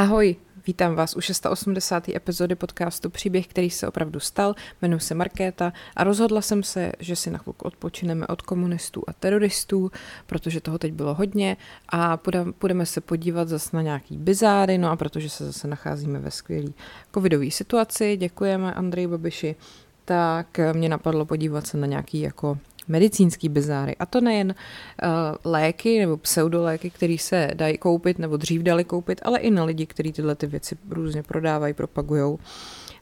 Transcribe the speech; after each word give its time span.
Ahoj, 0.00 0.36
vítám 0.66 0.94
vás 0.94 1.16
u 1.16 1.20
680. 1.20 2.08
epizody 2.08 2.54
podcastu 2.54 3.10
Příběh, 3.10 3.46
který 3.46 3.70
se 3.70 3.88
opravdu 3.88 4.20
stal. 4.20 4.54
Jmenuji 4.82 5.00
se 5.00 5.14
Markéta 5.14 5.72
a 5.96 6.04
rozhodla 6.04 6.42
jsem 6.42 6.62
se, 6.62 6.92
že 6.98 7.16
si 7.16 7.30
na 7.30 7.38
chvilku 7.38 7.64
odpočineme 7.64 8.26
od 8.26 8.42
komunistů 8.42 9.02
a 9.06 9.12
teroristů, 9.12 9.90
protože 10.26 10.60
toho 10.60 10.78
teď 10.78 10.92
bylo 10.92 11.14
hodně 11.14 11.56
a 11.92 12.18
budeme 12.60 12.86
se 12.86 13.00
podívat 13.00 13.48
zase 13.48 13.76
na 13.76 13.82
nějaký 13.82 14.16
bizáry, 14.16 14.78
no 14.78 14.90
a 14.90 14.96
protože 14.96 15.30
se 15.30 15.46
zase 15.46 15.68
nacházíme 15.68 16.18
ve 16.18 16.30
skvělé 16.30 16.70
covidové 17.14 17.50
situaci, 17.50 18.16
děkujeme 18.16 18.74
Andrej 18.74 19.06
Babiši, 19.06 19.56
tak 20.04 20.60
mě 20.72 20.88
napadlo 20.88 21.26
podívat 21.26 21.66
se 21.66 21.76
na 21.76 21.86
nějaký 21.86 22.20
jako 22.20 22.58
medicínský 22.90 23.48
bizáry. 23.48 23.96
A 23.96 24.06
to 24.06 24.20
nejen 24.20 24.54
uh, 24.54 25.08
léky 25.44 25.98
nebo 25.98 26.16
pseudoléky, 26.16 26.90
které 26.90 27.16
se 27.18 27.50
dají 27.54 27.78
koupit 27.78 28.18
nebo 28.18 28.36
dřív 28.36 28.62
dali 28.62 28.84
koupit, 28.84 29.20
ale 29.24 29.38
i 29.38 29.50
na 29.50 29.64
lidi, 29.64 29.86
kteří 29.86 30.12
tyhle 30.12 30.34
ty 30.34 30.46
věci 30.46 30.76
různě 30.90 31.22
prodávají, 31.22 31.74
propagují. 31.74 32.38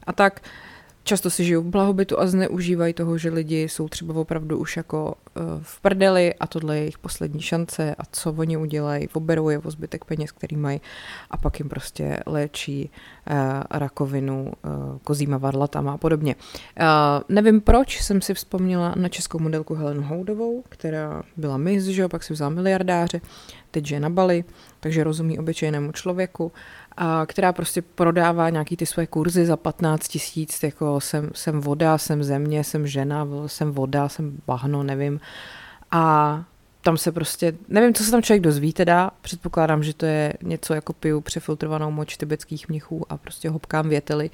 A 0.03 0.13
tak 0.13 0.41
uh, 0.43 0.68
často 1.09 1.29
si 1.29 1.43
žijou 1.43 1.61
v 1.61 1.65
blahobytu 1.65 2.19
a 2.19 2.27
zneužívají 2.27 2.93
toho, 2.93 3.17
že 3.17 3.29
lidi 3.29 3.61
jsou 3.61 3.89
třeba 3.89 4.13
opravdu 4.13 4.57
už 4.57 4.77
jako 4.77 5.15
uh, 5.35 5.43
v 5.61 5.81
prdeli 5.81 6.33
a 6.33 6.47
tohle 6.47 6.75
je 6.75 6.81
jejich 6.81 6.97
poslední 6.97 7.41
šance 7.41 7.95
a 7.97 8.05
co 8.11 8.33
oni 8.33 8.57
udělají, 8.57 9.07
oberou 9.13 9.49
je 9.49 9.59
o 9.59 9.71
zbytek 9.71 10.05
peněz, 10.05 10.31
který 10.31 10.55
mají 10.55 10.81
a 11.31 11.37
pak 11.37 11.59
jim 11.59 11.69
prostě 11.69 12.19
léčí 12.25 12.89
uh, 13.29 13.35
rakovinu 13.71 14.45
uh, 14.45 14.97
kozíma 15.03 15.37
varlatama 15.37 15.93
a 15.93 15.97
podobně. 15.97 16.35
Nevím 17.29 17.61
proč 17.61 18.01
jsem 18.01 18.21
si 18.21 18.33
vzpomněla 18.33 18.93
na 18.97 19.09
českou 19.09 19.39
modelku 19.39 19.73
Helenu 19.73 20.01
Houdovou, 20.03 20.63
která 20.69 21.23
byla 21.37 21.57
mis, 21.57 21.83
že 21.83 22.07
pak 22.07 22.23
si 22.23 22.33
vzala 22.33 22.49
miliardáře, 22.49 23.21
teď 23.71 23.91
je 23.91 23.99
na 23.99 24.09
Bali, 24.09 24.43
takže 24.79 25.03
rozumí 25.03 25.39
obyčejnému 25.39 25.91
člověku 25.91 26.51
a 27.01 27.25
která 27.25 27.53
prostě 27.53 27.81
prodává 27.81 28.49
nějaký 28.49 28.77
ty 28.77 28.85
svoje 28.85 29.07
kurzy 29.07 29.45
za 29.45 29.57
15 29.57 30.07
tisíc, 30.07 30.63
jako 30.63 31.01
jsem, 31.01 31.29
jsem 31.35 31.61
voda, 31.61 31.97
jsem 31.97 32.23
země, 32.23 32.63
jsem 32.63 32.87
žena, 32.87 33.27
jsem 33.47 33.71
voda, 33.71 34.09
jsem 34.09 34.37
bahno, 34.47 34.83
nevím. 34.83 35.19
A 35.91 36.43
tam 36.81 36.97
se 36.97 37.11
prostě, 37.11 37.53
nevím, 37.67 37.93
co 37.93 38.03
se 38.03 38.11
tam 38.11 38.21
člověk 38.21 38.43
dozví 38.43 38.73
teda, 38.73 39.11
předpokládám, 39.21 39.83
že 39.83 39.93
to 39.93 40.05
je 40.05 40.33
něco 40.43 40.73
jako 40.73 40.93
piju 40.93 41.21
přefiltrovanou 41.21 41.91
moč 41.91 42.17
tibetských 42.17 42.69
mnichů 42.69 43.05
a 43.09 43.17
prostě 43.17 43.49
hopkám 43.49 43.89
větely, 43.89 44.29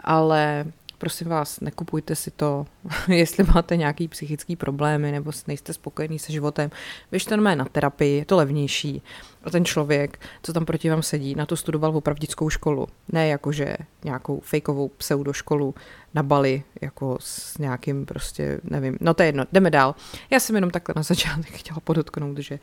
ale 0.00 0.64
prosím 0.98 1.28
vás, 1.28 1.60
nekupujte 1.60 2.14
si 2.14 2.30
to, 2.30 2.66
jestli 3.08 3.44
máte 3.54 3.76
nějaký 3.76 4.08
psychický 4.08 4.56
problémy 4.56 5.12
nebo 5.12 5.30
nejste 5.46 5.72
spokojený 5.72 6.18
se 6.18 6.32
životem. 6.32 6.70
Běžte 7.10 7.36
na 7.36 7.64
terapii, 7.64 8.16
je 8.18 8.24
to 8.24 8.36
levnější. 8.36 9.02
A 9.44 9.50
ten 9.50 9.64
člověk, 9.64 10.20
co 10.42 10.52
tam 10.52 10.64
proti 10.64 10.90
vám 10.90 11.02
sedí, 11.02 11.34
na 11.34 11.46
to 11.46 11.56
studoval 11.56 11.96
opravdickou 11.96 12.50
školu. 12.50 12.86
Ne 13.12 13.28
jakože 13.28 13.76
nějakou 14.04 14.40
fejkovou 14.40 14.88
pseudoškolu 14.88 15.74
na 16.14 16.22
Bali, 16.22 16.62
jako 16.80 17.16
s 17.20 17.58
nějakým 17.58 18.06
prostě, 18.06 18.60
nevím, 18.64 18.98
no 19.00 19.14
to 19.14 19.22
je 19.22 19.28
jedno, 19.28 19.44
jdeme 19.52 19.70
dál. 19.70 19.94
Já 20.30 20.40
jsem 20.40 20.54
jenom 20.54 20.70
takhle 20.70 20.92
na 20.96 21.02
začátek 21.02 21.52
chtěla 21.52 21.80
podotknout, 21.80 22.38
že 22.38 22.58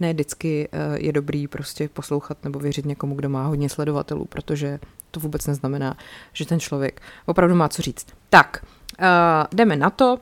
ne 0.00 0.12
vždycky 0.12 0.68
eh, 0.72 0.78
je 0.98 1.12
dobrý 1.12 1.48
prostě 1.48 1.88
poslouchat 1.88 2.44
nebo 2.44 2.58
věřit 2.58 2.84
někomu, 2.84 3.14
kdo 3.14 3.28
má 3.28 3.46
hodně 3.46 3.68
sledovatelů, 3.68 4.24
protože 4.24 4.78
to 5.10 5.20
vůbec 5.20 5.46
neznamená, 5.46 5.96
že 6.32 6.46
ten 6.46 6.60
člověk 6.60 7.02
opravdu 7.26 7.54
má 7.54 7.68
co 7.68 7.82
říct. 7.82 8.06
Tak, 8.30 8.64
uh, 9.00 9.06
jdeme 9.54 9.76
na 9.76 9.90
to. 9.90 10.18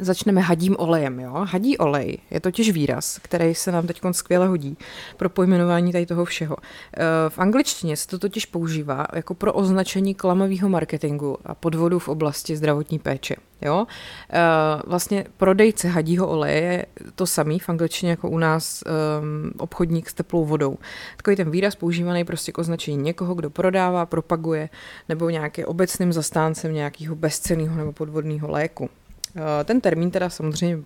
Začneme 0.00 0.40
hadím 0.40 0.76
olejem. 0.78 1.20
Jo? 1.20 1.32
Hadí 1.32 1.78
olej 1.78 2.18
je 2.30 2.40
totiž 2.40 2.70
výraz, 2.70 3.18
který 3.22 3.54
se 3.54 3.72
nám 3.72 3.86
teď 3.86 4.00
skvěle 4.12 4.48
hodí 4.48 4.76
pro 5.16 5.28
pojmenování 5.28 5.92
tady 5.92 6.06
toho 6.06 6.24
všeho. 6.24 6.56
Eh, 6.96 7.00
v 7.28 7.38
angličtině 7.38 7.96
se 7.96 8.08
to 8.08 8.18
totiž 8.18 8.46
používá 8.46 9.06
jako 9.12 9.34
pro 9.34 9.52
označení 9.52 10.14
klamového 10.14 10.68
marketingu 10.68 11.36
a 11.44 11.54
podvodu 11.54 11.98
v 11.98 12.08
oblasti 12.08 12.56
zdravotní 12.56 12.98
péče. 12.98 13.36
Jo? 13.62 13.86
Eh, 14.30 14.38
vlastně 14.86 15.24
prodejce 15.36 15.88
hadího 15.88 16.28
oleje 16.28 16.62
je 16.62 16.86
to 17.14 17.26
samý 17.26 17.58
v 17.58 17.68
angličtině 17.68 18.10
jako 18.10 18.30
u 18.30 18.38
nás 18.38 18.82
um, 18.82 19.52
obchodník 19.58 20.10
s 20.10 20.14
teplou 20.14 20.44
vodou. 20.44 20.78
Takový 21.16 21.36
ten 21.36 21.50
výraz 21.50 21.74
používaný 21.74 22.24
prostě 22.24 22.52
k 22.52 22.58
označení 22.58 22.96
někoho, 22.96 23.34
kdo 23.34 23.50
prodává, 23.50 24.06
propaguje 24.06 24.68
nebo 25.08 25.30
nějaký 25.30 25.64
obecným 25.64 26.12
zastáncem 26.12 26.74
nějakého 26.74 27.16
bezceného 27.16 27.76
nebo 27.76 27.92
podvodného 27.92 28.50
léku. 28.50 28.90
Eh, 29.36 29.64
ten 29.64 29.80
termín 29.80 30.10
teda 30.10 30.30
samozřejmě 30.30 30.78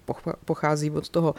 pochází 0.44 0.90
od 0.90 1.08
toho 1.08 1.34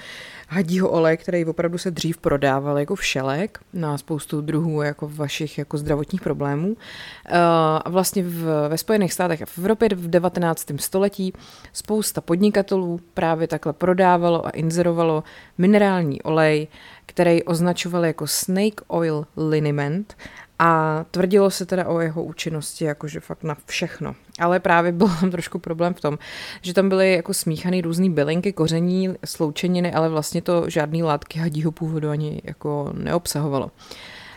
hadího 0.48 0.90
oleje, 0.90 1.18
který 1.18 1.46
opravdu 1.46 1.78
se 1.78 1.92
dřív 1.92 2.18
prodával 2.18 2.80
jako 2.80 2.96
všelek 2.96 3.60
na 3.74 3.98
spoustu 3.98 4.42
druhů 4.42 4.82
jako 4.82 5.10
vašich 5.14 5.58
jako 5.58 5.78
zdravotních 5.78 6.22
problémů. 6.22 6.78
Eh, 7.26 7.38
a 7.86 7.90
vlastně 7.90 8.24
v, 8.24 8.68
ve 8.70 8.78
Spojených 8.78 9.14
státech 9.14 9.42
a 9.42 9.46
v 9.46 9.58
Evropě 9.58 9.90
v 9.90 10.08
19. 10.08 10.66
století 10.80 11.34
spousta 11.74 12.22
podnikatelů 12.22 13.00
právě 13.14 13.48
takhle 13.48 13.74
prodávalo 13.74 14.48
a 14.48 14.50
inzerovalo 14.50 15.24
minerální 15.58 16.22
olej, 16.22 16.68
který 17.06 17.44
označovali 17.44 18.08
jako 18.08 18.28
snake 18.28 18.82
oil 18.88 19.26
liniment 19.38 20.16
a 20.60 21.06
tvrdilo 21.12 21.52
se 21.52 21.66
teda 21.66 21.88
o 21.88 22.00
jeho 22.00 22.24
účinnosti 22.24 22.86
jakože 22.86 23.20
fakt 23.20 23.44
na 23.44 23.58
všechno. 23.66 24.16
Ale 24.40 24.60
právě 24.60 24.92
byl 24.92 25.08
tam 25.20 25.32
trošku 25.32 25.60
problém 25.60 25.94
v 25.94 26.02
tom, 26.02 26.18
že 26.62 26.74
tam 26.74 26.90
byly 26.90 27.14
jako 27.14 27.34
smíchané 27.34 27.82
různé 27.82 28.10
bylinky, 28.10 28.54
koření, 28.54 29.16
sloučeniny, 29.26 29.94
ale 29.94 30.10
vlastně 30.10 30.42
to 30.42 30.70
žádný 30.70 31.04
látky 31.04 31.40
hadího 31.40 31.72
původu 31.72 32.10
ani 32.10 32.42
jako 32.44 32.90
neobsahovalo. 32.94 33.72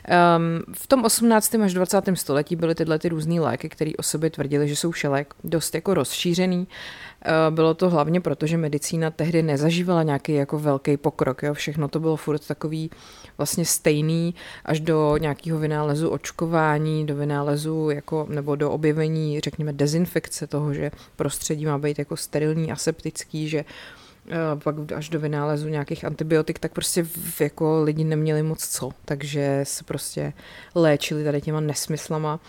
Um, 0.08 0.62
v 0.72 0.86
tom 0.86 1.04
18. 1.04 1.54
až 1.54 1.74
20. 1.74 2.04
století 2.14 2.56
byly 2.56 2.74
tyhle 2.74 2.98
ty 2.98 3.08
různé 3.08 3.41
léky, 3.41 3.69
které 3.69 3.91
o 3.98 4.02
sobě 4.02 4.30
tvrdili, 4.30 4.69
že 4.69 4.76
jsou 4.76 4.92
šelek, 4.92 5.34
dost 5.44 5.74
jako 5.74 5.94
rozšířený. 5.94 6.58
Uh, 6.58 7.54
bylo 7.54 7.74
to 7.74 7.91
hlavně 7.91 8.20
proto, 8.20 8.46
že 8.46 8.56
medicína 8.56 9.10
tehdy 9.10 9.42
nezažívala 9.42 10.02
nějaký 10.02 10.34
jako 10.34 10.58
velký 10.58 10.96
pokrok. 10.96 11.42
Jo? 11.42 11.54
Všechno 11.54 11.88
to 11.88 12.00
bylo 12.00 12.16
furt 12.16 12.46
takový 12.46 12.91
vlastně 13.38 13.64
stejný 13.64 14.34
až 14.64 14.80
do 14.80 15.16
nějakého 15.16 15.58
vynálezu 15.58 16.08
očkování, 16.08 17.06
do 17.06 17.16
vynálezu 17.16 17.90
jako, 17.90 18.26
nebo 18.30 18.56
do 18.56 18.70
objevení, 18.70 19.40
řekněme, 19.40 19.72
dezinfekce 19.72 20.46
toho, 20.46 20.75
že 20.75 20.90
prostředí 21.16 21.66
má 21.66 21.78
být 21.78 21.98
jako 21.98 22.16
sterilní, 22.16 22.72
aseptický, 22.72 23.48
že 23.48 23.58
eh, 23.58 23.64
pak 24.64 24.92
až 24.96 25.08
do 25.08 25.20
vynálezu 25.20 25.68
nějakých 25.68 26.04
antibiotik, 26.04 26.58
tak 26.58 26.72
prostě 26.72 27.02
v, 27.02 27.40
jako 27.40 27.82
lidi 27.82 28.04
neměli 28.04 28.42
moc 28.42 28.68
co, 28.68 28.90
takže 29.04 29.60
se 29.62 29.84
prostě 29.84 30.32
léčili 30.74 31.24
tady 31.24 31.40
těma 31.40 31.60
nesmyslama 31.60 32.40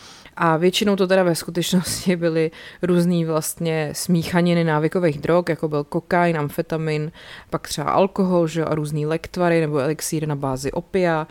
a 0.42 0.58
většinou 0.58 0.96
to 0.96 1.08
teda 1.08 1.24
ve 1.24 1.36
skutečnosti 1.36 2.16
byly 2.16 2.52
různý 2.82 3.26
vlastně 3.26 3.90
smíchaniny 3.94 4.64
návykových 4.64 5.20
drog, 5.20 5.46
jako 5.50 5.68
byl 5.68 5.84
kokain, 5.84 6.38
amfetamin, 6.38 7.12
pak 7.50 7.68
třeba 7.68 7.92
alkohol, 7.92 8.48
že, 8.48 8.66
a 8.66 8.76
různý 8.76 9.06
lektvary 9.06 9.62
nebo 9.62 9.78
elixíry 9.78 10.28
na 10.28 10.36
bázi 10.36 10.72
opia. 10.72 11.28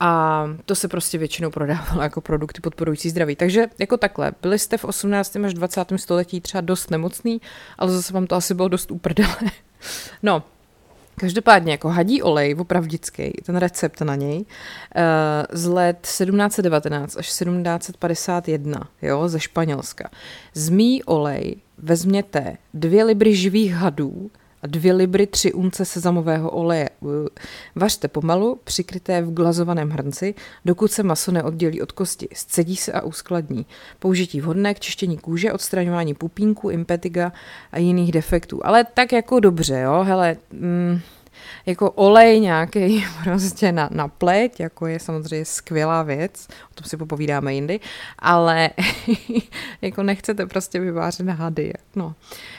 A 0.00 0.44
to 0.64 0.74
se 0.74 0.88
prostě 0.88 1.18
většinou 1.18 1.50
prodávalo 1.50 2.02
jako 2.02 2.20
produkty 2.20 2.60
podporující 2.60 3.10
zdraví. 3.10 3.36
Takže 3.36 3.66
jako 3.78 3.96
takhle, 3.96 4.32
byli 4.42 4.58
jste 4.58 4.78
v 4.78 4.84
18. 4.84 5.36
až 5.36 5.54
20. 5.54 5.92
století 5.96 6.40
třeba 6.40 6.60
dost 6.60 6.90
nemocný, 6.90 7.40
ale 7.78 7.90
zase 7.90 8.12
vám 8.12 8.26
to 8.26 8.34
asi 8.34 8.54
bylo 8.54 8.68
dost 8.68 8.90
uprdele. 8.90 9.36
No, 10.22 10.42
Každopádně 11.20 11.72
jako 11.72 11.88
hadí 11.88 12.22
olej, 12.22 12.56
opravdický, 12.58 13.32
ten 13.44 13.56
recept 13.56 14.00
na 14.00 14.14
něj, 14.14 14.44
eh, 14.96 15.02
z 15.52 15.66
let 15.66 16.06
1719 16.06 17.16
až 17.16 17.28
1751, 17.28 18.88
jo, 19.02 19.28
ze 19.28 19.40
Španělska. 19.40 20.10
Zmí 20.54 21.04
olej 21.04 21.56
vezměte 21.78 22.56
dvě 22.74 23.04
libry 23.04 23.36
živých 23.36 23.74
hadů, 23.74 24.30
a 24.62 24.66
dvě 24.66 24.92
libry 24.92 25.26
tři 25.26 25.52
unce 25.52 25.84
sezamového 25.84 26.50
oleje. 26.50 26.90
Vařte 27.74 28.08
pomalu, 28.08 28.60
přikryté 28.64 29.22
v 29.22 29.32
glazovaném 29.32 29.90
hrnci, 29.90 30.34
dokud 30.64 30.92
se 30.92 31.02
maso 31.02 31.32
neoddělí 31.32 31.82
od 31.82 31.92
kosti. 31.92 32.28
Scedí 32.32 32.76
se 32.76 32.92
a 32.92 33.02
uskladní. 33.02 33.66
Použití 33.98 34.40
vhodné 34.40 34.74
k 34.74 34.80
čištění 34.80 35.18
kůže, 35.18 35.52
odstraňování 35.52 36.14
pupínku, 36.14 36.70
impetiga 36.70 37.32
a 37.72 37.78
jiných 37.78 38.12
defektů. 38.12 38.66
Ale 38.66 38.84
tak 38.94 39.12
jako 39.12 39.40
dobře, 39.40 39.80
jo, 39.80 40.04
hele... 40.04 40.36
Mm, 40.52 41.00
jako 41.66 41.90
olej 41.90 42.40
nějaký 42.40 43.04
prostě 43.24 43.72
na, 43.72 43.88
na 43.92 44.08
pleť, 44.08 44.60
jako 44.60 44.86
je 44.86 44.98
samozřejmě 44.98 45.44
skvělá 45.44 46.02
věc, 46.02 46.48
o 46.70 46.74
tom 46.74 46.84
si 46.84 46.96
popovídáme 46.96 47.54
jindy, 47.54 47.80
ale 48.18 48.70
jako 49.82 50.02
nechcete 50.02 50.46
prostě 50.46 50.80
vyvářet 50.80 51.28
hady, 51.28 51.72
no. 51.96 52.14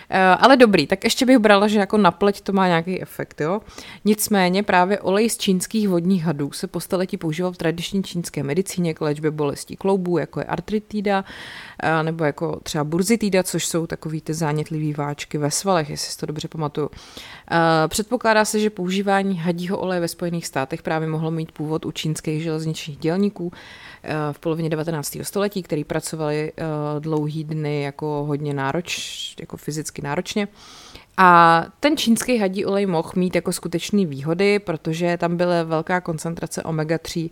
Eh, 0.09 0.19
ale 0.19 0.57
dobrý, 0.57 0.88
tak 0.88 1.04
ještě 1.04 1.25
bych 1.25 1.38
brala, 1.38 1.68
že 1.68 1.80
jako 1.80 1.98
na 1.98 2.12
pleť 2.12 2.42
to 2.42 2.54
má 2.54 2.68
nějaký 2.68 3.01
efekt, 3.01 3.42
jo. 3.42 3.62
Nicméně 4.06 4.63
právě 4.63 5.00
olej 5.00 5.30
z 5.30 5.38
čínských 5.38 5.89
vodních 5.89 6.24
hadů 6.24 6.51
se 6.51 6.68
po 6.68 6.80
staletí 6.80 7.18
používal 7.18 7.51
v 7.51 7.57
tradiční 7.57 8.04
čínské 8.04 8.44
medicíně 8.44 8.94
k 8.94 9.01
léčbě 9.01 9.31
bolestí 9.31 9.75
kloubů, 9.75 10.18
jako 10.18 10.39
je 10.39 10.45
artritída, 10.45 11.25
eh, 11.83 12.04
nebo 12.04 12.24
jako 12.24 12.59
třeba 12.63 12.83
burzitída, 12.83 13.44
což 13.44 13.65
jsou 13.65 13.88
takový 13.88 14.21
ty 14.21 14.33
zánětlivý 14.33 14.94
váčky 14.94 15.38
ve 15.38 15.51
svalech, 15.51 15.89
jestli 15.89 16.12
si 16.12 16.18
to 16.18 16.25
dobře 16.25 16.48
pamatuju. 16.48 16.89
Eh, 17.51 17.88
předpokládá 17.88 18.45
se, 18.45 18.59
že 18.59 18.69
že 18.97 18.97
používání 18.98 19.38
hadího 19.38 19.78
oleje 19.78 20.02
ve 20.02 20.08
Spojených 20.08 20.48
státech 20.48 20.82
právě 20.82 21.08
mohlo 21.08 21.32
mít 21.32 21.52
původ 21.52 21.86
u 21.86 21.92
čínských 21.92 22.44
železničních 22.44 22.98
dělníků 22.98 23.52
eh, 24.04 24.14
v 24.32 24.40
polovině 24.40 24.70
19. 24.70 25.18
století, 25.22 25.64
který 25.64 25.84
pracovali 25.84 26.52
eh, 26.58 26.64
dlouhý 27.00 27.44
dny 27.44 27.82
jako 27.82 28.26
hodně 28.28 28.54
nároč, 28.54 29.36
jako 29.40 29.58
fyzicky 29.58 30.02
náročně. 30.02 30.48
A 31.18 31.64
ten 31.80 31.98
čínský 31.98 32.38
hadí 32.38 32.66
olej 32.66 32.86
mohl 32.86 33.12
mít 33.16 33.36
jako 33.36 33.52
skutečné 33.52 34.06
výhody, 34.06 34.60
protože 34.60 35.18
tam 35.18 35.38
byla 35.38 35.64
velká 35.64 36.02
koncentrace 36.02 36.64
omega-3, 36.64 37.30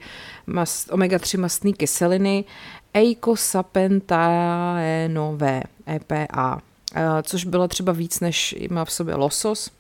mast, 0.48 0.92
omega-3 0.92 1.40
mastné 1.40 1.74
kyseliny, 1.74 2.46
eicosapentaenové, 2.94 5.64
EPA, 5.90 6.62
eh, 6.96 7.24
což 7.24 7.46
bylo 7.46 7.68
třeba 7.68 7.94
víc, 7.94 8.20
než 8.20 8.56
má 8.70 8.86
v 8.86 8.92
sobě 8.92 9.16
losos. 9.16 9.72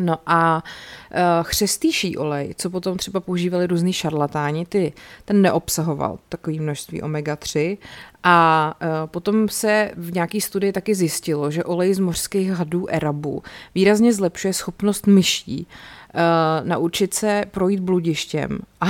No 0.00 0.18
a 0.26 0.62
uh, 0.62 1.18
chřestýší 1.42 2.16
olej, 2.16 2.54
co 2.58 2.70
potom 2.70 2.96
třeba 2.96 3.20
používali 3.20 3.66
různý 3.66 3.92
šarlatáni, 3.92 4.66
ty, 4.66 4.92
ten 5.24 5.42
neobsahoval 5.42 6.18
takové 6.28 6.56
množství 6.56 7.02
omega-3 7.02 7.78
a 8.22 8.74
uh, 8.82 8.88
potom 9.06 9.48
se 9.48 9.90
v 9.96 10.12
nějaké 10.12 10.40
studii 10.40 10.72
taky 10.72 10.94
zjistilo, 10.94 11.50
že 11.50 11.64
olej 11.64 11.94
z 11.94 11.98
mořských 11.98 12.50
hadů 12.50 12.86
erabu 12.90 13.42
výrazně 13.74 14.12
zlepšuje 14.12 14.52
schopnost 14.52 15.06
myší 15.06 15.66
uh, 15.66 16.68
naučit 16.68 17.14
se 17.14 17.44
projít 17.50 17.80
bludištěm 17.80 18.58
a, 18.80 18.86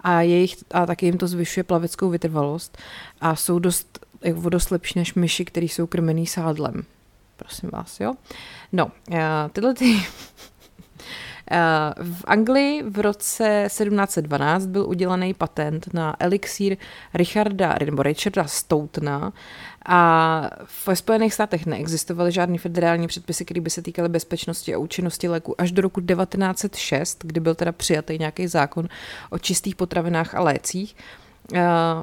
a, 0.00 0.20
jejich, 0.20 0.56
a 0.70 0.86
taky 0.86 1.06
jim 1.06 1.18
to 1.18 1.26
zvyšuje 1.26 1.64
plaveckou 1.64 2.10
vytrvalost 2.10 2.78
a 3.20 3.36
jsou 3.36 3.58
dost, 3.58 3.98
jako 4.22 4.48
dost 4.48 4.70
lepší 4.70 4.98
než 4.98 5.14
myši, 5.14 5.44
které 5.44 5.66
jsou 5.66 5.86
krmený 5.86 6.26
sádlem. 6.26 6.84
Prosím 7.36 7.70
vás, 7.72 8.00
jo. 8.00 8.14
No, 8.72 8.86
uh, 8.86 9.18
tyhle 9.52 9.74
ty 9.74 9.96
v 12.02 12.24
Anglii 12.24 12.82
v 12.82 13.00
roce 13.00 13.62
1712 13.66 14.66
byl 14.66 14.86
udělaný 14.88 15.34
patent 15.34 15.94
na 15.94 16.16
elixír 16.18 16.76
Richarda, 17.14 17.76
nebo 17.84 18.02
Richarda 18.02 18.44
Stoutna 18.44 19.32
a 19.86 20.50
v 20.64 20.88
Spojených 20.94 21.34
státech 21.34 21.66
neexistovaly 21.66 22.32
žádné 22.32 22.58
federální 22.58 23.06
předpisy, 23.06 23.44
které 23.44 23.60
by 23.60 23.70
se 23.70 23.82
týkaly 23.82 24.08
bezpečnosti 24.08 24.74
a 24.74 24.78
účinnosti 24.78 25.28
léku 25.28 25.60
až 25.60 25.72
do 25.72 25.82
roku 25.82 26.00
1906, 26.00 27.24
kdy 27.24 27.40
byl 27.40 27.54
teda 27.54 27.72
přijatý 27.72 28.18
nějaký 28.18 28.46
zákon 28.46 28.88
o 29.30 29.38
čistých 29.38 29.76
potravinách 29.76 30.34
a 30.34 30.42
lécích. 30.42 30.96
Uh, 31.52 31.58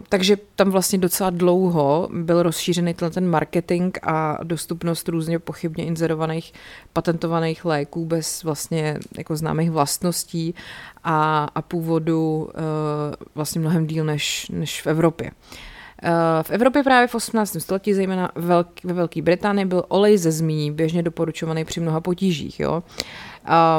takže 0.10 0.38
tam 0.56 0.70
vlastně 0.70 1.00
docela 1.00 1.30
dlouho 1.30 2.10
byl 2.14 2.44
rozšířený 2.44 2.94
ten 2.94 3.30
marketing 3.30 3.98
a 4.04 4.38
dostupnost 4.44 5.10
různě 5.10 5.40
pochybně 5.40 5.86
inzerovaných 5.86 6.54
patentovaných 6.94 7.66
léků 7.66 8.06
bez 8.06 8.44
vlastně 8.44 8.98
jako 9.18 9.36
známých 9.36 9.72
vlastností 9.72 10.56
a, 11.04 11.48
a 11.56 11.62
původu 11.62 12.44
uh, 12.44 12.52
vlastně 13.36 13.62
mnohem 13.62 13.88
díl 13.88 14.06
než, 14.06 14.50
než 14.50 14.82
v 14.82 14.88
Evropě. 14.88 15.32
Uh, 16.04 16.10
v 16.42 16.50
Evropě 16.50 16.84
právě 16.84 17.08
v 17.08 17.16
18. 17.16 17.58
století, 17.60 17.94
zejména 17.94 18.32
ve 18.84 18.94
Velké 18.94 19.22
Británii, 19.22 19.66
byl 19.66 19.84
olej 19.88 20.18
ze 20.18 20.32
zmí 20.32 20.72
běžně 20.72 21.04
doporučovaný 21.04 21.66
při 21.66 21.80
mnoha 21.80 22.02
potížích. 22.02 22.60
Jo? 22.60 22.84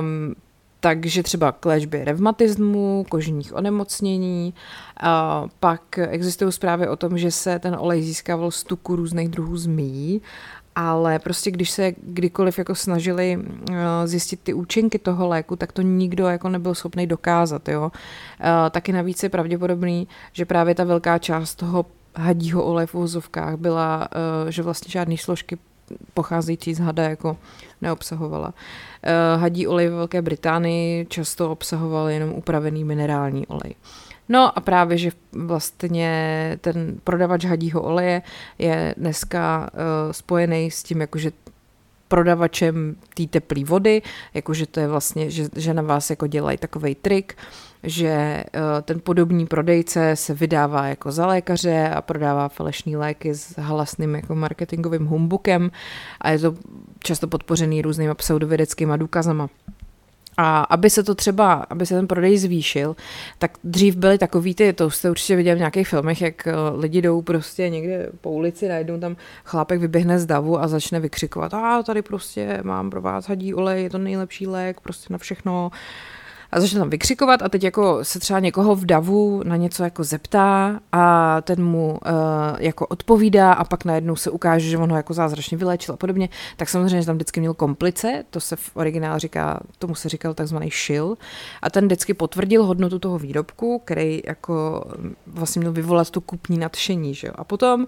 Um, 0.01 0.35
takže 0.85 1.23
třeba 1.23 1.53
k 1.53 1.67
léčbě 1.67 2.05
revmatismu, 2.05 3.07
kožních 3.09 3.55
onemocnění. 3.55 4.55
A 5.01 5.45
pak 5.61 5.99
existují 5.99 6.53
zprávy 6.53 6.89
o 6.89 6.97
tom, 6.97 7.19
že 7.19 7.31
se 7.31 7.59
ten 7.59 7.77
olej 7.79 8.03
získával 8.03 8.51
z 8.51 8.65
tuku 8.65 8.97
různých 8.97 9.29
druhů 9.29 9.57
zmí, 9.57 10.23
ale 10.75 11.19
prostě 11.19 11.51
když 11.51 11.71
se 11.71 11.93
kdykoliv 12.03 12.59
jako 12.59 12.75
snažili 12.75 13.39
zjistit 14.05 14.41
ty 14.43 14.55
účinky 14.55 14.99
toho 14.99 15.29
léku, 15.29 15.57
tak 15.57 15.73
to 15.73 15.83
nikdo 15.83 16.27
jako 16.29 16.49
nebyl 16.49 16.75
schopný 16.75 17.07
dokázat. 17.07 17.69
Jo? 17.69 17.93
Taky 18.71 18.93
navíc 18.93 19.23
je 19.23 19.29
pravděpodobný, 19.29 20.09
že 20.33 20.45
právě 20.45 20.75
ta 20.75 20.85
velká 20.85 21.19
část 21.19 21.55
toho 21.55 21.87
hadího 22.17 22.65
oleje 22.65 22.87
v 22.87 22.95
vozovkách 22.95 23.57
byla, 23.57 24.09
uh, 24.45 24.51
že 24.51 24.63
vlastně 24.63 24.91
žádné 24.91 25.17
složky 25.17 25.59
pocházející 26.15 26.75
z 26.75 26.79
hada 26.79 27.03
jako 27.03 27.37
neobsahovala. 27.81 28.55
Eh, 29.05 29.39
hadí 29.39 29.67
olej 29.67 29.89
ve 29.89 29.97
Velké 29.97 30.23
Británii 30.23 31.07
často 31.07 31.51
obsahoval 31.51 32.09
jenom 32.09 32.31
upravený 32.31 32.85
minerální 32.85 33.47
olej. 33.47 33.75
No 34.29 34.59
a 34.59 34.61
právě, 34.61 34.99
že 34.99 35.11
vlastně 35.33 36.11
ten 36.61 37.01
prodavač 37.05 37.45
hadího 37.45 37.83
oleje 37.83 38.23
je 38.59 38.95
dneska 38.97 39.71
uh, 39.73 40.13
spojený 40.13 40.71
s 40.71 40.83
tím, 40.83 41.01
jakože 41.01 41.31
prodavačem 42.09 42.97
té 43.15 43.27
teplé 43.27 43.65
vody, 43.65 44.03
jakože 44.35 44.67
to 44.67 44.81
je 44.81 44.89
vlastně, 44.89 45.31
že, 45.31 45.49
že 45.57 45.75
na 45.75 45.83
vás 45.83 46.11
jako 46.11 46.27
dělají 46.27 46.59
takový 46.59 46.95
trik, 46.95 47.37
že 47.83 48.09
eh, 48.09 48.45
ten 48.83 49.01
podobný 49.01 49.47
prodejce 49.47 50.17
se 50.17 50.35
vydává 50.35 50.87
jako 50.87 51.13
za 51.13 51.27
lékaře 51.27 51.89
a 51.89 52.03
prodává 52.03 52.49
falešné 52.49 52.97
léky 52.97 53.35
s 53.35 53.59
halasným 53.59 54.15
jako 54.15 54.35
marketingovým 54.35 55.07
humbukem 55.07 55.71
a 56.21 56.31
je 56.31 56.39
to 56.39 56.55
často 56.99 57.29
podpořený 57.29 57.83
různýma 57.83 58.15
pseudovědeckýma 58.15 58.97
důkazama. 58.97 59.49
A 60.37 60.61
aby 60.61 60.91
se 60.91 61.03
to 61.03 61.15
třeba, 61.15 61.53
aby 61.71 61.87
se 61.87 61.95
ten 61.95 62.07
prodej 62.07 62.39
zvýšil, 62.39 62.97
tak 63.39 63.59
dřív 63.65 63.97
byly 63.97 64.19
takový 64.19 64.55
ty, 64.55 64.73
to 64.73 64.91
jste 64.91 65.11
určitě 65.11 65.37
viděli 65.37 65.55
v 65.57 65.59
nějakých 65.59 65.89
filmech, 65.89 66.23
jak 66.23 66.47
eh, 66.47 66.53
lidi 66.77 67.03
jdou 67.03 67.23
prostě 67.23 67.69
někde 67.69 68.09
po 68.21 68.31
ulici, 68.31 68.69
najednou 68.69 69.01
tam 69.01 69.17
chlápek 69.45 69.81
vyběhne 69.81 70.19
z 70.19 70.27
davu 70.27 70.61
a 70.61 70.69
začne 70.69 71.01
vykřikovat, 71.01 71.55
a 71.55 71.83
tady 71.83 72.03
prostě 72.03 72.61
mám 72.63 72.91
pro 72.91 73.01
vás 73.01 73.29
hadí 73.29 73.55
olej, 73.55 73.83
je 73.83 73.91
to 73.91 73.99
nejlepší 73.99 74.47
lék, 74.47 74.81
prostě 74.81 75.13
na 75.13 75.19
všechno, 75.19 75.71
a 76.53 76.61
začne 76.61 76.79
tam 76.79 76.91
vykřikovat 76.91 77.43
a 77.43 77.49
teď 77.49 77.65
jako 77.65 78.05
se 78.05 78.19
třeba 78.19 78.41
někoho 78.41 78.75
v 78.75 78.87
davu 78.87 79.43
na 79.45 79.57
něco 79.57 79.85
jako 79.85 80.05
zeptá 80.05 80.81
a 80.93 81.41
ten 81.41 81.65
mu 81.65 81.91
uh, 81.91 81.99
jako 82.59 82.87
odpovídá 82.87 83.53
a 83.53 83.65
pak 83.65 83.85
najednou 83.85 84.17
se 84.17 84.31
ukáže, 84.31 84.69
že 84.69 84.79
on 84.79 84.91
ho 84.91 84.97
jako 84.97 85.15
zázračně 85.15 85.59
vyléčil 85.59 85.95
a 85.95 85.97
podobně, 85.97 86.29
tak 86.57 86.69
samozřejmě 86.69 87.07
tam 87.07 87.17
vždycky 87.17 87.41
měl 87.41 87.55
komplice, 87.55 88.25
to 88.31 88.41
se 88.41 88.57
v 88.57 88.71
originálu 88.75 89.19
říká, 89.19 89.61
tomu 89.79 89.95
se 89.95 90.09
říkal 90.09 90.35
takzvaný 90.35 90.71
šil 90.71 91.17
a 91.63 91.71
ten 91.71 91.85
vždycky 91.85 92.15
potvrdil 92.15 92.65
hodnotu 92.65 92.99
toho 92.99 93.19
výrobku, 93.19 93.79
který 93.85 94.23
jako 94.27 94.85
vlastně 95.27 95.61
měl 95.61 95.73
vyvolat 95.73 96.11
to 96.11 96.21
kupní 96.21 96.59
nadšení, 96.59 97.15
že 97.15 97.27
jo. 97.27 97.33
A 97.37 97.45
potom 97.45 97.81
uh, 97.81 97.87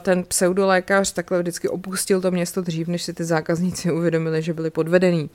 ten 0.00 0.24
pseudolékař 0.24 1.12
takhle 1.12 1.38
vždycky 1.38 1.68
opustil 1.68 2.20
to 2.20 2.30
město 2.30 2.60
dřív, 2.60 2.88
než 2.88 3.02
si 3.02 3.14
ty 3.14 3.24
zákazníci 3.24 3.92
uvědomili, 3.92 4.42
že 4.42 4.54
byli 4.54 4.70
podvedení. 4.70 5.30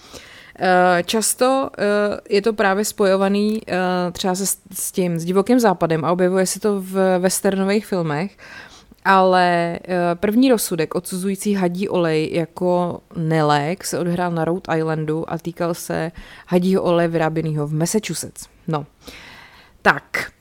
Často 1.06 1.70
eh, 1.78 1.84
je 2.30 2.42
to 2.42 2.54
právě 2.54 2.86
spojovaný 2.86 3.62
eh, 3.68 4.12
třeba 4.12 4.36
se, 4.36 4.46
s 4.74 4.92
tím, 4.92 5.20
s 5.20 5.26
divokým 5.26 5.60
západem 5.60 6.06
a 6.06 6.12
objevuje 6.12 6.46
se 6.46 6.60
to 6.60 6.82
v 6.82 7.20
westernových 7.20 7.86
filmech, 7.86 8.38
ale 9.06 9.80
první 10.14 10.50
rozsudek 10.50 10.96
odsuzující 10.96 11.54
hadí 11.54 11.90
olej 11.90 12.30
jako 12.34 13.02
nelék 13.16 13.84
se 13.84 14.00
odhrál 14.00 14.32
na 14.32 14.46
Rhode 14.46 14.78
Islandu 14.78 15.34
a 15.34 15.38
týkal 15.38 15.74
se 15.74 16.12
hadího 16.48 16.84
oleje 16.84 17.08
vyráběného 17.08 17.68
v 17.68 17.74
Massachusetts. 17.74 18.48
No, 18.68 18.86
tak, 19.82 20.32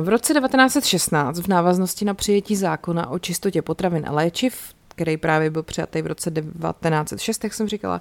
v 0.00 0.08
roce 0.08 0.34
1916 0.34 1.38
v 1.38 1.48
návaznosti 1.48 2.04
na 2.04 2.14
přijetí 2.14 2.56
zákona 2.56 3.10
o 3.10 3.18
čistotě 3.18 3.62
potravin 3.62 4.04
a 4.08 4.12
léčiv, 4.12 4.74
který 4.88 5.16
právě 5.16 5.50
byl 5.50 5.62
přijatý 5.62 6.02
v 6.02 6.06
roce 6.06 6.30
1906, 6.30 7.44
jak 7.44 7.54
jsem 7.54 7.68
říkala, 7.68 8.00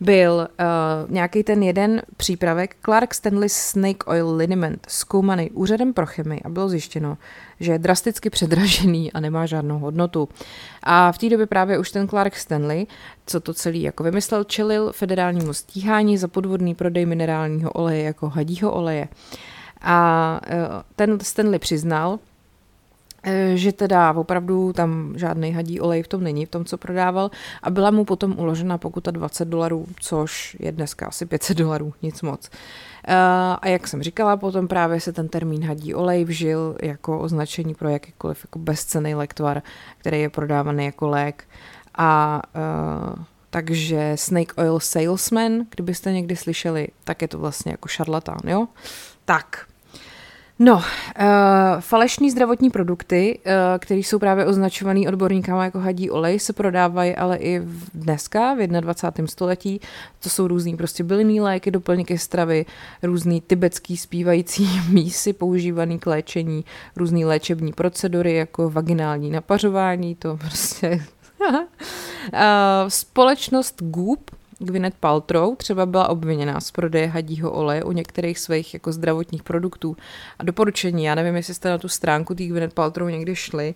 byl 0.00 0.48
uh, 0.60 1.10
nějaký 1.10 1.42
ten 1.42 1.62
jeden 1.62 2.02
přípravek 2.16 2.76
Clark 2.84 3.14
Stanley 3.14 3.48
Snake 3.48 4.06
Oil 4.06 4.36
Liniment 4.36 4.86
zkoumaný 4.88 5.50
úřadem 5.50 5.92
pro 5.92 6.06
chemii 6.06 6.40
a 6.44 6.48
bylo 6.48 6.68
zjištěno, 6.68 7.18
že 7.60 7.72
je 7.72 7.78
drasticky 7.78 8.30
předražený 8.30 9.12
a 9.12 9.20
nemá 9.20 9.46
žádnou 9.46 9.78
hodnotu. 9.78 10.28
A 10.82 11.12
v 11.12 11.18
té 11.18 11.28
době 11.28 11.46
právě 11.46 11.78
už 11.78 11.90
ten 11.90 12.08
Clark 12.08 12.36
Stanley, 12.36 12.86
co 13.26 13.40
to 13.40 13.54
celý 13.54 13.82
jako 13.82 14.02
vymyslel, 14.02 14.44
čelil 14.44 14.92
federálnímu 14.92 15.52
stíhání 15.52 16.18
za 16.18 16.28
podvodný 16.28 16.74
prodej 16.74 17.06
minerálního 17.06 17.70
oleje 17.70 18.02
jako 18.02 18.28
hadího 18.28 18.72
oleje. 18.72 19.08
A 19.82 20.40
uh, 20.46 20.56
ten 20.96 21.20
Stanley 21.20 21.58
přiznal, 21.58 22.18
že 23.54 23.72
teda 23.72 24.12
opravdu 24.12 24.72
tam 24.72 25.12
žádný 25.16 25.52
hadí 25.52 25.80
olej 25.80 26.02
v 26.02 26.08
tom 26.08 26.24
není, 26.24 26.46
v 26.46 26.50
tom, 26.50 26.64
co 26.64 26.78
prodával 26.78 27.30
a 27.62 27.70
byla 27.70 27.90
mu 27.90 28.04
potom 28.04 28.38
uložena 28.38 28.78
pokuta 28.78 29.10
20 29.10 29.48
dolarů, 29.48 29.86
což 30.00 30.56
je 30.60 30.72
dneska 30.72 31.06
asi 31.06 31.26
500 31.26 31.56
dolarů, 31.56 31.94
nic 32.02 32.22
moc. 32.22 32.50
Eh, 33.08 33.14
a 33.62 33.68
jak 33.68 33.88
jsem 33.88 34.02
říkala, 34.02 34.36
potom 34.36 34.68
právě 34.68 35.00
se 35.00 35.12
ten 35.12 35.28
termín 35.28 35.64
hadí 35.64 35.94
olej 35.94 36.24
vžil 36.24 36.76
jako 36.82 37.18
označení 37.18 37.74
pro 37.74 37.88
jakýkoliv 37.88 38.44
jako 38.44 38.58
bezcený 38.58 39.14
lektvar, 39.14 39.62
který 39.98 40.20
je 40.20 40.30
prodávaný 40.30 40.84
jako 40.84 41.08
lék. 41.08 41.44
A 41.94 42.42
uh, 42.54 43.24
takže 43.50 44.12
Snake 44.14 44.54
Oil 44.56 44.80
Salesman, 44.80 45.52
kdybyste 45.70 46.12
někdy 46.12 46.36
slyšeli, 46.36 46.88
tak 47.04 47.22
je 47.22 47.28
to 47.28 47.38
vlastně 47.38 47.72
jako 47.72 47.88
šarlatán, 47.88 48.40
jo? 48.44 48.66
Tak, 49.24 49.66
No, 50.62 50.74
uh, 50.74 50.82
falešní 51.80 52.30
zdravotní 52.30 52.70
produkty, 52.70 53.38
uh, 53.46 53.52
které 53.78 54.00
jsou 54.00 54.18
právě 54.18 54.46
označované 54.46 55.08
odborníkama 55.08 55.64
jako 55.64 55.78
hadí 55.78 56.10
olej, 56.10 56.38
se 56.38 56.52
prodávají 56.52 57.16
ale 57.16 57.36
i 57.36 57.58
v 57.58 57.90
dneska, 57.94 58.54
v 58.54 58.66
21. 58.66 59.26
století. 59.26 59.80
To 60.22 60.28
jsou 60.28 60.48
různý 60.48 60.76
prostě 60.76 61.04
bylinný 61.04 61.40
léky, 61.40 61.70
doplňky 61.70 62.18
stravy, 62.18 62.66
různý 63.02 63.40
tibetský 63.40 63.96
zpívající 63.96 64.68
mísy 64.88 65.32
používaný 65.32 65.98
k 65.98 66.06
léčení, 66.06 66.64
různé 66.96 67.26
léčební 67.26 67.72
procedury 67.72 68.34
jako 68.34 68.70
vaginální 68.70 69.30
napařování, 69.30 70.14
to 70.14 70.36
prostě... 70.36 71.04
uh, 71.50 71.56
společnost 72.88 73.82
Goop 73.82 74.30
Gwyneth 74.62 74.96
Paltrow 75.00 75.56
třeba 75.56 75.86
byla 75.86 76.08
obviněná 76.08 76.60
z 76.60 76.70
prodeje 76.70 77.06
hadího 77.06 77.52
oleje 77.52 77.84
u 77.84 77.92
některých 77.92 78.38
svých 78.38 78.74
jako 78.74 78.92
zdravotních 78.92 79.42
produktů. 79.42 79.96
A 80.38 80.44
doporučení, 80.44 81.04
já 81.04 81.14
nevím, 81.14 81.36
jestli 81.36 81.54
jste 81.54 81.70
na 81.70 81.78
tu 81.78 81.88
stránku 81.88 82.34
té 82.34 82.44
Gwyneth 82.44 82.74
Paltrow 82.74 83.10
někdy 83.10 83.36
šli, 83.36 83.74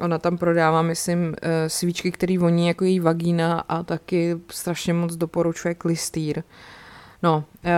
ona 0.00 0.18
tam 0.18 0.38
prodává, 0.38 0.82
myslím, 0.82 1.34
eh, 1.42 1.68
svíčky, 1.68 2.12
které 2.12 2.38
voní 2.38 2.68
jako 2.68 2.84
její 2.84 3.00
vagína 3.00 3.64
a 3.68 3.82
taky 3.82 4.36
strašně 4.50 4.94
moc 4.94 5.16
doporučuje 5.16 5.74
klistýr. 5.74 6.42
No, 7.22 7.44
eh, 7.64 7.70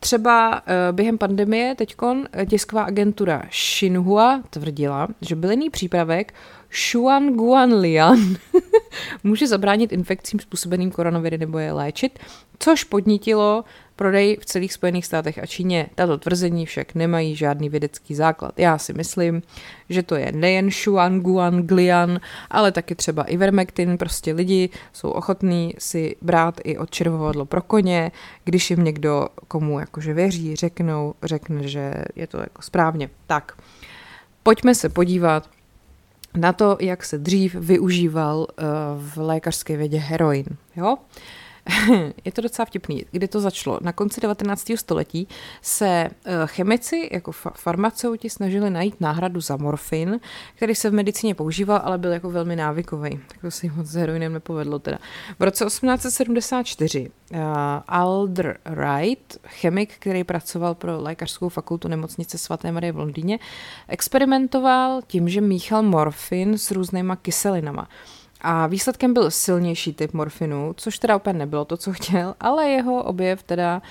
třeba 0.00 0.62
eh, 0.66 0.92
během 0.92 1.18
pandemie 1.18 1.74
teďkon 1.74 2.26
tisková 2.50 2.82
agentura 2.82 3.42
Xinhua 3.48 4.42
tvrdila, 4.50 5.08
že 5.20 5.36
bylinný 5.36 5.70
přípravek 5.70 6.34
Xuan 6.70 7.34
Guanlian 7.34 8.36
může 9.24 9.46
zabránit 9.46 9.92
infekcím 9.92 10.40
způsobeným 10.40 10.90
koronaviry 10.90 11.38
nebo 11.38 11.58
je 11.58 11.72
léčit, 11.72 12.18
což 12.58 12.84
podnítilo 12.84 13.64
prodej 13.96 14.38
v 14.40 14.46
celých 14.46 14.72
Spojených 14.72 15.06
státech 15.06 15.38
a 15.38 15.46
Číně. 15.46 15.86
Tato 15.94 16.18
tvrzení 16.18 16.66
však 16.66 16.94
nemají 16.94 17.36
žádný 17.36 17.68
vědecký 17.68 18.14
základ. 18.14 18.58
Já 18.58 18.78
si 18.78 18.92
myslím, 18.92 19.42
že 19.88 20.02
to 20.02 20.14
je 20.14 20.32
nejen 20.32 20.70
Xuan 20.70 21.20
Guanglian, 21.20 22.20
ale 22.50 22.72
taky 22.72 22.94
třeba 22.94 23.22
Ivermectin. 23.22 23.98
Prostě 23.98 24.32
lidi 24.32 24.70
jsou 24.92 25.10
ochotní 25.10 25.74
si 25.78 26.16
brát 26.22 26.60
i 26.64 26.78
od 26.78 26.90
červovadlo 26.90 27.44
pro 27.44 27.62
koně, 27.62 28.12
když 28.44 28.70
jim 28.70 28.84
někdo, 28.84 29.28
komu 29.48 29.80
jakože 29.80 30.14
věří, 30.14 30.56
řeknou, 30.56 31.14
řekne, 31.22 31.68
že 31.68 31.94
je 32.16 32.26
to 32.26 32.38
jako 32.38 32.62
správně. 32.62 33.10
Tak, 33.26 33.52
pojďme 34.42 34.74
se 34.74 34.88
podívat 34.88 35.48
na 36.36 36.52
to, 36.52 36.76
jak 36.80 37.04
se 37.04 37.18
dřív 37.18 37.54
využíval 37.54 38.38
uh, 38.38 38.46
v 38.96 39.16
lékařské 39.16 39.76
vědě 39.76 39.98
heroin. 39.98 40.46
Jo? 40.76 40.96
je 42.24 42.32
to 42.32 42.40
docela 42.40 42.66
vtipný. 42.66 43.04
Kdy 43.10 43.28
to 43.28 43.40
začalo? 43.40 43.78
Na 43.82 43.92
konci 43.92 44.20
19. 44.20 44.72
století 44.74 45.28
se 45.62 45.88
eh, 45.88 46.10
chemici 46.46 47.08
jako 47.12 47.32
farmaceuti 47.32 48.30
snažili 48.30 48.70
najít 48.70 49.00
náhradu 49.00 49.40
za 49.40 49.56
morfin, 49.56 50.20
který 50.54 50.74
se 50.74 50.90
v 50.90 50.92
medicíně 50.92 51.34
používal, 51.34 51.80
ale 51.84 51.98
byl 51.98 52.12
jako 52.12 52.30
velmi 52.30 52.56
návykový. 52.56 53.20
Tak 53.28 53.40
to 53.40 53.50
se 53.50 53.66
jim 53.66 53.74
moc 53.76 53.86
s 53.86 53.94
heroinem 53.94 54.32
nepovedlo 54.32 54.78
teda. 54.78 54.98
V 55.38 55.42
roce 55.42 55.64
1874 55.64 57.10
uh, 57.30 57.38
Alder 57.88 58.58
Wright, 58.64 59.36
chemik, 59.46 59.94
který 59.98 60.24
pracoval 60.24 60.74
pro 60.74 61.02
lékařskou 61.02 61.48
fakultu 61.48 61.88
nemocnice 61.88 62.38
svaté 62.38 62.72
Marie 62.72 62.92
v 62.92 62.98
Londýně, 62.98 63.38
experimentoval 63.88 65.00
tím, 65.06 65.28
že 65.28 65.40
míchal 65.40 65.82
morfin 65.82 66.58
s 66.58 66.70
různýma 66.70 67.16
kyselinama. 67.16 67.88
A 68.40 68.66
výsledkem 68.66 69.14
byl 69.14 69.30
silnější 69.30 69.92
typ 69.92 70.12
morfinu, 70.12 70.74
což 70.76 70.98
teda 70.98 71.16
úplně 71.16 71.38
nebylo 71.38 71.64
to, 71.64 71.76
co 71.76 71.92
chtěl, 71.92 72.34
ale 72.40 72.68
jeho 72.68 73.02
objev 73.02 73.42
teda 73.42 73.82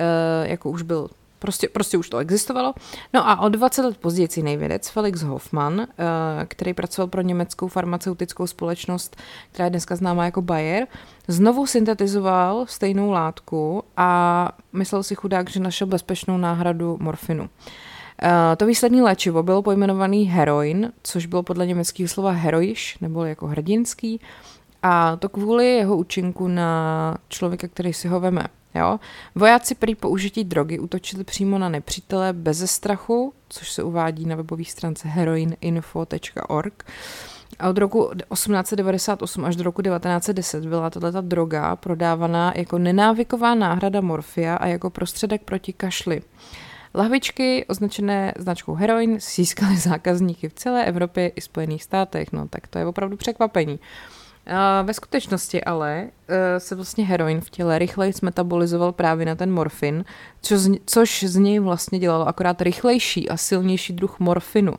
uh, 0.00 0.48
jako 0.50 0.70
už 0.70 0.82
byl 0.82 1.08
Prostě, 1.38 1.68
prostě 1.68 1.98
už 1.98 2.08
to 2.08 2.18
existovalo. 2.18 2.74
No 3.14 3.28
a 3.28 3.40
o 3.40 3.48
20 3.48 3.82
let 3.82 3.96
později 3.96 4.28
jiný 4.36 4.56
vědec 4.56 4.88
Felix 4.88 5.22
Hoffmann, 5.22 5.80
uh, 5.80 5.86
který 6.48 6.74
pracoval 6.74 7.08
pro 7.08 7.22
německou 7.22 7.68
farmaceutickou 7.68 8.46
společnost, 8.46 9.16
která 9.52 9.64
je 9.64 9.70
dneska 9.70 9.96
známá 9.96 10.24
jako 10.24 10.42
Bayer, 10.42 10.86
znovu 11.28 11.66
syntetizoval 11.66 12.66
stejnou 12.68 13.10
látku 13.10 13.82
a 13.96 14.50
myslel 14.72 15.02
si 15.02 15.14
chudák, 15.14 15.50
že 15.50 15.60
našel 15.60 15.86
bezpečnou 15.86 16.36
náhradu 16.36 16.98
morfinu. 17.00 17.48
Eh, 18.22 18.56
to 18.56 18.66
výslední 18.66 19.02
léčivo 19.02 19.42
bylo 19.42 19.62
pojmenovaný 19.62 20.24
heroin, 20.24 20.92
což 21.02 21.26
bylo 21.26 21.42
podle 21.42 21.66
německého 21.66 22.08
slova 22.08 22.30
heroiš, 22.30 22.98
nebo 23.00 23.24
jako 23.24 23.46
hrdinský, 23.46 24.20
a 24.82 25.16
to 25.16 25.28
kvůli 25.28 25.66
jeho 25.66 25.96
účinku 25.96 26.48
na 26.48 27.18
člověka, 27.28 27.68
který 27.68 27.92
si 27.92 28.08
ho 28.08 28.20
veme. 28.20 28.44
Jo? 28.74 29.00
Vojáci 29.34 29.74
prý 29.74 29.94
použití 29.94 30.44
drogy 30.44 30.78
útočili 30.78 31.24
přímo 31.24 31.58
na 31.58 31.68
nepřítele 31.68 32.32
bez 32.32 32.70
strachu, 32.70 33.32
což 33.48 33.72
se 33.72 33.82
uvádí 33.82 34.26
na 34.26 34.36
webové 34.36 34.64
stránce 34.64 35.08
heroininfo.org. 35.08 36.84
A 37.58 37.68
od 37.68 37.78
roku 37.78 38.10
1898 38.32 39.44
až 39.44 39.56
do 39.56 39.64
roku 39.64 39.82
1910 39.82 40.66
byla 40.66 40.90
tato 40.90 41.20
droga 41.20 41.76
prodávaná 41.76 42.52
jako 42.56 42.78
nenávyková 42.78 43.54
náhrada 43.54 44.00
morfia 44.00 44.56
a 44.56 44.66
jako 44.66 44.90
prostředek 44.90 45.42
proti 45.42 45.72
kašli. 45.72 46.22
Lahvičky 46.96 47.64
označené 47.68 48.32
značkou 48.38 48.74
heroin 48.74 49.20
získaly 49.20 49.76
zákazníky 49.76 50.48
v 50.48 50.54
celé 50.54 50.84
Evropě 50.84 51.28
i 51.28 51.40
Spojených 51.40 51.82
státech, 51.82 52.32
no 52.32 52.48
tak 52.48 52.66
to 52.66 52.78
je 52.78 52.86
opravdu 52.86 53.16
překvapení. 53.16 53.78
A 53.78 54.25
ve 54.82 54.94
skutečnosti 54.94 55.64
ale 55.64 56.08
e, 56.28 56.60
se 56.60 56.74
vlastně 56.74 57.04
heroin 57.04 57.40
v 57.40 57.50
těle 57.50 57.78
rychleji 57.78 58.12
metabolizoval 58.22 58.92
právě 58.92 59.26
na 59.26 59.34
ten 59.34 59.52
morfin, 59.52 60.04
což, 60.42 60.60
což 60.86 61.24
z 61.24 61.36
něj 61.36 61.58
vlastně 61.58 61.98
dělalo 61.98 62.28
akorát 62.28 62.62
rychlejší 62.62 63.28
a 63.28 63.36
silnější 63.36 63.92
druh 63.92 64.18
morfinu. 64.20 64.74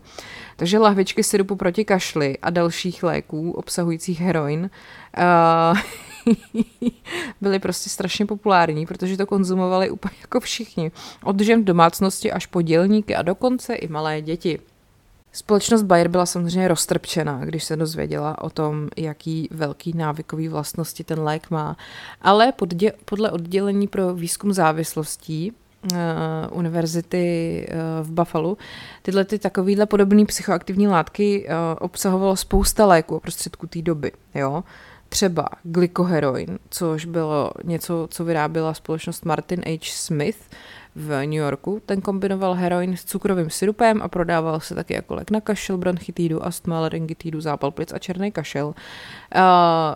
Takže 0.56 0.80
lahvičky 0.80 1.24
syrupu 1.24 1.56
proti 1.56 1.86
kašli 1.86 2.38
a 2.42 2.50
dalších 2.50 3.04
léků 3.04 3.52
obsahujících 3.52 4.22
heroin 4.22 4.70
uh, 5.18 5.80
byly 7.42 7.60
prostě 7.60 7.90
strašně 7.90 8.26
populární, 8.26 8.86
protože 8.86 9.18
to 9.18 9.26
konzumovali 9.26 9.90
úplně 9.90 10.16
jako 10.22 10.40
všichni. 10.40 10.92
Od 11.24 11.40
žen 11.40 11.62
v 11.62 11.66
domácnosti 11.66 12.32
až 12.32 12.46
po 12.46 12.62
dělníky 12.62 13.16
a 13.16 13.22
dokonce 13.22 13.76
i 13.76 13.88
malé 13.88 14.22
děti. 14.22 14.60
Společnost 15.32 15.84
Bayer 15.84 16.08
byla 16.08 16.26
samozřejmě 16.26 16.68
roztrpčená, 16.68 17.46
když 17.46 17.64
se 17.64 17.76
dozvěděla 17.76 18.42
o 18.42 18.50
tom, 18.50 18.88
jaký 18.98 19.48
velký 19.52 19.94
návykový 19.98 20.48
vlastnosti 20.48 21.04
ten 21.04 21.20
lék 21.20 21.50
má. 21.50 21.78
Ale 22.22 22.54
podle 23.06 23.32
oddělení 23.32 23.88
pro 23.88 24.14
výzkum 24.14 24.54
závislostí 24.54 25.52
uh, 25.92 25.98
univerzity 26.52 27.68
uh, 27.70 28.08
v 28.08 28.12
Buffalo. 28.12 28.58
Tyhle 29.02 29.26
ty 29.26 29.40
takovýhle 29.40 29.86
podobné 29.86 30.26
psychoaktivní 30.26 30.88
látky 30.88 31.48
uh, 31.48 31.54
obsahovalo 31.80 32.36
spousta 32.36 32.86
léků 32.86 33.16
a 33.16 33.20
prostředků 33.20 33.68
té 33.68 33.82
doby. 33.82 34.12
Jo? 34.36 34.64
třeba 35.10 35.50
glykoheroin, 35.64 36.60
což 36.70 37.06
bylo 37.06 37.52
něco, 37.64 38.08
co 38.12 38.26
vyráběla 38.26 38.74
společnost 38.74 39.26
Martin 39.26 39.62
H. 39.66 39.80
Smith 39.84 40.50
v 40.98 41.26
New 41.26 41.40
Yorku. 41.40 41.82
Ten 41.86 42.02
kombinoval 42.02 42.54
heroin 42.54 42.98
s 42.98 43.06
cukrovým 43.06 43.50
syrupem 43.50 44.02
a 44.02 44.08
prodával 44.08 44.60
se 44.60 44.76
taky 44.76 44.94
jako 44.94 45.16
lék 45.16 45.32
na 45.32 45.42
kašel, 45.42 45.78
bronchitídu, 45.78 46.46
astma, 46.46 46.80
laryngitidu, 46.80 47.42
zápal 47.42 47.72
plic 47.72 47.94
a 47.94 48.00
černý 48.00 48.32
kašel. 48.32 48.68
Uh, 48.68 48.74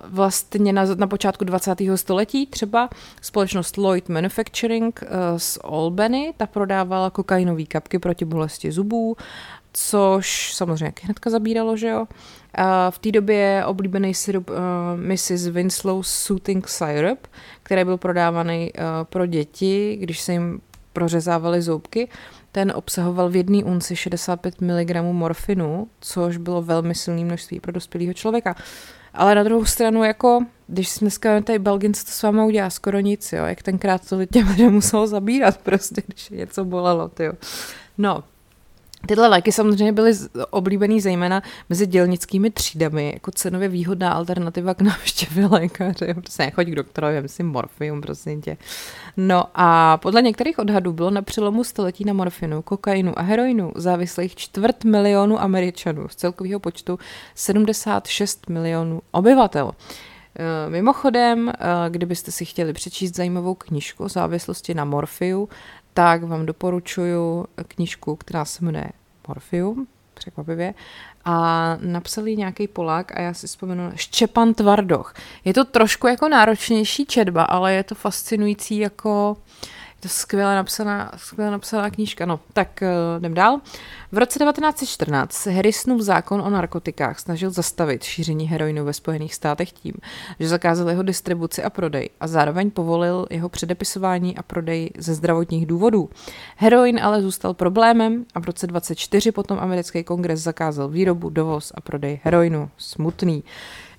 vlastně 0.03 0.73
na, 0.73 0.85
na 0.95 1.07
počátku 1.07 1.45
20. 1.45 1.77
století 1.95 2.45
třeba 2.45 2.89
společnost 3.21 3.77
Lloyd 3.77 4.09
Manufacturing 4.09 5.03
uh, 5.03 5.37
z 5.37 5.57
Albany, 5.63 6.33
ta 6.37 6.45
prodávala 6.47 7.09
kokainové 7.09 7.65
kapky 7.65 7.99
proti 7.99 8.25
bolesti 8.25 8.71
zubů, 8.71 9.17
což 9.73 10.53
samozřejmě 10.53 10.93
hnedka 11.01 11.29
zabíralo, 11.29 11.77
že 11.77 11.87
jo. 11.87 12.05
V 12.89 12.99
té 12.99 13.11
době 13.11 13.63
oblíbený 13.65 14.13
syrup 14.13 14.49
uh, 14.49 14.55
Mrs. 14.95 15.47
Winslow 15.47 16.03
Soothing 16.03 16.67
Syrup, 16.67 17.27
který 17.63 17.83
byl 17.83 17.97
prodávaný 17.97 18.71
uh, 18.73 18.83
pro 19.03 19.25
děti, 19.25 19.97
když 20.01 20.21
se 20.21 20.33
jim 20.33 20.61
prořezávaly 20.93 21.61
zoubky, 21.61 22.09
ten 22.51 22.73
obsahoval 22.75 23.29
v 23.29 23.35
jedné 23.35 23.63
unci 23.63 23.95
65 23.95 24.61
mg 24.61 24.95
morfinu, 25.01 25.87
což 25.99 26.37
bylo 26.37 26.61
velmi 26.61 26.95
silné 26.95 27.25
množství 27.25 27.59
pro 27.59 27.71
dospělého 27.71 28.13
člověka. 28.13 28.55
Ale 29.13 29.35
na 29.35 29.43
druhou 29.43 29.65
stranu, 29.65 30.03
jako, 30.03 30.45
když 30.67 30.89
si 30.89 30.99
dneska 30.99 31.41
tady 31.41 31.59
Belgin, 31.59 31.93
co 31.93 32.05
to 32.05 32.11
s 32.11 32.23
váma 32.23 32.45
udělá, 32.45 32.69
skoro 32.69 32.99
nic, 32.99 33.33
jo, 33.33 33.45
jak 33.45 33.63
tenkrát 33.63 34.09
to 34.09 34.25
těm 34.25 34.47
lidem 34.49 34.73
muselo 34.73 35.07
zabírat 35.07 35.57
prostě, 35.57 36.01
když 36.07 36.29
něco 36.29 36.65
bolelo, 36.65 37.07
tyjo. 37.07 37.33
No, 37.97 38.23
Tyhle 39.07 39.27
léky 39.27 39.51
samozřejmě 39.51 39.93
byly 39.93 40.11
oblíbený 40.49 41.01
zejména 41.01 41.41
mezi 41.69 41.87
dělnickými 41.87 42.49
třídami, 42.51 43.11
jako 43.13 43.31
cenově 43.31 43.67
výhodná 43.67 44.11
alternativa 44.11 44.73
k 44.73 44.81
návštěvě 44.81 45.45
lékaře. 45.45 46.13
Prostě 46.13 46.43
nechoď 46.43 46.67
k 46.67 46.75
doktorovi, 46.75 47.21
myslím 47.21 47.47
morfium, 47.47 48.01
prosím 48.01 48.41
tě. 48.41 48.57
No 49.17 49.45
a 49.55 49.97
podle 49.97 50.21
některých 50.21 50.59
odhadů 50.59 50.93
bylo 50.93 51.09
na 51.09 51.21
přelomu 51.21 51.63
století 51.63 52.05
na 52.05 52.13
morfinu, 52.13 52.61
kokainu 52.61 53.19
a 53.19 53.21
heroinu 53.21 53.71
závislých 53.75 54.35
čtvrt 54.35 54.83
milionu 54.83 55.41
Američanů 55.41 56.07
z 56.07 56.15
celkového 56.15 56.59
počtu 56.59 56.99
76 57.35 58.49
milionů 58.49 59.01
obyvatel. 59.11 59.71
Mimochodem, 60.67 61.51
kdybyste 61.89 62.31
si 62.31 62.45
chtěli 62.45 62.73
přečíst 62.73 63.15
zajímavou 63.15 63.55
knižku 63.55 64.03
o 64.03 64.09
závislosti 64.09 64.73
na 64.73 64.85
morfiu, 64.85 65.49
tak 65.93 66.23
vám 66.23 66.45
doporučuji 66.45 67.45
knižku, 67.67 68.15
která 68.15 68.45
se 68.45 68.65
jmenuje 68.65 68.89
Morfium, 69.27 69.87
překvapivě, 70.13 70.73
a 71.25 71.77
napsal 71.81 72.27
ji 72.27 72.37
nějaký 72.37 72.67
Polák 72.67 73.17
a 73.17 73.21
já 73.21 73.33
si 73.33 73.47
vzpomenu 73.47 73.91
Štěpan 73.95 74.53
Tvardoch. 74.53 75.13
Je 75.45 75.53
to 75.53 75.65
trošku 75.65 76.07
jako 76.07 76.29
náročnější 76.29 77.05
četba, 77.05 77.43
ale 77.43 77.73
je 77.73 77.83
to 77.83 77.95
fascinující 77.95 78.77
jako 78.77 79.37
to 80.01 80.09
skvěle 80.09 80.55
napsaná, 80.55 81.11
skvěle 81.17 81.51
napsaná 81.51 81.89
knížka. 81.89 82.25
No, 82.25 82.39
tak 82.53 82.79
uh, 82.81 83.19
jdem 83.19 83.33
dál. 83.33 83.61
V 84.11 84.17
roce 84.17 84.39
1914 84.39 85.33
se 85.33 85.51
Harrisonův 85.51 86.01
zákon 86.01 86.41
o 86.41 86.49
narkotikách 86.49 87.19
snažil 87.19 87.49
zastavit 87.49 88.03
šíření 88.03 88.47
heroinu 88.47 88.85
ve 88.85 88.93
Spojených 88.93 89.35
státech 89.35 89.71
tím, 89.71 89.93
že 90.39 90.47
zakázal 90.47 90.89
jeho 90.89 91.03
distribuci 91.03 91.63
a 91.63 91.69
prodej 91.69 92.09
a 92.19 92.27
zároveň 92.27 92.71
povolil 92.71 93.27
jeho 93.29 93.49
předepisování 93.49 94.37
a 94.37 94.43
prodej 94.43 94.89
ze 94.97 95.13
zdravotních 95.13 95.65
důvodů. 95.65 96.09
Heroin 96.55 96.99
ale 97.03 97.21
zůstal 97.21 97.53
problémem 97.53 98.25
a 98.35 98.39
v 98.39 98.45
roce 98.45 98.67
24 98.67 99.31
potom 99.31 99.59
americký 99.59 100.03
kongres 100.03 100.39
zakázal 100.39 100.89
výrobu, 100.89 101.29
dovoz 101.29 101.71
a 101.75 101.81
prodej 101.81 102.19
heroinu. 102.23 102.69
Smutný. 102.77 103.43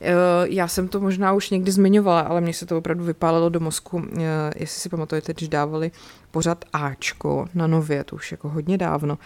Eh, 0.02 0.14
já 0.48 0.68
jsem 0.68 0.88
to 0.88 1.00
možná 1.00 1.32
už 1.32 1.50
někdy 1.50 1.72
zmiňovala, 1.72 2.20
ale 2.20 2.40
mně 2.40 2.54
se 2.54 2.66
to 2.66 2.78
opravdu 2.78 3.04
vypálilo 3.04 3.48
do 3.48 3.60
mozku, 3.60 4.02
eh, 4.16 4.50
jestli 4.56 4.80
si 4.80 4.88
pamatujete, 4.88 5.32
když 5.32 5.48
dávali 5.48 5.90
pořad 6.30 6.64
Ačko 6.72 7.46
na 7.54 7.66
nově, 7.66 8.04
to 8.04 8.16
už 8.16 8.32
jako 8.32 8.48
hodně 8.48 8.78
dávno, 8.78 9.18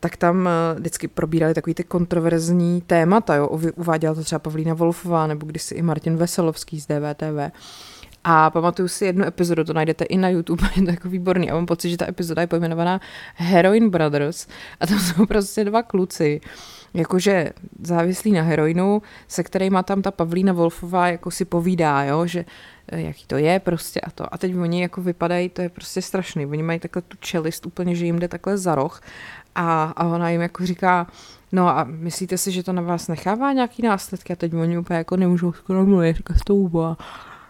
tak 0.00 0.16
tam 0.16 0.48
eh, 0.48 0.50
vždycky 0.78 1.08
probírali 1.08 1.54
takový 1.54 1.74
ty 1.74 1.84
kontroverzní 1.84 2.80
témata, 2.80 3.34
jo, 3.34 3.48
uváděla 3.76 4.14
to 4.14 4.24
třeba 4.24 4.38
Pavlína 4.38 4.74
Wolfová, 4.74 5.26
nebo 5.26 5.46
kdysi 5.46 5.74
i 5.74 5.82
Martin 5.82 6.16
Veselovský 6.16 6.80
z 6.80 6.86
DVTV. 6.86 7.52
A 8.24 8.50
pamatuju 8.50 8.88
si 8.88 9.04
jednu 9.04 9.26
epizodu, 9.26 9.64
to 9.64 9.72
najdete 9.72 10.04
i 10.04 10.16
na 10.16 10.28
YouTube, 10.28 10.68
je 10.76 10.82
to 10.82 10.90
jako 10.90 11.08
výborný. 11.08 11.50
A 11.50 11.54
mám 11.54 11.66
pocit, 11.66 11.90
že 11.90 11.96
ta 11.96 12.08
epizoda 12.08 12.42
je 12.42 12.46
pojmenovaná 12.46 13.00
Heroin 13.34 13.90
Brothers. 13.90 14.46
A 14.80 14.86
tam 14.86 14.98
jsou 14.98 15.26
prostě 15.26 15.64
dva 15.64 15.82
kluci, 15.82 16.40
jakože 16.94 17.50
závislí 17.82 18.32
na 18.32 18.42
heroinu, 18.42 19.02
se 19.28 19.42
kterýma 19.42 19.82
tam 19.82 20.02
ta 20.02 20.10
Pavlína 20.10 20.52
Wolfová 20.52 21.08
jako 21.08 21.30
si 21.30 21.44
povídá, 21.44 22.04
jo, 22.04 22.26
že 22.26 22.44
eh, 22.88 23.00
jaký 23.00 23.26
to 23.26 23.36
je 23.36 23.60
prostě 23.60 24.00
a 24.00 24.10
to. 24.10 24.34
A 24.34 24.38
teď 24.38 24.56
oni 24.56 24.82
jako 24.82 25.02
vypadají, 25.02 25.48
to 25.48 25.62
je 25.62 25.68
prostě 25.68 26.02
strašný. 26.02 26.46
Oni 26.46 26.62
mají 26.62 26.78
takhle 26.78 27.02
tu 27.02 27.16
čelist 27.20 27.66
úplně, 27.66 27.94
že 27.94 28.04
jim 28.04 28.18
jde 28.18 28.28
takhle 28.28 28.58
za 28.58 28.74
roh 28.74 29.00
a, 29.54 29.84
a 29.84 30.06
ona 30.06 30.30
jim 30.30 30.40
jako 30.40 30.66
říká, 30.66 31.06
no 31.52 31.68
a 31.68 31.84
myslíte 31.84 32.38
si, 32.38 32.52
že 32.52 32.62
to 32.62 32.72
na 32.72 32.82
vás 32.82 33.08
nechává 33.08 33.52
nějaký 33.52 33.82
následky 33.82 34.32
a 34.32 34.36
teď 34.36 34.54
oni 34.54 34.78
úplně 34.78 34.96
jako 34.96 35.16
nemůžou 35.16 35.52
skoro 35.52 35.86
mluvit, 35.86 36.16
říká 36.16 36.34
to 36.46 36.96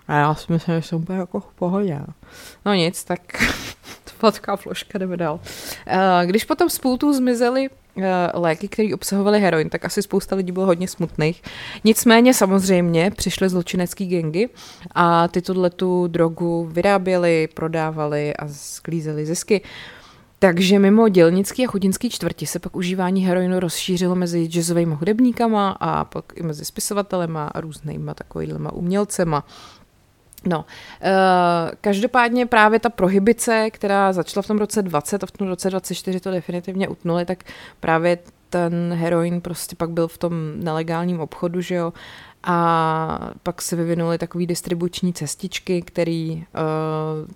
a 0.08 0.16
já 0.16 0.34
si 0.34 0.52
myslím, 0.52 0.74
že 0.74 0.82
jsem 0.82 0.98
úplně 0.98 1.18
jako 1.18 1.40
v 1.40 1.54
pohodě. 1.54 2.00
No 2.66 2.74
nic, 2.74 3.04
tak 3.04 3.20
sladká 4.20 4.56
floška, 4.56 4.98
jdeme 4.98 5.16
dál. 5.16 5.40
Eh, 5.86 6.26
když 6.26 6.44
potom 6.44 6.70
z 6.70 6.78
pultu 6.78 7.12
zmizely 7.12 7.68
eh, 7.98 8.30
léky, 8.34 8.68
které 8.68 8.94
obsahovaly 8.94 9.40
heroin, 9.40 9.68
tak 9.68 9.84
asi 9.84 10.02
spousta 10.02 10.36
lidí 10.36 10.52
bylo 10.52 10.66
hodně 10.66 10.88
smutných. 10.88 11.42
Nicméně 11.84 12.34
samozřejmě 12.34 13.10
přišly 13.10 13.48
zločinecký 13.48 14.06
gengy 14.06 14.48
a 14.94 15.28
ty 15.28 15.42
tu 15.76 16.06
drogu 16.06 16.68
vyráběli, 16.72 17.48
prodávali 17.54 18.36
a 18.36 18.48
sklízeli 18.48 19.26
zisky. 19.26 19.60
Takže 20.42 20.78
mimo 20.78 21.08
dělnický 21.08 21.66
a 21.66 21.70
chudinský 21.70 22.10
čtvrti 22.10 22.46
se 22.46 22.58
pak 22.58 22.76
užívání 22.76 23.26
heroinu 23.26 23.60
rozšířilo 23.60 24.14
mezi 24.14 24.48
jazzovými 24.48 24.94
hudebníkama 24.94 25.70
a 25.70 26.04
pak 26.04 26.24
i 26.34 26.42
mezi 26.42 26.64
spisovatelema 26.64 27.46
a 27.46 27.60
různýma 27.60 28.14
takovýhlema 28.14 28.72
umělcema. 28.72 29.44
No, 30.44 30.58
uh, 30.58 30.64
každopádně 31.80 32.46
právě 32.46 32.80
ta 32.80 32.88
prohibice, 32.88 33.70
která 33.70 34.12
začala 34.12 34.42
v 34.42 34.46
tom 34.46 34.58
roce 34.58 34.82
20 34.82 35.22
a 35.22 35.26
v 35.26 35.30
tom 35.30 35.48
roce 35.48 35.70
24 35.70 36.20
to 36.20 36.30
definitivně 36.30 36.88
utnuli, 36.88 37.24
tak 37.24 37.44
právě 37.80 38.18
ten 38.50 38.94
heroin 38.94 39.40
prostě 39.40 39.76
pak 39.76 39.90
byl 39.90 40.08
v 40.08 40.18
tom 40.18 40.32
nelegálním 40.56 41.20
obchodu, 41.20 41.60
že 41.60 41.74
jo, 41.74 41.92
a 42.42 43.30
pak 43.42 43.62
se 43.62 43.76
vyvinuly 43.76 44.18
takové 44.18 44.46
distribuční 44.46 45.12
cestičky, 45.12 45.82
který, 45.82 46.32
uh, 46.32 47.28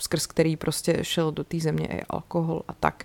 skrz 0.00 0.26
který 0.26 0.56
prostě 0.56 0.98
šel 1.02 1.32
do 1.32 1.44
té 1.44 1.60
země 1.60 1.86
i 1.86 2.02
alkohol 2.10 2.62
a 2.68 2.72
tak. 2.72 3.04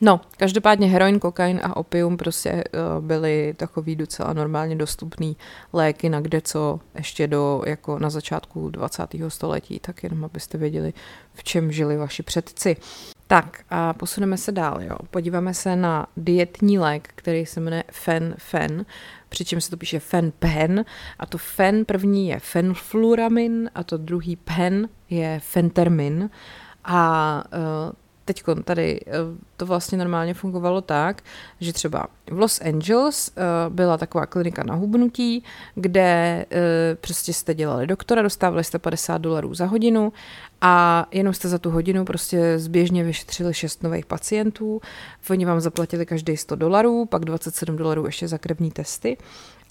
No, 0.00 0.20
každopádně 0.36 0.86
heroin, 0.86 1.20
kokain 1.20 1.60
a 1.62 1.76
opium 1.76 2.16
prostě 2.16 2.52
uh, 2.52 3.04
byly 3.04 3.54
takový 3.56 3.96
docela 3.96 4.32
normálně 4.32 4.76
dostupný 4.76 5.36
léky 5.72 6.08
na 6.08 6.20
kde 6.20 6.40
co 6.40 6.80
ještě 6.94 7.26
do, 7.26 7.62
jako 7.66 7.98
na 7.98 8.10
začátku 8.10 8.70
20. 8.70 9.02
století, 9.28 9.78
tak 9.80 10.02
jenom 10.02 10.24
abyste 10.24 10.58
věděli, 10.58 10.92
v 11.34 11.44
čem 11.44 11.72
žili 11.72 11.96
vaši 11.96 12.22
předci. 12.22 12.76
Tak 13.26 13.64
a 13.70 13.92
posuneme 13.92 14.36
se 14.36 14.52
dál, 14.52 14.82
jo. 14.82 14.96
Podíváme 15.10 15.54
se 15.54 15.76
na 15.76 16.06
dietní 16.16 16.78
lék, 16.78 17.08
který 17.14 17.46
se 17.46 17.60
jmenuje 17.60 17.84
fen-fen, 17.92 18.86
přičem 19.28 19.60
se 19.60 19.70
to 19.70 19.76
píše 19.76 20.00
fen-pen 20.00 20.84
a 21.18 21.26
to 21.26 21.38
fen 21.38 21.84
první 21.84 22.28
je 22.28 22.40
fenfluramin 22.40 23.70
a 23.74 23.84
to 23.84 23.96
druhý 23.96 24.36
pen 24.36 24.88
je 25.10 25.40
fentermin 25.44 26.30
a 26.84 27.44
uh, 27.52 27.92
teď 28.28 28.42
tady 28.64 29.00
eh, 29.06 29.10
to 29.56 29.66
vlastně 29.66 29.98
normálně 29.98 30.34
fungovalo 30.34 30.80
tak, 30.80 31.22
že 31.60 31.72
třeba 31.72 32.06
v 32.30 32.38
Los 32.38 32.60
Angeles 32.60 33.32
eh, 33.36 33.42
byla 33.68 33.96
taková 33.96 34.26
klinika 34.26 34.62
na 34.64 34.74
hubnutí, 34.74 35.44
kde 35.74 36.46
eh, 36.50 36.96
prostě 37.00 37.32
jste 37.32 37.54
dělali 37.54 37.86
doktora, 37.86 38.22
dostávali 38.22 38.64
jste 38.64 38.78
50 38.78 39.18
dolarů 39.18 39.54
za 39.54 39.66
hodinu 39.66 40.12
a 40.60 41.06
jenom 41.12 41.34
jste 41.34 41.48
za 41.48 41.58
tu 41.58 41.70
hodinu 41.70 42.04
prostě 42.04 42.58
zběžně 42.58 43.04
vyšetřili 43.04 43.54
šest 43.54 43.82
nových 43.82 44.06
pacientů. 44.06 44.80
Oni 45.30 45.44
vám 45.44 45.60
zaplatili 45.60 46.06
každý 46.06 46.36
100 46.36 46.56
dolarů, 46.56 47.06
pak 47.06 47.24
27 47.24 47.76
dolarů 47.76 48.06
ještě 48.06 48.28
za 48.28 48.38
krevní 48.38 48.70
testy 48.70 49.16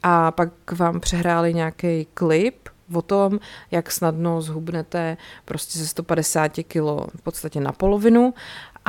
a 0.03 0.31
pak 0.31 0.49
vám 0.71 0.99
přehráli 0.99 1.53
nějaký 1.53 2.07
klip, 2.13 2.69
o 2.93 3.01
tom, 3.01 3.39
jak 3.71 3.91
snadno 3.91 4.41
zhubnete 4.41 5.17
prostě 5.45 5.79
ze 5.79 5.87
150 5.87 6.51
kilo 6.67 7.07
v 7.15 7.21
podstatě 7.21 7.59
na 7.59 7.71
polovinu 7.71 8.33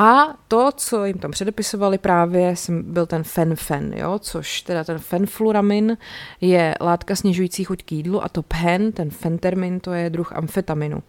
a 0.00 0.34
to, 0.48 0.70
co 0.76 1.04
jim 1.04 1.18
tam 1.18 1.30
předepisovali 1.30 1.98
právě, 1.98 2.54
byl 2.68 3.06
ten 3.06 3.24
fenfen, 3.24 3.92
jo, 3.96 4.18
což 4.18 4.62
teda 4.62 4.84
ten 4.84 4.98
fenfluramin 4.98 5.96
je 6.40 6.74
látka 6.80 7.16
snižující 7.16 7.64
chuť 7.64 7.82
k 7.82 7.92
jídlu 7.92 8.24
a 8.24 8.28
to 8.28 8.42
pen, 8.42 8.92
ten 8.92 9.10
fentermin, 9.10 9.80
to 9.80 9.92
je 9.92 10.10
druh 10.10 10.32
amfetaminu. 10.32 11.02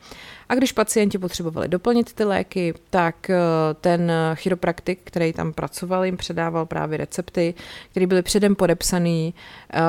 A 0.49 0.55
když 0.55 0.71
pacienti 0.71 1.17
potřebovali 1.17 1.67
doplnit 1.67 2.13
ty 2.13 2.23
léky, 2.23 2.73
tak 2.89 3.29
eh, 3.29 3.37
ten 3.81 4.11
chiropraktik, 4.35 4.99
který 5.03 5.33
tam 5.33 5.53
pracoval, 5.53 6.05
jim 6.05 6.17
předával 6.17 6.65
právě 6.65 6.97
recepty, 6.97 7.53
které 7.91 8.07
byly 8.07 8.21
předem 8.21 8.55
podepsané 8.55 9.29
uh, 9.29 9.81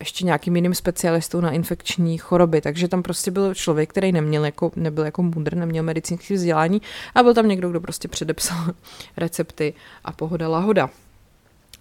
ještě 0.00 0.24
nějakým 0.24 0.56
jiným 0.56 0.74
specialistou 0.74 1.40
na 1.40 1.50
infekční 1.50 2.18
choroby. 2.18 2.60
Takže 2.60 2.88
tam 2.88 3.02
prostě 3.02 3.30
byl 3.30 3.54
člověk, 3.54 3.90
který 3.90 4.12
neměl 4.12 4.44
jako, 4.44 4.72
nebyl 4.76 5.04
jako 5.04 5.22
mudr, 5.22 5.56
neměl 5.56 5.84
medicínské 5.84 6.34
vzdělání 6.34 6.82
a 7.14 7.22
byl 7.22 7.34
tam 7.34 7.48
někdo, 7.48 7.70
kdo 7.70 7.80
prostě 7.80 8.08
předepsal 8.08 8.58
recepty 9.16 9.74
a 10.04 10.12
pohoda 10.12 10.48
lahoda. 10.48 10.90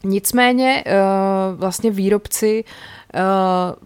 Nicméně 0.03 0.83
eh, 0.85 0.93
vlastně 1.55 1.91
výrobci 1.91 2.63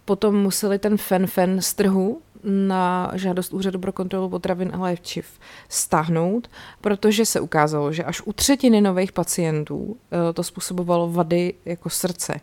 potom 0.05 0.35
museli 0.35 0.79
ten 0.79 0.95
fen-fen 0.95 1.61
z 1.61 1.73
trhu 1.73 2.21
na 2.43 3.11
žádost 3.13 3.53
Úřadu 3.53 3.79
pro 3.79 3.91
kontrolu 3.91 4.29
potravin 4.29 4.71
a 4.73 4.79
léčiv 4.79 5.25
stáhnout, 5.69 6.49
protože 6.81 7.25
se 7.25 7.39
ukázalo, 7.39 7.93
že 7.93 8.03
až 8.03 8.21
u 8.25 8.33
třetiny 8.33 8.81
nových 8.81 9.11
pacientů 9.11 9.97
eh, 10.11 10.33
to 10.33 10.43
způsobovalo 10.43 11.11
vady 11.11 11.53
jako 11.65 11.89
srdce. 11.89 12.41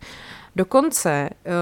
Dokonce 0.57 1.11
eh, 1.11 1.53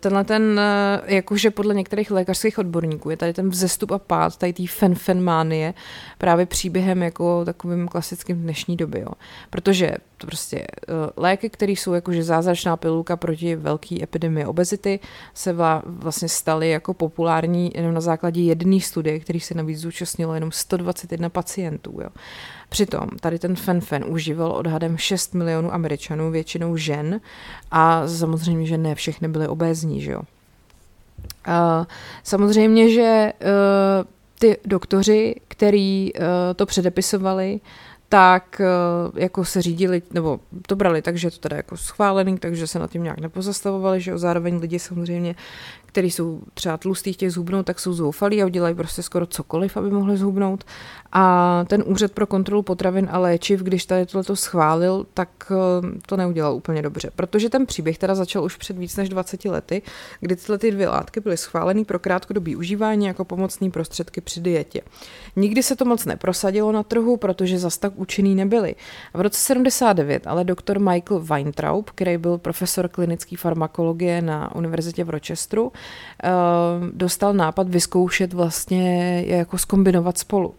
tenhle 0.00 0.24
ten, 0.24 0.60
eh, 0.60 1.14
jakože 1.14 1.50
podle 1.50 1.74
některých 1.74 2.10
lékařských 2.10 2.58
odborníků 2.58 3.10
je 3.10 3.16
tady 3.16 3.32
ten 3.32 3.48
vzestup 3.48 3.90
a 3.90 3.98
pád, 3.98 4.36
tady 4.36 4.52
té 4.52 4.66
fenfenmánie 4.66 5.74
právě 6.18 6.46
příběhem 6.46 7.02
jako 7.02 7.44
takovým 7.44 7.88
klasickým 7.88 8.42
dnešní 8.42 8.76
doby, 8.76 9.00
jo. 9.00 9.12
Protože 9.50 9.92
to 10.18 10.26
prostě 10.26 10.58
eh, 10.58 10.66
léky, 11.16 11.50
které 11.50 11.72
jsou 11.72 11.92
jakože 11.92 12.22
zázračná 12.22 12.76
pilulka 12.76 13.16
proti 13.16 13.56
velké 13.56 14.02
epidemii 14.02 14.46
obezity, 14.46 15.00
se 15.34 15.54
vlastně 15.84 16.28
staly 16.28 16.70
jako 16.70 16.94
populární 16.94 17.72
jenom 17.74 17.94
na 17.94 18.00
základě 18.00 18.40
jedné 18.42 18.80
studie, 18.80 19.20
který 19.20 19.40
se 19.40 19.54
navíc 19.54 19.78
zúčastnilo 19.78 20.34
jenom 20.34 20.52
121 20.52 21.28
pacientů, 21.28 21.98
jo. 22.02 22.08
Přitom 22.68 23.08
tady 23.20 23.38
ten 23.38 23.56
fenfen 23.56 24.04
užíval 24.08 24.52
odhadem 24.52 24.96
6 24.96 25.34
milionů 25.34 25.74
američanů, 25.74 26.30
většinou 26.30 26.76
žen 26.76 27.20
a 27.70 28.08
samozřejmě, 28.08 28.66
že 28.66 28.78
ne 28.78 28.94
všechny 28.94 29.28
byly 29.28 29.48
obézní, 29.48 30.00
že 30.00 30.12
jo. 30.12 30.20
Uh, 31.48 31.86
samozřejmě, 32.22 32.90
že 32.90 33.32
uh, 33.40 34.06
ty 34.38 34.56
doktoři, 34.64 35.34
který 35.56 36.12
uh, 36.14 36.22
to 36.56 36.66
předepisovali, 36.66 37.60
tak 38.08 38.60
jako 39.16 39.44
se 39.44 39.62
řídili, 39.62 40.02
nebo 40.12 40.40
to 40.66 40.76
brali 40.76 41.02
tak, 41.02 41.16
že 41.16 41.26
je 41.26 41.30
to 41.30 41.38
teda 41.38 41.56
jako 41.56 41.76
schválený, 41.76 42.38
takže 42.38 42.66
se 42.66 42.78
na 42.78 42.86
tím 42.86 43.02
nějak 43.02 43.20
nepozastavovali, 43.20 44.00
že 44.00 44.10
jo, 44.10 44.18
zároveň 44.18 44.56
lidi 44.56 44.78
samozřejmě, 44.78 45.34
který 45.96 46.10
jsou 46.10 46.40
třeba 46.54 46.76
tlustý, 46.76 47.12
chtějí 47.12 47.30
zhubnout, 47.30 47.66
tak 47.66 47.80
jsou 47.80 47.92
zoufalí 47.92 48.42
a 48.42 48.46
udělají 48.46 48.74
prostě 48.74 49.02
skoro 49.02 49.26
cokoliv, 49.26 49.76
aby 49.76 49.90
mohli 49.90 50.16
zhubnout. 50.16 50.64
A 51.12 51.64
ten 51.68 51.84
úřad 51.86 52.12
pro 52.12 52.26
kontrolu 52.26 52.62
potravin 52.62 53.08
a 53.10 53.18
léčiv, 53.18 53.60
když 53.60 53.86
tady 53.86 54.06
tohleto 54.06 54.36
schválil, 54.36 55.06
tak 55.14 55.28
eh, 55.50 56.00
to 56.06 56.16
neudělal 56.16 56.54
úplně 56.54 56.82
dobře. 56.82 57.10
Protože 57.16 57.50
ten 57.50 57.66
příběh 57.66 57.98
teda 57.98 58.14
začal 58.14 58.44
už 58.44 58.56
před 58.56 58.78
víc 58.78 58.96
než 58.96 59.08
20 59.08 59.44
lety, 59.44 59.82
kdy 60.20 60.36
tyhle 60.36 60.58
ty 60.58 60.70
dvě 60.70 60.88
látky 60.88 61.20
byly 61.20 61.36
schváleny 61.36 61.84
pro 61.84 61.98
krátkodobý 61.98 62.56
užívání 62.56 63.06
jako 63.06 63.24
pomocné 63.24 63.70
prostředky 63.70 64.20
při 64.20 64.40
dietě. 64.40 64.80
Nikdy 65.36 65.62
se 65.62 65.76
to 65.76 65.84
moc 65.84 66.04
neprosadilo 66.04 66.72
na 66.72 66.82
trhu, 66.82 67.16
protože 67.16 67.58
zas 67.58 67.78
tak 67.78 67.92
účinný 67.96 68.34
nebyly. 68.34 68.74
V 69.14 69.20
roce 69.20 69.40
79 69.40 70.26
ale 70.26 70.44
doktor 70.44 70.78
Michael 70.78 71.20
Weintraub, 71.20 71.90
který 71.90 72.18
byl 72.18 72.38
profesor 72.38 72.88
klinické 72.88 73.36
farmakologie 73.36 74.22
na 74.22 74.54
univerzitě 74.54 75.04
v 75.04 75.10
Rochesteru, 75.10 75.72
dostal 76.92 77.34
nápad 77.34 77.68
vyzkoušet 77.68 78.32
vlastně 78.32 79.22
jako 79.26 79.58
skombinovat 79.58 80.18
spolu. 80.18 80.54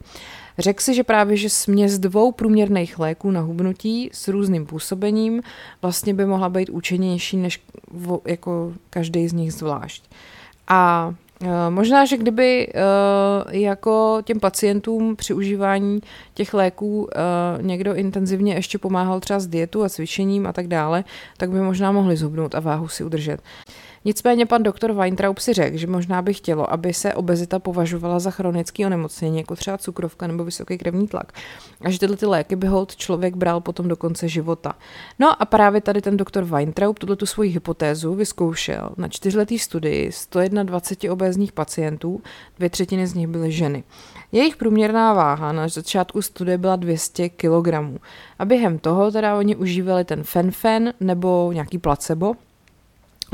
Řekl 0.59 0.83
si, 0.83 0.93
že 0.93 1.03
právě, 1.03 1.37
že 1.37 1.49
směs 1.49 1.99
dvou 1.99 2.31
průměrných 2.31 2.99
léků 2.99 3.31
na 3.31 3.41
hubnutí 3.41 4.09
s 4.13 4.27
různým 4.27 4.65
působením 4.65 5.41
vlastně 5.81 6.13
by 6.13 6.25
mohla 6.25 6.49
být 6.49 6.69
účinnější 6.69 7.37
než 7.37 7.63
jako 8.25 8.73
každý 8.89 9.27
z 9.27 9.33
nich 9.33 9.53
zvlášť. 9.53 10.03
A 10.67 11.13
e, 11.41 11.69
Možná, 11.69 12.05
že 12.05 12.17
kdyby 12.17 12.67
e, 12.67 13.57
jako 13.57 14.21
těm 14.23 14.39
pacientům 14.39 15.15
při 15.15 15.33
užívání 15.33 15.99
těch 16.33 16.53
léků 16.53 17.09
někdo 17.61 17.95
intenzivně 17.95 18.53
ještě 18.53 18.77
pomáhal 18.77 19.19
třeba 19.19 19.39
s 19.39 19.47
dietu 19.47 19.83
a 19.83 19.89
cvičením 19.89 20.47
a 20.47 20.53
tak 20.53 20.67
dále, 20.67 21.03
tak 21.37 21.51
by 21.51 21.59
možná 21.59 21.91
mohli 21.91 22.17
zhubnout 22.17 22.55
a 22.55 22.59
váhu 22.59 22.87
si 22.87 23.03
udržet. 23.03 23.41
Nicméně 24.05 24.45
pan 24.45 24.63
doktor 24.63 24.93
Weintraub 24.93 25.39
si 25.39 25.53
řekl, 25.53 25.77
že 25.77 25.87
možná 25.87 26.21
by 26.21 26.33
chtělo, 26.33 26.73
aby 26.73 26.93
se 26.93 27.13
obezita 27.13 27.59
považovala 27.59 28.19
za 28.19 28.31
chronický 28.31 28.85
onemocnění, 28.85 29.37
jako 29.37 29.55
třeba 29.55 29.77
cukrovka 29.77 30.27
nebo 30.27 30.43
vysoký 30.43 30.77
krevní 30.77 31.07
tlak. 31.07 31.31
A 31.81 31.89
že 31.89 31.99
tyhle 31.99 32.17
ty 32.17 32.25
léky 32.25 32.55
by 32.55 32.67
hold 32.67 32.95
člověk 32.95 33.35
bral 33.35 33.61
potom 33.61 33.87
do 33.87 33.95
konce 33.95 34.27
života. 34.27 34.75
No 35.19 35.41
a 35.41 35.45
právě 35.45 35.81
tady 35.81 36.01
ten 36.01 36.17
doktor 36.17 36.43
Weintraub 36.43 36.99
tuto 36.99 37.25
svoji 37.25 37.49
hypotézu 37.49 38.13
vyzkoušel 38.13 38.89
na 38.97 39.07
čtyřletý 39.07 39.59
studii 39.59 40.11
121 40.11 41.13
obézních 41.13 41.51
pacientů, 41.51 42.21
dvě 42.57 42.69
třetiny 42.69 43.07
z 43.07 43.13
nich 43.13 43.27
byly 43.27 43.51
ženy. 43.51 43.83
Jejich 44.31 44.57
průměrná 44.57 45.13
váha 45.13 45.51
na 45.51 45.67
začátku 45.67 46.21
studie 46.21 46.57
byla 46.57 46.75
200 46.75 47.29
kg. 47.29 47.67
A 48.39 48.45
během 48.45 48.79
toho 48.79 49.11
teda 49.11 49.37
oni 49.37 49.55
užívali 49.55 50.05
ten 50.05 50.23
fenfen 50.23 50.93
nebo 50.99 51.51
nějaký 51.53 51.77
placebo, 51.77 52.33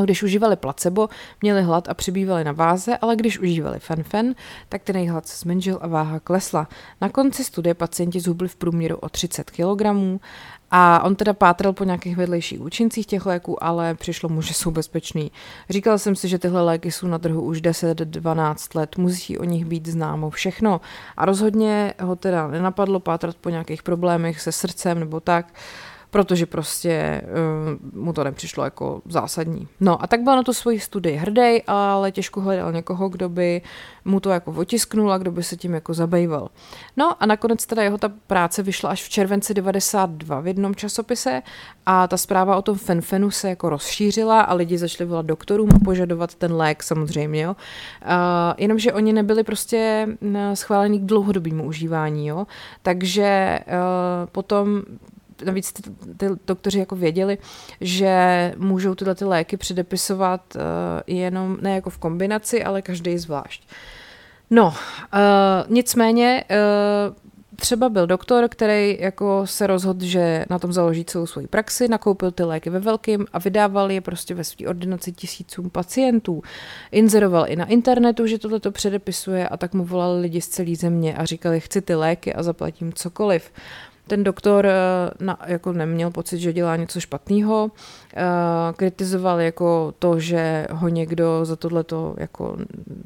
když 0.02 0.24
užívali 0.24 0.56
placebo, 0.56 1.10
měli 1.42 1.62
hlad 1.62 1.90
a 1.90 1.94
přibývali 1.94 2.44
na 2.44 2.52
váze, 2.52 2.98
ale 2.98 3.16
když 3.16 3.40
užívali 3.40 3.80
fenfen, 3.80 4.36
tak 4.70 4.84
ten 4.84 4.96
jejich 4.96 5.12
hlad 5.12 5.28
se 5.28 5.38
zmenšil 5.38 5.80
a 5.82 5.88
váha 5.88 6.20
klesla. 6.20 6.68
Na 7.02 7.10
konci 7.10 7.44
studie 7.44 7.74
pacienti 7.74 8.20
zhubli 8.20 8.48
v 8.48 8.56
průměru 8.56 8.98
o 8.98 9.10
30 9.10 9.52
kg 9.52 9.82
a 10.76 11.04
on 11.04 11.16
teda 11.16 11.34
pátral 11.34 11.74
po 11.74 11.84
nějakých 11.84 12.18
vedlejších 12.18 12.62
účincích 12.62 13.06
těch 13.06 13.26
léků, 13.26 13.64
ale 13.64 13.96
přišlo 13.96 14.30
mu, 14.30 14.42
že 14.42 14.54
jsou 14.54 14.72
bezpečný. 14.72 15.32
Říkal 15.70 15.98
jsem 16.00 16.16
si, 16.16 16.28
že 16.28 16.40
tyhle 16.40 16.62
léky 16.62 16.92
jsou 16.92 17.08
na 17.08 17.20
trhu 17.20 17.42
už 17.42 17.62
10-12 17.62 18.80
let, 18.80 18.98
musí 18.98 19.38
o 19.38 19.44
nich 19.44 19.66
být 19.66 19.86
známo 19.86 20.30
všechno. 20.30 20.82
A 21.18 21.26
rozhodně 21.26 21.94
ho 22.02 22.16
teda 22.16 22.48
nenapadlo 22.48 23.00
pátrat 23.00 23.36
po 23.36 23.50
nějakých 23.50 23.84
problémech 23.84 24.42
se 24.42 24.52
srdcem 24.52 25.00
nebo 25.00 25.20
tak 25.20 25.54
protože 26.14 26.46
prostě 26.46 27.22
uh, 27.94 28.04
mu 28.04 28.14
to 28.14 28.24
nepřišlo 28.24 28.64
jako 28.64 29.02
zásadní. 29.06 29.68
No 29.80 30.04
a 30.04 30.08
tak 30.08 30.22
byl 30.22 30.36
na 30.36 30.44
to 30.44 30.54
svoji 30.54 30.80
studii 30.80 31.16
hrdý, 31.16 31.64
ale 31.68 32.12
těžko 32.12 32.42
hledal 32.42 32.72
někoho, 32.72 33.10
kdo 33.10 33.30
by 33.30 33.62
mu 34.06 34.20
to 34.20 34.30
jako 34.30 34.52
otisknul 34.52 35.14
a 35.14 35.18
kdo 35.18 35.32
by 35.32 35.44
se 35.44 35.58
tím 35.58 35.74
jako 35.74 35.94
zabýval. 35.94 36.50
No 36.98 37.24
a 37.24 37.26
nakonec 37.26 37.66
teda 37.66 37.84
jeho 37.84 37.98
ta 37.98 38.12
práce 38.28 38.64
vyšla 38.64 38.90
až 38.90 39.04
v 39.04 39.10
červenci 39.10 39.54
92 39.54 40.40
v 40.40 40.48
jednom 40.48 40.76
časopise 40.76 41.42
a 41.86 42.08
ta 42.08 42.18
zpráva 42.18 42.58
o 42.58 42.62
tom 42.62 42.78
fenfenu 42.78 43.32
se 43.32 43.50
jako 43.50 43.70
rozšířila 43.70 44.42
a 44.42 44.54
lidi 44.54 44.78
začali 44.78 45.10
volat 45.10 45.26
doktorům 45.26 45.70
a 45.76 45.80
požadovat 45.86 46.36
ten 46.36 46.54
lék 46.54 46.84
samozřejmě, 46.84 47.42
jo. 47.42 47.56
Uh, 48.06 48.08
jenomže 48.58 48.94
oni 48.94 49.14
nebyli 49.14 49.44
prostě 49.44 50.08
schválení 50.54 51.00
k 51.00 51.06
dlouhodobému 51.06 51.64
užívání, 51.64 52.28
jo. 52.28 52.48
Takže 52.82 53.60
uh, 53.68 54.30
potom 54.32 54.82
navíc 55.44 55.74
ty, 55.74 55.82
ty 56.18 56.26
doktoři 56.48 56.80
jako 56.80 56.96
věděli, 56.96 57.38
že 57.82 58.54
můžou 58.58 58.96
tyhle 58.96 59.16
ty 59.16 59.26
léky 59.26 59.58
předepisovat 59.58 60.56
uh, 60.56 60.62
jenom 61.08 61.58
ne 61.62 61.76
jako 61.76 61.90
v 61.90 61.98
kombinaci, 61.98 62.64
ale 62.64 62.82
každý 62.82 63.18
zvlášť. 63.18 63.68
No, 64.50 64.68
uh, 64.68 64.74
nicméně 65.70 66.44
uh, 66.50 67.16
třeba 67.56 67.90
byl 67.90 68.08
doktor, 68.08 68.50
který 68.50 68.98
jako 69.00 69.48
se 69.48 69.68
rozhodl, 69.68 70.06
že 70.06 70.46
na 70.50 70.60
tom 70.60 70.74
založí 70.74 71.06
celou 71.06 71.26
svoji 71.26 71.48
praxi, 71.48 71.88
nakoupil 71.88 72.32
ty 72.32 72.44
léky 72.44 72.70
ve 72.70 72.80
velkým 72.80 73.26
a 73.34 73.40
vydával 73.40 73.92
je 73.92 74.02
prostě 74.02 74.36
ve 74.36 74.44
své 74.44 74.68
ordinaci 74.68 75.12
tisícům 75.12 75.70
pacientů. 75.70 76.42
Inzeroval 76.92 77.46
i 77.48 77.56
na 77.56 77.66
internetu, 77.66 78.28
že 78.28 78.40
tohle 78.40 78.60
to 78.60 78.72
předepisuje 78.72 79.48
a 79.48 79.58
tak 79.58 79.74
mu 79.74 79.86
volali 79.86 80.22
lidi 80.22 80.42
z 80.42 80.48
celé 80.48 80.76
země 80.76 81.16
a 81.16 81.26
říkali, 81.26 81.60
chci 81.60 81.82
ty 81.82 81.96
léky 81.96 82.34
a 82.34 82.44
zaplatím 82.44 82.94
cokoliv. 82.94 83.52
Ten 84.14 84.24
doktor 84.24 84.66
eh, 84.66 84.74
na, 85.20 85.40
jako 85.46 85.74
neměl 85.74 86.12
pocit, 86.12 86.40
že 86.40 86.54
dělá 86.54 86.76
něco 86.76 87.00
špatného. 87.00 87.72
Eh, 88.16 88.24
kritizoval 88.76 89.42
jako 89.42 89.94
to, 90.00 90.20
že 90.20 90.68
ho 90.72 90.90
někdo 90.90 91.46
za 91.46 91.56
tohleto 91.56 92.16
jako 92.18 92.58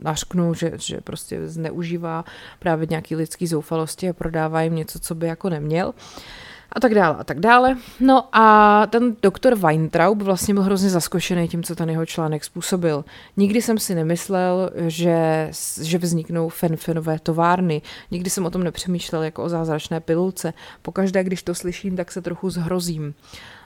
našknul, 0.04 0.54
že, 0.54 0.72
že 0.76 1.02
prostě 1.02 1.48
zneužívá 1.48 2.26
právě 2.60 2.88
nějaký 2.90 3.16
lidský 3.16 3.48
zoufalosti 3.48 4.10
a 4.10 4.14
prodává 4.14 4.62
jim 4.62 4.76
něco, 4.76 5.00
co 5.00 5.16
by 5.16 5.28
jako 5.28 5.50
neměl. 5.50 5.88
Uh, 5.88 5.94
a 6.72 6.80
tak 6.80 6.94
dále 6.94 7.16
a 7.20 7.24
tak 7.24 7.40
dále. 7.40 7.78
No 8.00 8.24
a 8.32 8.88
ten 8.88 9.16
doktor 9.22 9.56
Weintraub 9.56 10.22
vlastně 10.22 10.54
byl 10.54 10.64
hrozně 10.64 10.90
zaskošený 10.90 11.48
tím, 11.48 11.64
co 11.64 11.76
ten 11.76 11.90
jeho 11.90 12.06
článek 12.06 12.44
způsobil. 12.44 13.06
Nikdy 13.38 13.62
jsem 13.62 13.78
si 13.78 13.96
nemyslel, 13.96 14.70
že, 14.88 15.50
že 15.82 15.98
vzniknou 15.98 16.50
fenfenové 16.50 17.20
továrny. 17.20 17.82
Nikdy 18.12 18.30
jsem 18.30 18.46
o 18.46 18.50
tom 18.50 18.64
nepřemýšlel 18.64 19.24
jako 19.24 19.44
o 19.44 19.50
zázračné 19.50 20.00
pilulce. 20.00 20.54
Pokaždé, 20.82 21.24
když 21.24 21.44
to 21.44 21.56
slyším, 21.56 21.96
tak 21.96 22.12
se 22.12 22.22
trochu 22.22 22.50
zhrozím. 22.50 23.14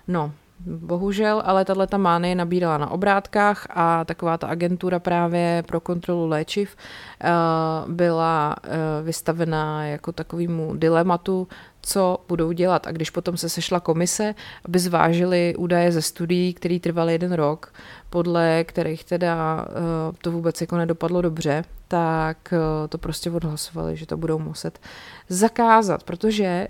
No, 0.08 0.32
Bohužel, 0.66 1.42
ale 1.46 1.66
tahle 1.66 1.88
ta 1.88 1.98
mánie 1.98 2.36
nabírala 2.36 2.78
na 2.78 2.92
obrátkách 2.92 3.68
a 3.70 4.06
taková 4.06 4.38
ta 4.38 4.48
agentura 4.48 5.00
právě 5.00 5.64
pro 5.68 5.80
kontrolu 5.80 6.28
léčiv 6.28 6.76
eh, 7.24 7.30
byla 7.88 8.56
eh, 8.64 8.70
vystavená 9.04 9.86
jako 9.86 10.12
takovému 10.12 10.76
dilematu, 10.76 11.48
co 11.82 12.18
budou 12.28 12.52
dělat. 12.52 12.88
A 12.88 12.92
když 12.92 13.10
potom 13.10 13.38
se 13.38 13.50
sešla 13.50 13.80
komise, 13.80 14.36
aby 14.66 14.80
zvážili 14.80 15.56
údaje 15.58 15.92
ze 15.92 16.02
studií, 16.02 16.54
které 16.54 16.80
trvaly 16.80 17.14
jeden 17.14 17.34
rok, 17.34 17.74
podle 18.10 18.64
kterých 18.64 19.04
teda 19.04 19.66
uh, 19.66 20.16
to 20.22 20.32
vůbec 20.32 20.62
jako 20.62 20.78
nedopadlo 20.78 21.22
dobře, 21.22 21.64
tak 21.88 22.54
uh, 22.54 22.88
to 22.90 22.98
prostě 22.98 23.32
odhlasovali, 23.32 23.98
že 23.98 24.06
to 24.06 24.18
budou 24.18 24.40
muset 24.40 24.80
zakázat, 25.30 26.04
protože 26.04 26.68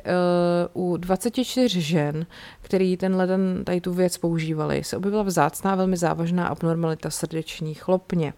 uh, 0.73 0.91
u 0.93 0.97
24 0.97 1.81
žen, 1.81 2.25
který 2.61 2.97
tenhle 2.97 3.27
ten, 3.27 3.63
tady 3.63 3.81
tu 3.81 3.93
věc 3.93 4.17
používali, 4.17 4.83
se 4.83 4.97
objevila 4.97 5.23
vzácná 5.23 5.75
velmi 5.75 5.97
závažná 5.97 6.47
abnormalita 6.47 7.09
srdeční 7.09 7.73
chlopně. 7.73 8.33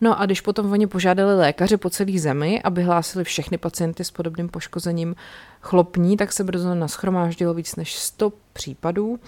No 0.00 0.20
a 0.20 0.26
když 0.26 0.40
potom 0.40 0.72
oni 0.72 0.86
požádali 0.86 1.36
lékaře 1.36 1.76
po 1.76 1.90
celé 1.90 2.18
zemi, 2.18 2.62
aby 2.62 2.82
hlásili 2.82 3.24
všechny 3.24 3.58
pacienty 3.58 4.04
s 4.04 4.10
podobným 4.10 4.48
poškozením 4.48 5.16
chlopní, 5.60 6.16
tak 6.16 6.32
se 6.32 6.44
brzo 6.44 6.74
naschromáždilo 6.74 7.54
víc 7.54 7.76
než 7.76 7.94
100 7.94 8.32
případů. 8.52 9.18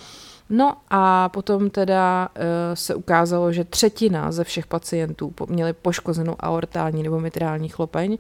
No 0.50 0.76
a 0.90 1.28
potom 1.28 1.70
teda 1.70 2.28
uh, 2.28 2.44
se 2.74 2.94
ukázalo, 2.94 3.52
že 3.52 3.64
třetina 3.64 4.32
ze 4.32 4.44
všech 4.44 4.66
pacientů 4.66 5.34
měli 5.48 5.72
poškozenou 5.72 6.36
aortální 6.40 7.02
nebo 7.02 7.20
mitrální 7.20 7.68
chlopeň 7.68 8.18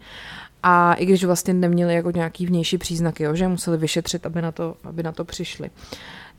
a 0.62 0.94
i 0.94 1.06
když 1.06 1.24
vlastně 1.24 1.54
neměli 1.54 1.94
jako 1.94 2.10
nějaký 2.10 2.46
vnější 2.46 2.78
příznaky, 2.78 3.22
jo, 3.22 3.34
že 3.34 3.48
museli 3.48 3.76
vyšetřit, 3.76 4.26
aby 4.26 4.42
na 4.42 4.52
to, 4.52 4.76
aby 4.84 5.02
na 5.02 5.12
to 5.12 5.24
přišli. 5.24 5.70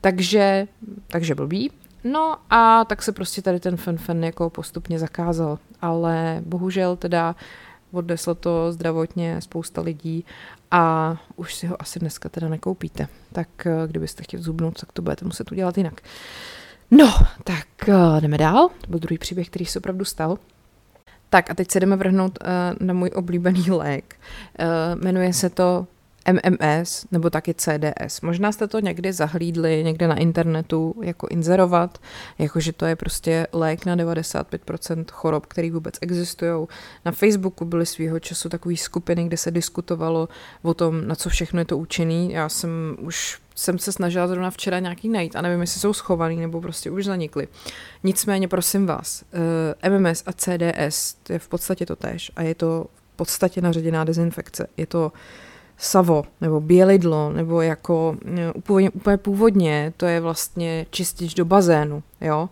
Takže, 0.00 0.66
takže 1.06 1.34
blbý. 1.34 1.70
No 2.04 2.36
a 2.50 2.84
tak 2.84 3.02
se 3.02 3.12
prostě 3.12 3.42
tady 3.42 3.60
ten 3.60 3.76
fen 3.76 4.24
jako 4.24 4.50
postupně 4.50 4.98
zakázal, 4.98 5.58
ale 5.80 6.42
bohužel 6.46 6.96
teda 6.96 7.36
odneslo 7.92 8.34
to 8.34 8.72
zdravotně 8.72 9.40
spousta 9.40 9.80
lidí 9.80 10.24
a 10.70 11.16
už 11.36 11.54
si 11.54 11.66
ho 11.66 11.82
asi 11.82 11.98
dneska 12.00 12.28
teda 12.28 12.48
nekoupíte. 12.48 13.08
Tak 13.32 13.66
eh, 13.66 13.86
kdybyste 13.86 14.22
chtěli 14.22 14.42
zubnout, 14.42 14.80
tak 14.80 14.92
to 14.92 15.02
budete 15.02 15.24
muset 15.24 15.52
udělat 15.52 15.78
jinak. 15.78 16.00
No, 16.90 17.12
tak 17.44 17.88
eh, 17.88 18.20
jdeme 18.20 18.38
dál. 18.38 18.68
To 18.80 18.90
byl 18.90 18.98
druhý 18.98 19.18
příběh, 19.18 19.48
který 19.48 19.66
se 19.66 19.78
opravdu 19.78 20.04
stal. 20.04 20.38
Tak 21.30 21.50
a 21.50 21.54
teď 21.54 21.70
se 21.70 21.80
jdeme 21.80 21.96
vrhnout 21.96 22.38
uh, 22.42 22.86
na 22.86 22.94
můj 22.94 23.10
oblíbený 23.14 23.70
lék. 23.70 24.16
Uh, 24.60 25.02
jmenuje 25.02 25.32
se 25.32 25.50
to 25.50 25.86
MMS 26.32 27.06
nebo 27.12 27.30
taky 27.30 27.54
CDS. 27.54 28.20
Možná 28.20 28.52
jste 28.52 28.68
to 28.68 28.80
někdy 28.80 29.12
zahlídli 29.12 29.84
někde 29.84 30.08
na 30.08 30.16
internetu 30.16 30.94
jako 31.02 31.26
inzerovat, 31.30 31.98
jakože 32.38 32.72
to 32.72 32.86
je 32.86 32.96
prostě 32.96 33.46
lék 33.52 33.86
na 33.86 33.96
95% 33.96 35.04
chorob, 35.10 35.46
který 35.46 35.70
vůbec 35.70 35.94
existují. 36.00 36.66
Na 37.04 37.12
Facebooku 37.12 37.64
byly 37.64 37.86
svýho 37.86 38.20
času 38.20 38.48
takové 38.48 38.76
skupiny, 38.76 39.24
kde 39.24 39.36
se 39.36 39.50
diskutovalo 39.50 40.28
o 40.62 40.74
tom, 40.74 41.08
na 41.08 41.14
co 41.14 41.28
všechno 41.28 41.58
je 41.58 41.64
to 41.64 41.78
účinný. 41.78 42.32
Já 42.32 42.48
jsem 42.48 42.96
už 43.00 43.42
jsem 43.54 43.78
se 43.78 43.92
snažila 43.92 44.28
zrovna 44.28 44.50
včera 44.50 44.78
nějaký 44.78 45.08
najít 45.08 45.36
a 45.36 45.42
nevím, 45.42 45.60
jestli 45.60 45.80
jsou 45.80 45.92
schovaný 45.92 46.36
nebo 46.36 46.60
prostě 46.60 46.90
už 46.90 47.04
zanikly. 47.04 47.48
Nicméně, 48.04 48.48
prosím 48.48 48.86
vás, 48.86 49.24
eh, 49.82 49.90
MMS 49.90 50.22
a 50.26 50.32
CDS, 50.32 51.16
to 51.22 51.32
je 51.32 51.38
v 51.38 51.48
podstatě 51.48 51.86
to 51.86 51.96
tež 51.96 52.32
a 52.36 52.42
je 52.42 52.54
to 52.54 52.86
v 53.12 53.16
podstatě 53.16 53.60
naředěná 53.60 54.04
dezinfekce. 54.04 54.66
Je 54.76 54.86
to 54.86 55.12
savo 55.82 56.24
nebo 56.40 56.60
bělidlo, 56.60 57.32
nebo 57.32 57.62
jako 57.62 58.16
eh, 58.38 58.52
úplně, 58.52 58.90
úplně 58.90 59.16
původně, 59.16 59.92
to 59.96 60.06
je 60.06 60.20
vlastně 60.20 60.86
čistič 60.90 61.34
do 61.34 61.44
bazénu, 61.44 62.02
jo. 62.20 62.48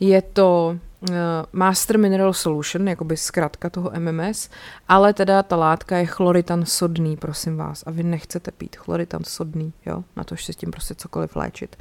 Je 0.00 0.22
to 0.22 0.76
uh, 1.10 1.16
Master 1.52 1.98
Mineral 1.98 2.32
Solution, 2.32 2.88
jakoby 2.88 3.16
zkrátka 3.16 3.70
toho 3.70 3.92
MMS, 3.98 4.50
ale 4.88 5.14
teda 5.14 5.42
ta 5.42 5.56
látka 5.56 5.96
je 5.96 6.06
chloritan 6.06 6.64
sodný, 6.66 7.16
prosím 7.16 7.56
vás, 7.56 7.84
a 7.86 7.90
vy 7.90 8.02
nechcete 8.02 8.50
pít 8.50 8.76
chloritan 8.76 9.24
sodný, 9.24 9.72
jo, 9.86 10.04
na 10.16 10.24
to, 10.24 10.34
že 10.34 10.44
se 10.44 10.52
s 10.52 10.56
tím 10.56 10.70
prostě 10.70 10.94
cokoliv 10.94 11.36
léčit. 11.36 11.76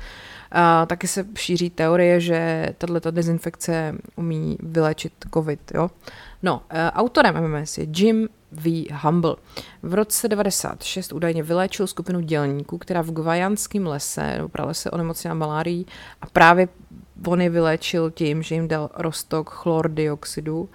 Uh, 0.55 0.87
taky 0.87 1.07
se 1.07 1.25
šíří 1.35 1.69
teorie, 1.69 2.19
že 2.19 2.69
tato 2.77 3.11
dezinfekce 3.11 3.95
umí 4.15 4.57
vyléčit 4.61 5.13
covid, 5.33 5.71
jo. 5.73 5.89
No, 6.43 6.55
uh, 6.55 6.77
autorem 6.93 7.47
MMS 7.47 7.77
je 7.77 7.87
Jim 7.95 8.29
V. 8.53 8.87
Humble. 9.01 9.35
V 9.83 9.93
roce 9.93 10.27
96 10.27 11.13
údajně 11.13 11.43
vyléčil 11.43 11.87
skupinu 11.87 12.19
dělníků, 12.19 12.77
která 12.77 13.01
v 13.01 13.11
gvajanském 13.11 13.87
lese 13.87 14.33
nebo 14.37 14.49
pralese 14.49 14.91
onemocněla 14.91 15.33
malárií 15.35 15.85
a 16.21 16.25
právě 16.25 16.67
on 17.27 17.41
je 17.41 17.49
vyléčil 17.49 18.11
tím, 18.11 18.43
že 18.43 18.55
jim 18.55 18.67
dal 18.67 18.89
rostok 18.97 19.49
chlordioxidu 19.49 20.69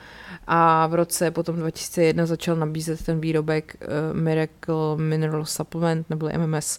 a 0.47 0.87
v 0.87 0.95
roce 0.95 1.31
potom 1.31 1.57
2001 1.57 2.27
začal 2.27 2.57
nabízet 2.57 3.05
ten 3.05 3.21
výrobek 3.21 3.77
uh, 3.81 4.19
Miracle 4.19 4.97
Mineral 4.97 5.45
Supplement 5.45 6.11
nebo 6.11 6.29
MMS 6.39 6.79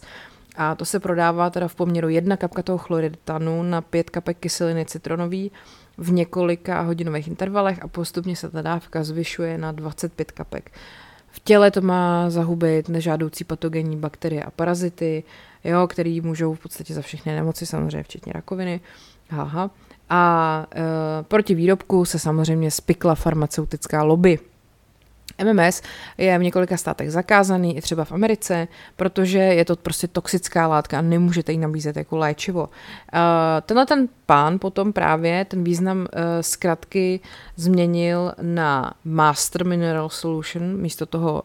a 0.56 0.74
to 0.74 0.84
se 0.84 1.00
prodává 1.00 1.50
teda 1.50 1.68
v 1.68 1.74
poměru 1.74 2.08
jedna 2.08 2.36
kapka 2.36 2.62
toho 2.62 2.78
chloriditanu 2.78 3.62
na 3.62 3.80
pět 3.80 4.10
kapek 4.10 4.36
kyseliny 4.38 4.84
citronový 4.84 5.52
v 6.00 6.12
několika 6.12 6.80
hodinových 6.80 7.28
intervalech 7.28 7.82
a 7.82 7.88
postupně 7.88 8.36
se 8.36 8.50
ta 8.50 8.62
dávka 8.62 9.04
zvyšuje 9.04 9.58
na 9.58 9.72
25 9.72 10.30
kapek. 10.32 10.70
V 11.28 11.40
těle 11.40 11.70
to 11.70 11.80
má 11.80 12.30
zahubit 12.30 12.88
nežádoucí 12.88 13.44
patogenní 13.44 13.96
bakterie 13.96 14.44
a 14.44 14.50
parazity, 14.50 15.24
jo, 15.64 15.86
který 15.86 16.20
můžou 16.20 16.54
v 16.54 16.60
podstatě 16.60 16.94
za 16.94 17.02
všechny 17.02 17.32
nemoci, 17.34 17.66
samozřejmě 17.66 18.02
včetně 18.02 18.32
rakoviny. 18.32 18.80
Aha. 19.30 19.70
A 20.10 20.66
e, 20.74 20.82
proti 21.22 21.54
výrobku 21.54 22.04
se 22.04 22.18
samozřejmě 22.18 22.70
spikla 22.70 23.14
farmaceutická 23.14 24.02
lobby. 24.02 24.38
MMS 25.44 25.82
je 26.18 26.38
v 26.38 26.42
několika 26.42 26.76
státech 26.76 27.12
zakázaný, 27.12 27.76
i 27.76 27.80
třeba 27.80 28.04
v 28.04 28.12
Americe, 28.12 28.68
protože 28.96 29.38
je 29.38 29.64
to 29.64 29.76
prostě 29.76 30.08
toxická 30.08 30.66
látka 30.66 30.98
a 30.98 31.02
nemůžete 31.02 31.52
ji 31.52 31.58
nabízet 31.58 31.96
jako 31.96 32.16
léčivo. 32.16 32.60
Uh, 32.62 32.68
tenhle 33.66 33.86
ten 33.86 34.08
pán 34.26 34.58
potom 34.58 34.92
právě 34.92 35.44
ten 35.44 35.64
význam 35.64 35.98
uh, 35.98 36.06
zkratky 36.40 37.20
změnil 37.56 38.32
na 38.42 38.94
Master 39.04 39.66
Mineral 39.66 40.08
Solution 40.08 40.76
místo 40.76 41.06
toho 41.06 41.42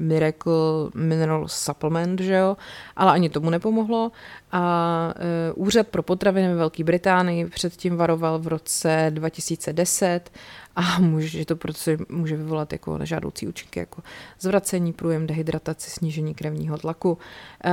Miracle 0.00 0.52
Mineral 0.94 1.48
Supplement, 1.48 2.20
že 2.20 2.34
jo? 2.34 2.56
ale 2.96 3.12
ani 3.12 3.28
tomu 3.28 3.50
nepomohlo. 3.50 4.12
A 4.52 5.14
uh, 5.56 5.66
úřad 5.66 5.88
pro 5.88 6.02
potraviny 6.02 6.48
ve 6.48 6.54
Velké 6.54 6.84
Británii 6.84 7.46
předtím 7.46 7.96
varoval 7.96 8.38
v 8.38 8.46
roce 8.46 9.06
2010 9.10 10.30
a 10.76 10.98
může 10.98 11.44
to 11.44 11.56
prostě 11.56 11.98
může 12.08 12.36
vyvolat 12.36 12.72
jako 12.72 12.98
nežádoucí 12.98 13.48
účinky, 13.48 13.78
jako 13.78 14.02
zvracení, 14.40 14.92
průjem, 14.92 15.26
dehydrataci, 15.26 15.90
snížení 15.90 16.34
krevního 16.34 16.78
tlaku. 16.78 17.18
E, 17.64 17.70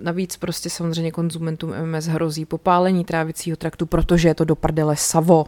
navíc 0.00 0.36
prostě 0.36 0.70
samozřejmě 0.70 1.12
konzumentům 1.12 1.72
MMS 1.84 2.06
hrozí 2.06 2.44
popálení 2.44 3.04
trávicího 3.04 3.56
traktu, 3.56 3.86
protože 3.86 4.28
je 4.28 4.34
to 4.34 4.44
do 4.44 4.56
prdele 4.56 4.96
savo. 4.96 5.46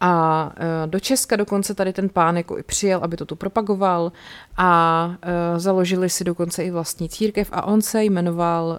A 0.00 0.52
e, 0.84 0.86
do 0.86 1.00
Česka 1.00 1.36
dokonce 1.36 1.74
tady 1.74 1.92
ten 1.92 2.08
pán 2.08 2.36
jako 2.36 2.58
i 2.58 2.62
přijel, 2.62 3.00
aby 3.02 3.16
to 3.16 3.26
tu 3.26 3.36
propagoval 3.36 4.12
a 4.56 5.14
e, 5.22 5.60
založili 5.60 6.10
si 6.10 6.24
dokonce 6.24 6.64
i 6.64 6.70
vlastní 6.70 7.08
církev 7.08 7.48
a 7.52 7.66
on 7.66 7.82
se 7.82 8.04
jmenoval 8.04 8.78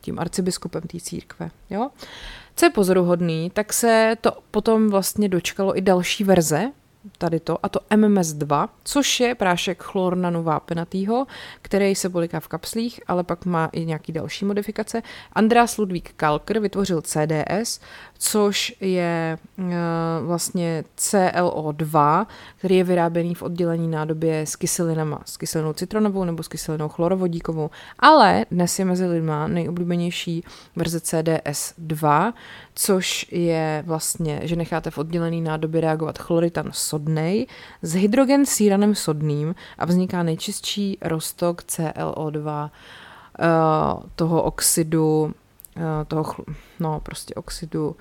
tím 0.00 0.18
arcibiskupem 0.18 0.82
té 0.82 1.00
církve. 1.00 1.50
Jo? 1.70 1.90
Co 2.58 2.66
je 2.66 2.70
pozoruhodný, 2.70 3.50
tak 3.50 3.72
se 3.72 4.16
to 4.20 4.32
potom 4.50 4.90
vlastně 4.90 5.28
dočkalo 5.28 5.78
i 5.78 5.80
další 5.80 6.24
verze, 6.24 6.72
tady 7.18 7.40
to, 7.40 7.58
a 7.62 7.68
to 7.68 7.80
MMS2, 7.90 8.68
což 8.84 9.20
je 9.20 9.34
prášek 9.34 9.82
chlornanu 9.82 10.42
vápenatýho, 10.42 11.26
který 11.62 11.94
se 11.94 12.08
poliká 12.08 12.40
v 12.40 12.48
kapslích, 12.48 13.00
ale 13.06 13.24
pak 13.24 13.44
má 13.44 13.68
i 13.72 13.84
nějaký 13.84 14.12
další 14.12 14.44
modifikace. 14.44 15.02
Andreas 15.32 15.78
Ludvík 15.78 16.12
Kalker 16.16 16.58
vytvořil 16.58 17.02
CDS, 17.02 17.80
což 18.18 18.76
je 18.80 19.38
uh, 19.58 19.64
vlastně 20.26 20.84
CLO2, 20.98 22.26
který 22.56 22.76
je 22.76 22.84
vyráběný 22.84 23.34
v 23.34 23.42
oddělení 23.42 23.88
nádobě 23.88 24.40
s 24.40 24.56
kyselinama, 24.56 25.22
s 25.24 25.36
kyselinou 25.36 25.72
citronovou 25.72 26.24
nebo 26.24 26.42
s 26.42 26.48
kyselinou 26.48 26.88
chlorovodíkovou, 26.88 27.70
ale 27.98 28.44
dnes 28.50 28.78
je 28.78 28.84
mezi 28.84 29.06
lidma 29.06 29.48
nejoblíbenější 29.48 30.44
verze 30.76 30.98
CDS2, 30.98 32.32
což 32.80 33.26
je 33.30 33.82
vlastně, 33.86 34.40
že 34.42 34.56
necháte 34.56 34.90
v 34.90 34.98
oddělený 34.98 35.40
nádobě 35.40 35.80
reagovat 35.80 36.18
chloritan 36.18 36.70
sodnej 36.72 37.46
s 37.82 37.94
hydrogen 37.94 38.46
síranem 38.46 38.94
sodným 38.94 39.54
a 39.78 39.84
vzniká 39.84 40.22
nejčistší 40.22 40.98
roztok 41.02 41.62
CLO2 41.62 42.62
uh, 42.64 42.68
eh, 43.38 44.08
toho 44.14 44.42
oxidu 44.42 45.34
Eh, 45.78 46.04
toho, 46.04 46.34
no 46.80 47.00
prostě 47.00 47.34
oxidu 47.34 47.96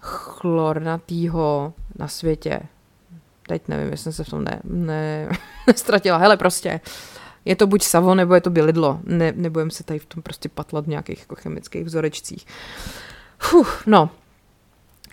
chlornatýho 0.00 1.72
na 1.98 2.08
světě. 2.08 2.60
Teď 3.46 3.68
nevím, 3.68 3.90
jestli 3.90 4.02
jsem 4.02 4.12
se 4.12 4.24
v 4.24 4.28
tom 4.28 4.44
ne, 4.44 4.60
ne, 4.64 5.28
nestratila. 5.66 6.18
Hele, 6.18 6.36
prostě 6.36 6.80
je 7.44 7.56
to 7.56 7.66
buď 7.66 7.82
savo, 7.82 8.14
nebo 8.14 8.34
je 8.34 8.40
to 8.40 8.50
bylidlo. 8.50 9.00
Ne, 9.04 9.32
nebudem 9.32 9.70
se 9.70 9.84
tady 9.84 9.98
v 9.98 10.06
tom 10.06 10.22
prostě 10.22 10.48
patlat 10.48 10.84
v 10.84 10.88
nějakých 10.88 11.20
jako 11.20 11.34
chemických 11.34 11.84
vzorečcích. 11.84 12.46
Fuh, 13.40 13.82
no, 13.86 14.10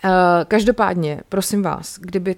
Uh, 0.04 0.10
každopádně, 0.48 1.20
prosím 1.28 1.62
vás, 1.62 1.98
kdyby 1.98 2.36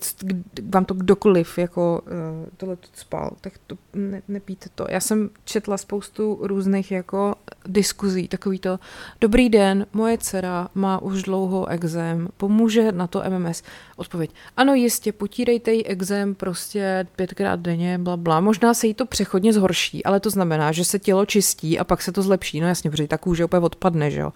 vám 0.69 0.85
to 0.85 0.95
kdokoliv 0.95 1.59
jako 1.59 2.01
uh, 2.05 2.49
tohle 2.57 2.77
spal, 2.95 3.37
tak 3.41 3.53
to 3.67 3.77
ne, 3.95 4.23
nepíte 4.29 4.69
to. 4.75 4.87
Já 4.89 5.01
jsem 5.01 5.31
četla 5.45 5.79
spoustu 5.79 6.39
různých 6.43 6.91
jako 6.91 7.35
diskuzí, 7.67 8.29
takový 8.29 8.59
to, 8.59 8.79
dobrý 9.21 9.49
den, 9.49 9.87
moje 9.93 10.19
dcera 10.19 10.69
má 10.75 11.03
už 11.03 11.23
dlouho 11.23 11.67
exém, 11.67 12.29
pomůže 12.37 12.93
na 12.93 13.07
to 13.07 13.23
MMS. 13.29 13.63
Odpověď, 14.01 14.31
ano 14.57 14.75
jistě, 14.75 15.13
potírejte 15.13 15.73
jí 15.73 15.87
exém 15.87 16.35
prostě 16.35 17.07
pětkrát 17.17 17.61
denně, 17.61 17.99
bla, 17.99 18.17
bla. 18.17 18.41
Možná 18.41 18.75
se 18.75 18.87
jí 18.87 18.95
to 18.95 19.07
přechodně 19.07 19.53
zhorší, 19.53 20.05
ale 20.05 20.21
to 20.21 20.31
znamená, 20.31 20.73
že 20.73 20.85
se 20.85 20.99
tělo 20.99 21.27
čistí 21.27 21.79
a 21.79 21.85
pak 21.85 22.03
se 22.03 22.13
to 22.13 22.23
zlepší. 22.23 22.61
No 22.61 22.69
jasně, 22.69 22.91
protože 22.91 23.09
ta 23.09 23.19
kůže 23.19 23.45
úplně 23.45 23.61
odpadne, 23.61 24.11
že 24.11 24.21
jo. 24.21 24.33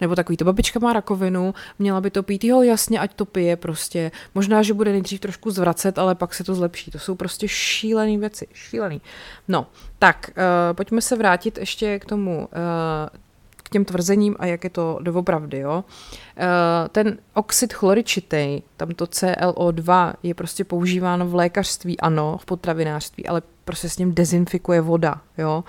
Nebo 0.00 0.16
takový 0.16 0.36
to, 0.36 0.44
babička 0.44 0.78
má 0.78 0.92
rakovinu, 0.92 1.54
měla 1.78 2.00
by 2.00 2.10
to 2.10 2.22
pít, 2.22 2.44
jo 2.44 2.62
jasně, 2.62 3.00
ať 3.00 3.14
to 3.14 3.24
pije 3.24 3.56
prostě. 3.56 4.10
Možná, 4.34 4.62
že 4.62 4.74
bude 4.74 4.92
nejdřív 4.92 5.20
trošku 5.20 5.50
zvracet, 5.50 5.98
ale 5.98 6.14
pak 6.14 6.34
se 6.34 6.44
to 6.44 6.54
zlepší. 6.54 6.90
To 6.90 6.98
jsou 6.98 7.14
prostě 7.14 7.48
šílené 7.48 8.18
věci, 8.18 8.46
šílený. 8.52 9.00
No, 9.48 9.66
tak, 9.98 10.30
uh, 10.36 10.76
pojďme 10.76 11.00
se 11.00 11.16
vrátit 11.16 11.58
ještě 11.58 11.98
k 11.98 12.04
tomu, 12.04 12.38
uh, 12.38 13.18
těm 13.72 13.84
tvrzením 13.84 14.36
a 14.38 14.46
jak 14.46 14.64
je 14.64 14.70
to 14.70 14.98
doopravdy, 15.02 15.58
jo. 15.58 15.84
Uh, 15.84 16.44
ten 16.88 17.18
oxid 17.34 17.72
chloričitej, 17.72 18.62
tam 18.76 18.88
to 18.88 19.04
CLO2, 19.04 20.12
je 20.22 20.34
prostě 20.34 20.64
používáno 20.64 21.26
v 21.26 21.34
lékařství, 21.34 22.00
ano, 22.00 22.38
v 22.38 22.44
potravinářství, 22.44 23.26
ale 23.26 23.42
prostě 23.64 23.88
s 23.88 23.98
ním 23.98 24.14
dezinfikuje 24.14 24.80
voda, 24.80 25.20
jo. 25.38 25.64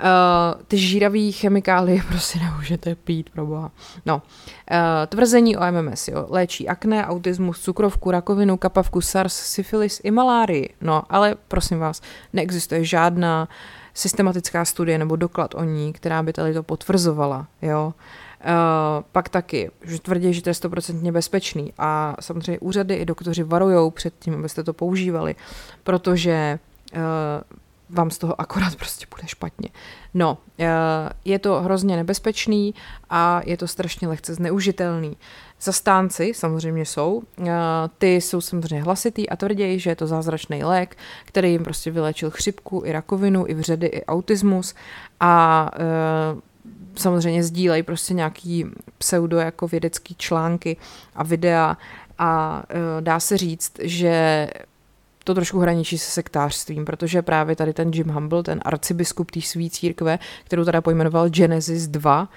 Uh, 0.00 0.62
ty 0.68 0.78
žíravý 0.78 1.32
chemikálie 1.32 2.02
prostě 2.08 2.38
nemůžete 2.38 2.94
pít, 2.94 3.30
pro 3.30 3.46
boha. 3.46 3.70
No, 4.06 4.16
uh, 4.16 4.78
tvrzení 5.06 5.56
o 5.56 5.60
MMS, 5.72 6.08
jo, 6.08 6.26
léčí 6.28 6.68
akné, 6.68 7.06
autismus, 7.06 7.60
cukrovku, 7.60 8.10
rakovinu, 8.10 8.56
kapavku, 8.56 9.00
SARS, 9.00 9.34
syfilis 9.34 10.00
i 10.04 10.10
malárii. 10.10 10.74
No, 10.80 11.02
ale 11.10 11.36
prosím 11.48 11.78
vás, 11.78 12.00
neexistuje 12.32 12.84
žádná 12.84 13.48
systematická 13.94 14.64
studie 14.64 14.98
nebo 14.98 15.16
doklad 15.16 15.54
o 15.54 15.64
ní, 15.64 15.92
která 15.92 16.22
by 16.22 16.32
tady 16.32 16.54
to 16.54 16.62
potvrzovala, 16.62 17.46
jo. 17.62 17.94
Uh, 18.44 19.04
pak 19.12 19.28
taky, 19.28 19.70
že 19.82 20.00
tvrdí, 20.00 20.34
že 20.34 20.42
to 20.42 20.50
je 20.50 20.54
stoprocentně 20.54 21.12
bezpečný 21.12 21.72
a 21.78 22.16
samozřejmě 22.20 22.58
úřady 22.58 22.94
i 22.94 23.04
doktoři 23.04 23.42
varují 23.42 23.92
před 23.92 24.14
tím, 24.18 24.34
abyste 24.34 24.64
to 24.64 24.72
používali, 24.72 25.34
protože 25.82 26.58
uh, 26.94 27.00
vám 27.92 28.10
z 28.10 28.18
toho 28.18 28.40
akorát 28.40 28.76
prostě 28.76 29.06
bude 29.16 29.28
špatně. 29.28 29.68
No, 30.14 30.38
eh, 30.58 30.68
je 31.24 31.38
to 31.38 31.62
hrozně 31.62 31.96
nebezpečný 31.96 32.74
a 33.10 33.40
je 33.44 33.56
to 33.56 33.68
strašně 33.68 34.08
lehce 34.08 34.34
zneužitelný. 34.34 35.16
Zastánci 35.60 36.32
samozřejmě 36.34 36.86
jsou, 36.86 37.22
eh, 37.46 37.52
ty 37.98 38.14
jsou 38.14 38.40
samozřejmě 38.40 38.82
hlasitý 38.82 39.28
a 39.28 39.36
tvrději, 39.36 39.78
že 39.78 39.90
je 39.90 39.96
to 39.96 40.06
zázračný 40.06 40.64
lék, 40.64 40.96
který 41.24 41.52
jim 41.52 41.64
prostě 41.64 41.90
vylečil 41.90 42.30
chřipku 42.30 42.82
i 42.84 42.92
rakovinu, 42.92 43.44
i 43.48 43.54
vředy, 43.54 43.86
i 43.86 44.04
autismus 44.04 44.74
a 45.20 45.70
eh, 45.74 46.40
samozřejmě 46.94 47.44
sdílejí 47.44 47.82
prostě 47.82 48.14
nějaký 48.14 48.66
pseudo 48.98 49.38
jako 49.38 49.68
vědecký 49.68 50.14
články 50.18 50.76
a 51.14 51.22
videa 51.22 51.76
a 52.18 52.62
dá 53.00 53.20
se 53.20 53.36
říct, 53.36 53.72
že 53.82 54.46
to 55.30 55.34
trošku 55.34 55.58
hraničí 55.58 55.98
se 55.98 56.10
sektářstvím, 56.10 56.84
protože 56.84 57.22
právě 57.22 57.56
tady 57.56 57.72
ten 57.72 57.90
Jim 57.94 58.08
Humble, 58.08 58.42
ten 58.42 58.60
arcibiskup 58.62 59.30
té 59.30 59.40
svý 59.40 59.70
církve, 59.70 60.18
kterou 60.44 60.64
teda 60.64 60.80
pojmenoval 60.80 61.28
Genesis 61.28 61.86
2, 61.86 62.28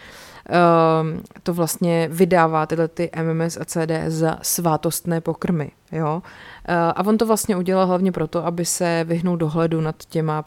ehm, 0.50 1.22
to 1.44 1.54
vlastně 1.54 2.10
vydává 2.12 2.66
tyhle 2.66 2.88
ty 2.88 3.10
MMS 3.14 3.58
a 3.58 3.66
CDS 3.66 4.14
za 4.14 4.40
svátostné 4.42 5.22
pokrmy. 5.22 5.72
Jo? 5.92 6.22
Eh, 6.66 6.76
a 6.76 7.06
on 7.06 7.18
to 7.18 7.26
vlastně 7.26 7.58
udělal 7.58 7.88
hlavně 7.88 8.12
proto, 8.12 8.46
aby 8.46 8.66
se 8.66 9.04
vyhnul 9.08 9.38
dohledu 9.38 9.82
nad 9.82 9.96
těma 10.10 10.44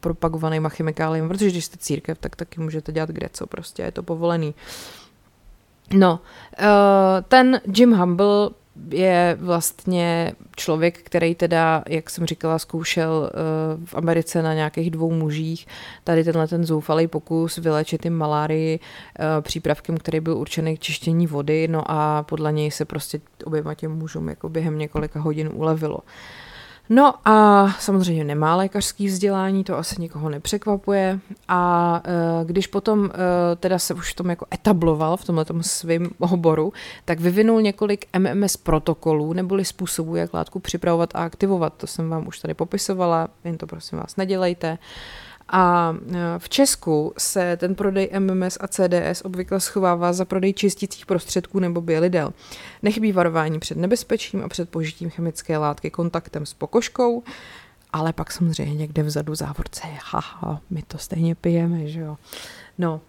propagovanýma 0.00 0.68
chemikáliemi, 0.68 1.28
protože 1.28 1.50
když 1.50 1.64
jste 1.64 1.76
církev, 1.76 2.18
tak 2.18 2.36
taky 2.36 2.60
můžete 2.60 2.92
dělat 2.92 3.10
kde 3.10 3.28
co, 3.32 3.46
prostě 3.46 3.82
je 3.82 3.92
to 3.92 4.02
povolený. 4.02 4.54
No, 5.94 6.20
eh, 6.58 6.66
ten 7.28 7.60
Jim 7.74 7.92
Humble 7.92 8.50
je 8.90 9.36
vlastně 9.40 10.32
člověk, 10.56 10.98
který 11.02 11.34
teda, 11.34 11.82
jak 11.88 12.10
jsem 12.10 12.26
říkala, 12.26 12.58
zkoušel 12.58 13.30
uh, 13.32 13.84
v 13.84 13.94
Americe 13.94 14.42
na 14.42 14.54
nějakých 14.54 14.90
dvou 14.90 15.12
mužích 15.12 15.66
tady 16.04 16.24
tenhle 16.24 16.48
ten 16.48 16.64
zoufalý 16.64 17.06
pokus 17.06 17.56
vylečit 17.58 18.04
jim 18.04 18.14
malárii 18.14 18.78
uh, 18.78 19.24
přípravkem, 19.40 19.96
který 19.96 20.20
byl 20.20 20.36
určený 20.36 20.76
k 20.76 20.80
čištění 20.80 21.26
vody, 21.26 21.68
no 21.68 21.90
a 21.90 22.22
podle 22.22 22.52
něj 22.52 22.70
se 22.70 22.84
prostě 22.84 23.20
oběma 23.44 23.74
těm 23.74 23.92
mužům 23.92 24.28
jako 24.28 24.48
během 24.48 24.78
několika 24.78 25.20
hodin 25.20 25.50
ulevilo. 25.52 25.98
No 26.90 27.14
a 27.24 27.68
samozřejmě 27.80 28.24
nemá 28.24 28.56
lékařský 28.56 29.06
vzdělání, 29.06 29.64
to 29.64 29.78
asi 29.78 29.96
nikoho 29.98 30.28
nepřekvapuje. 30.28 31.18
A 31.48 32.02
e, 32.04 32.44
když 32.44 32.66
potom 32.66 33.10
e, 33.14 33.56
teda 33.56 33.78
se 33.78 33.94
už 33.94 34.12
v 34.12 34.16
tom 34.16 34.30
jako 34.30 34.46
etabloval 34.54 35.16
v 35.16 35.24
tomhle 35.24 35.44
svém 35.60 36.10
oboru, 36.18 36.72
tak 37.04 37.20
vyvinul 37.20 37.62
několik 37.62 38.06
MMS 38.18 38.56
protokolů 38.56 39.32
neboli 39.32 39.64
způsobů, 39.64 40.16
jak 40.16 40.34
látku 40.34 40.60
připravovat 40.60 41.10
a 41.14 41.18
aktivovat. 41.18 41.72
To 41.76 41.86
jsem 41.86 42.10
vám 42.10 42.28
už 42.28 42.38
tady 42.38 42.54
popisovala, 42.54 43.28
jen 43.44 43.58
to 43.58 43.66
prosím 43.66 43.98
vás 43.98 44.16
nedělejte. 44.16 44.78
A 45.48 45.94
e, 46.14 46.38
v 46.38 46.48
Česku 46.48 47.12
se 47.18 47.56
ten 47.56 47.74
prodej 47.74 48.10
MMS 48.18 48.58
a 48.60 48.68
CDS 48.68 49.24
obvykle 49.24 49.60
schovává 49.60 50.12
za 50.12 50.24
prodej 50.24 50.52
čistících 50.52 51.06
prostředků 51.06 51.58
nebo 51.58 51.80
bělidel. 51.80 52.32
Nechybí 52.82 53.12
varování 53.12 53.58
před 53.58 53.78
nebezpečím 53.78 54.44
a 54.44 54.48
před 54.48 54.68
požitím 54.68 55.10
chemické 55.10 55.58
látky 55.58 55.90
kontaktem 55.90 56.46
s 56.46 56.54
pokožkou, 56.54 57.22
ale 57.92 58.12
pak 58.12 58.32
samozřejmě 58.32 58.74
někde 58.74 59.02
vzadu 59.02 59.34
závorce 59.34 59.88
je, 59.88 59.98
haha, 60.04 60.60
my 60.70 60.82
to 60.82 60.98
stejně 60.98 61.34
pijeme, 61.34 61.88
že 61.88 62.00
jo. 62.00 62.16
No, 62.80 63.00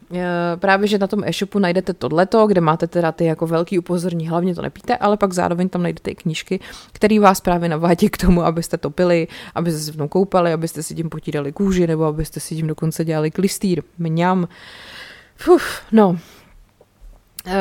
právě, 0.56 0.88
že 0.88 0.98
na 0.98 1.08
tom 1.08 1.24
e-shopu 1.24 1.60
najdete 1.60 1.94
tohleto, 1.94 2.48
kde 2.48 2.62
máte 2.62 2.88
teda 2.88 3.12
ty 3.12 3.26
jako 3.26 3.48
velký 3.48 3.80
upozorní, 3.80 4.28
hlavně 4.28 4.56
to 4.56 4.62
nepíte, 4.62 4.98
ale 4.98 5.18
pak 5.18 5.34
zároveň 5.34 5.70
tam 5.70 5.84
najdete 5.84 6.12
i 6.12 6.16
knížky, 6.16 6.60
které 6.92 7.20
vás 7.20 7.42
právě 7.42 7.70
navádí 7.70 8.10
k 8.10 8.18
tomu, 8.18 8.44
abyste 8.44 8.78
to 8.78 8.90
pili, 8.90 9.28
abyste 9.56 9.80
se 9.80 9.92
v 9.92 9.96
tom 9.96 10.08
koupali, 10.08 10.54
abyste 10.54 10.84
si 10.84 10.96
tím 10.96 11.10
potírali 11.10 11.52
kůži, 11.52 11.88
nebo 11.88 12.06
abyste 12.06 12.40
si 12.40 12.56
tím 12.56 12.68
dokonce 12.68 13.06
dělali 13.06 13.32
klistýr, 13.32 13.84
mňam. 13.98 14.48
Fuf, 15.36 15.64
no, 15.92 16.18
Uh, 17.46 17.54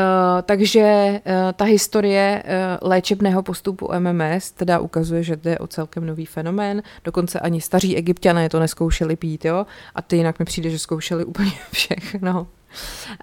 takže 0.42 1.20
uh, 1.26 1.52
ta 1.52 1.64
historie 1.64 2.42
uh, 2.44 2.88
léčebného 2.88 3.42
postupu 3.42 3.90
MMS 3.98 4.50
teda 4.50 4.78
ukazuje, 4.78 5.22
že 5.22 5.36
jde 5.36 5.58
o 5.58 5.66
celkem 5.66 6.06
nový 6.06 6.26
fenomén. 6.26 6.82
Dokonce 7.04 7.40
ani 7.40 7.60
staří 7.60 7.96
egyptiané 7.96 8.48
to 8.48 8.60
neskoušeli 8.60 9.16
pít, 9.16 9.44
jo? 9.44 9.66
A 9.94 10.02
ty 10.02 10.16
jinak 10.16 10.38
mi 10.38 10.44
přijde, 10.44 10.70
že 10.70 10.78
zkoušeli 10.78 11.24
úplně 11.24 11.52
všechno. 11.72 12.46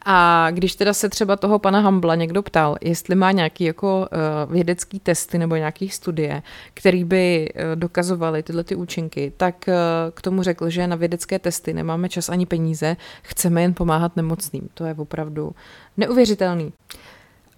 A 0.06 0.48
když 0.52 0.76
teda 0.76 0.94
se 0.94 1.10
třeba 1.10 1.36
toho 1.36 1.60
pana 1.60 1.80
Hambla 1.80 2.16
někdo 2.16 2.44
ptal, 2.44 2.76
jestli 2.82 3.16
má 3.16 3.32
nějaký 3.32 3.64
jako 3.64 4.08
uh, 4.46 4.54
vědecký 4.54 5.00
testy 5.00 5.38
nebo 5.38 5.56
nějaký 5.56 5.90
studie, 5.90 6.44
který 6.74 7.04
by 7.04 7.50
uh, 7.56 7.62
dokazovaly 7.76 8.44
tyhle 8.44 8.64
ty 8.64 8.76
účinky, 8.76 9.34
tak 9.38 9.56
uh, 9.68 9.74
k 10.14 10.22
tomu 10.22 10.44
řekl, 10.44 10.70
že 10.70 10.88
na 10.88 10.96
vědecké 10.96 11.40
testy 11.40 11.74
nemáme 11.74 12.10
čas 12.10 12.30
ani 12.30 12.46
peníze, 12.46 12.98
chceme 13.22 13.62
jen 13.62 13.74
pomáhat 13.74 14.16
nemocným. 14.16 14.70
To 14.74 14.86
je 14.86 14.94
opravdu 14.94 15.56
neuvěřitelný. 15.98 16.74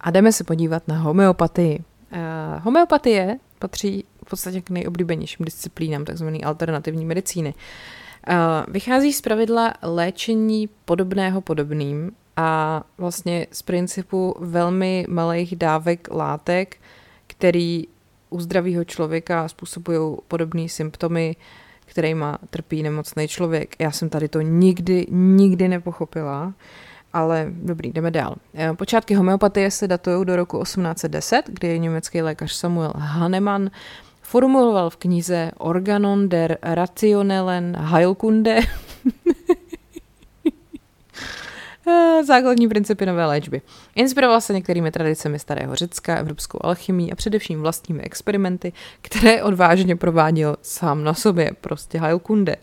A 0.02 0.12
jdeme 0.12 0.32
se 0.32 0.43
podívat 0.43 0.88
na 0.88 0.97
homeopatii. 0.97 1.80
Uh, 2.12 2.63
homeopatie 2.63 3.39
patří 3.60 4.06
v 4.26 4.30
podstatě 4.30 4.62
k 4.62 4.69
nejoblíbenějším 4.69 5.45
disciplínám 5.45 6.06
tzv. 6.06 6.28
alternativní 6.43 7.06
medicíny. 7.06 7.54
Uh, 7.54 7.62
Vychází 8.68 9.13
z 9.13 9.22
pravidla 9.22 9.74
léčení 9.82 10.70
podobného 10.86 11.42
podobným 11.42 12.12
a 12.36 12.84
vlastně 12.98 13.48
z 13.52 13.62
principu 13.62 14.36
velmi 14.40 15.06
malých 15.10 15.56
dávek 15.56 16.08
látek, 16.12 16.78
který 17.28 17.88
u 18.30 18.42
zdravého 18.42 18.84
člověka 18.84 19.48
způsobují 19.48 20.18
podobné 20.28 20.70
symptomy, 20.70 21.36
kterýma 21.86 22.38
trpí 22.50 22.84
nemocný 22.84 23.28
člověk. 23.28 23.76
Já 23.80 23.92
jsem 23.92 24.10
tady 24.10 24.28
to 24.28 24.42
nikdy, 24.42 25.08
nikdy 25.10 25.68
nepochopila, 25.68 26.54
ale 27.13 27.48
dobrý, 27.52 27.92
jdeme 27.92 28.12
dál. 28.12 28.36
E, 28.56 28.74
počátky 28.74 29.13
homeopatie 29.13 29.72
se 29.72 29.88
datují 29.88 30.26
do 30.26 30.36
roku 30.36 30.63
1810, 30.63 31.44
kdy 31.48 31.80
německý 31.80 32.22
lékař 32.22 32.52
Samuel 32.52 32.94
Hahnemann 32.96 33.72
formuloval 34.28 34.90
v 34.90 34.98
knize 34.98 35.52
Organon 35.58 36.30
der 36.30 36.58
Rationellen 36.62 37.76
Heilkunde 37.76 38.60
základní 42.24 42.68
principy 42.68 43.06
nové 43.06 43.26
léčby. 43.26 43.62
Inspiroval 43.96 44.42
se 44.42 44.54
některými 44.54 44.92
tradicemi 44.92 45.40
starého 45.40 45.76
Řecka, 45.76 46.16
evropskou 46.16 46.60
alchymii 46.62 47.12
a 47.12 47.16
především 47.16 47.62
vlastními 47.62 48.04
experimenty, 48.04 48.74
které 49.02 49.44
odvážně 49.44 49.96
prováděl 49.96 50.56
sám 50.62 51.04
na 51.04 51.13
sobě, 51.13 51.52
prostě 51.62 52.00
Heilkunde. 52.00 52.56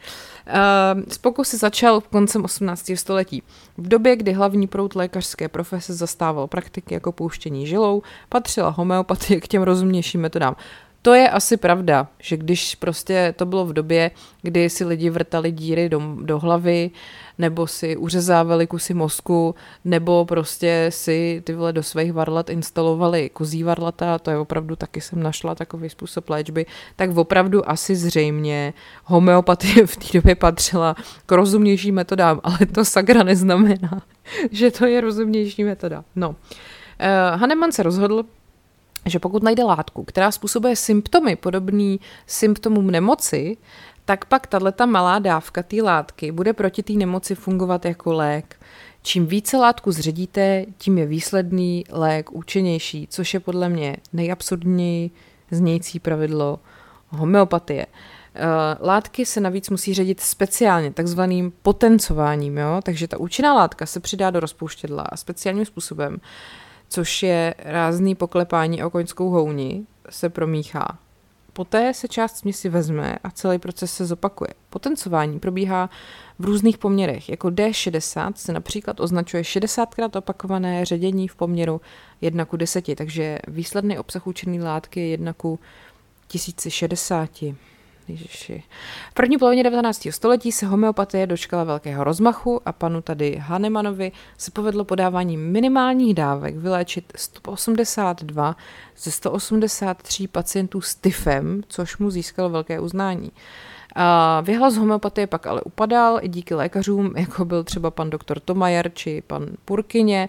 Z 1.08 1.18
pokusy 1.18 1.56
začal 1.56 2.00
v 2.00 2.08
koncem 2.08 2.44
18. 2.44 2.90
století. 2.94 3.42
V 3.78 3.88
době, 3.88 4.16
kdy 4.16 4.32
hlavní 4.32 4.66
prout 4.66 4.94
lékařské 4.94 5.48
profese 5.48 5.94
zastával 5.94 6.46
praktiky 6.46 6.94
jako 6.94 7.12
pouštění 7.12 7.66
žilou, 7.66 8.02
patřila 8.28 8.68
homeopatie 8.68 9.40
k 9.40 9.48
těm 9.48 9.62
rozumnějším 9.62 10.20
metodám. 10.20 10.56
To 11.04 11.14
je 11.14 11.30
asi 11.30 11.56
pravda, 11.56 12.08
že 12.18 12.36
když 12.36 12.74
prostě 12.74 13.34
to 13.36 13.46
bylo 13.46 13.64
v 13.64 13.72
době, 13.72 14.10
kdy 14.42 14.70
si 14.70 14.84
lidi 14.84 15.10
vrtali 15.10 15.52
díry 15.52 15.88
do, 15.88 16.02
do 16.22 16.38
hlavy, 16.38 16.90
nebo 17.38 17.66
si 17.66 17.96
uřezávali 17.96 18.66
kusy 18.66 18.94
mozku, 18.94 19.54
nebo 19.84 20.24
prostě 20.24 20.86
si 20.88 21.42
ty 21.44 21.54
vole 21.54 21.72
do 21.72 21.82
svých 21.82 22.12
varlat 22.12 22.50
instalovali 22.50 23.30
kozí 23.32 23.62
varlata, 23.62 24.18
to 24.18 24.30
je 24.30 24.38
opravdu 24.38 24.76
taky 24.76 25.00
jsem 25.00 25.22
našla 25.22 25.54
takový 25.54 25.90
způsob 25.90 26.30
léčby, 26.30 26.66
tak 26.96 27.16
opravdu 27.16 27.70
asi 27.70 27.96
zřejmě 27.96 28.74
homeopatie 29.04 29.86
v 29.86 29.96
té 29.96 30.06
době 30.14 30.34
patřila 30.34 30.96
k 31.26 31.32
rozumnějším 31.32 31.94
metodám, 31.94 32.40
ale 32.42 32.58
to 32.74 32.84
sakra 32.84 33.22
neznamená, 33.22 34.02
že 34.50 34.70
to 34.70 34.86
je 34.86 35.00
rozumnější 35.00 35.64
metoda. 35.64 36.04
No. 36.16 36.28
Uh, 36.28 36.36
Hahnemann 37.40 37.72
se 37.72 37.82
rozhodl, 37.82 38.24
že 39.06 39.18
pokud 39.18 39.42
najde 39.42 39.64
látku, 39.64 40.04
která 40.04 40.30
způsobuje 40.30 40.76
symptomy 40.76 41.36
podobný 41.36 42.00
symptomům 42.26 42.90
nemoci, 42.90 43.56
tak 44.04 44.24
pak 44.24 44.46
tato 44.46 44.86
malá 44.86 45.18
dávka 45.18 45.62
té 45.62 45.82
látky 45.82 46.32
bude 46.32 46.52
proti 46.52 46.82
té 46.82 46.92
nemoci 46.92 47.34
fungovat 47.34 47.84
jako 47.84 48.12
lék. 48.12 48.56
Čím 49.02 49.26
více 49.26 49.56
látku 49.56 49.92
zředíte, 49.92 50.66
tím 50.78 50.98
je 50.98 51.06
výsledný 51.06 51.84
lék 51.90 52.32
účinnější, 52.32 53.06
což 53.10 53.34
je 53.34 53.40
podle 53.40 53.68
mě 53.68 53.96
nejabsurdněji 54.12 55.10
znějící 55.50 56.00
pravidlo 56.00 56.58
homeopatie. 57.08 57.86
Eh, 58.34 58.46
látky 58.80 59.26
se 59.26 59.40
navíc 59.40 59.70
musí 59.70 59.94
ředit 59.94 60.20
speciálně, 60.20 60.92
takzvaným 60.92 61.52
potencováním, 61.62 62.58
jo? 62.58 62.80
takže 62.82 63.08
ta 63.08 63.20
účinná 63.20 63.54
látka 63.54 63.86
se 63.86 64.00
přidá 64.00 64.30
do 64.30 64.40
rozpouštědla 64.40 65.02
a 65.02 65.16
speciálním 65.16 65.64
způsobem 65.64 66.20
což 66.88 67.22
je 67.22 67.54
rázný 67.58 68.14
poklepání 68.14 68.84
o 68.84 68.90
koňskou 68.90 69.30
houni, 69.30 69.86
se 70.10 70.28
promíchá. 70.28 70.98
Poté 71.52 71.94
se 71.94 72.08
část 72.08 72.36
směsi 72.36 72.68
vezme 72.68 73.18
a 73.24 73.30
celý 73.30 73.58
proces 73.58 73.94
se 73.94 74.06
zopakuje. 74.06 74.48
Potencování 74.70 75.40
probíhá 75.40 75.90
v 76.38 76.44
různých 76.44 76.78
poměrech. 76.78 77.28
Jako 77.28 77.48
D60 77.48 78.32
se 78.36 78.52
například 78.52 79.00
označuje 79.00 79.42
60krát 79.42 80.18
opakované 80.18 80.84
ředění 80.84 81.28
v 81.28 81.36
poměru 81.36 81.80
1 82.20 82.44
ku 82.44 82.56
10, 82.56 82.96
takže 82.96 83.38
výsledný 83.48 83.98
obsah 83.98 84.26
účinné 84.26 84.64
látky 84.64 85.00
je 85.00 85.06
1 85.06 85.32
ku 85.32 85.58
1060. 86.26 87.30
Ježiši. 88.08 88.62
V 89.10 89.14
první 89.14 89.38
polovině 89.38 89.62
19. 89.62 90.08
století 90.10 90.52
se 90.52 90.66
homeopatie 90.66 91.26
dočkala 91.26 91.64
velkého 91.64 92.04
rozmachu 92.04 92.60
a 92.66 92.72
panu 92.72 93.02
tady 93.02 93.36
Hahnemanovi 93.36 94.12
se 94.38 94.50
povedlo 94.50 94.84
podávání 94.84 95.36
minimálních 95.36 96.14
dávek 96.14 96.56
vyléčit 96.56 97.12
182 97.16 98.56
ze 98.96 99.10
183 99.10 100.28
pacientů 100.28 100.80
s 100.80 100.94
tyfem, 100.94 101.62
což 101.68 101.98
mu 101.98 102.10
získalo 102.10 102.50
velké 102.50 102.80
uznání. 102.80 103.32
A 103.96 104.40
vyhlas 104.40 104.76
homeopatie 104.76 105.26
pak 105.26 105.46
ale 105.46 105.62
upadal 105.62 106.18
i 106.22 106.28
díky 106.28 106.54
lékařům, 106.54 107.12
jako 107.16 107.44
byl 107.44 107.64
třeba 107.64 107.90
pan 107.90 108.10
doktor 108.10 108.40
Tomajer 108.40 108.90
či 108.94 109.22
pan 109.26 109.46
Purkyně. 109.64 110.28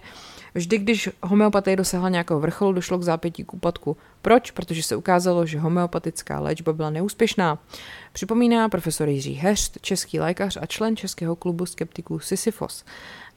Vždy, 0.54 0.78
když 0.78 1.08
homeopatie 1.22 1.76
dosáhla 1.76 2.08
nějakého 2.08 2.40
vrcholu, 2.40 2.72
došlo 2.72 2.98
k 2.98 3.02
zápětí 3.02 3.44
k 3.44 3.54
úpadku. 3.54 3.96
Proč? 4.26 4.50
Protože 4.50 4.82
se 4.82 4.96
ukázalo, 4.96 5.46
že 5.46 5.58
homeopatická 5.58 6.40
léčba 6.40 6.72
byla 6.72 6.90
neúspěšná. 6.90 7.58
Připomíná 8.12 8.68
profesor 8.68 9.08
Jiří 9.08 9.32
Heřt, 9.34 9.78
český 9.80 10.20
lékař 10.20 10.58
a 10.60 10.66
člen 10.66 10.96
Českého 10.96 11.36
klubu 11.36 11.66
skeptiků 11.66 12.18
Sisyfos. 12.18 12.84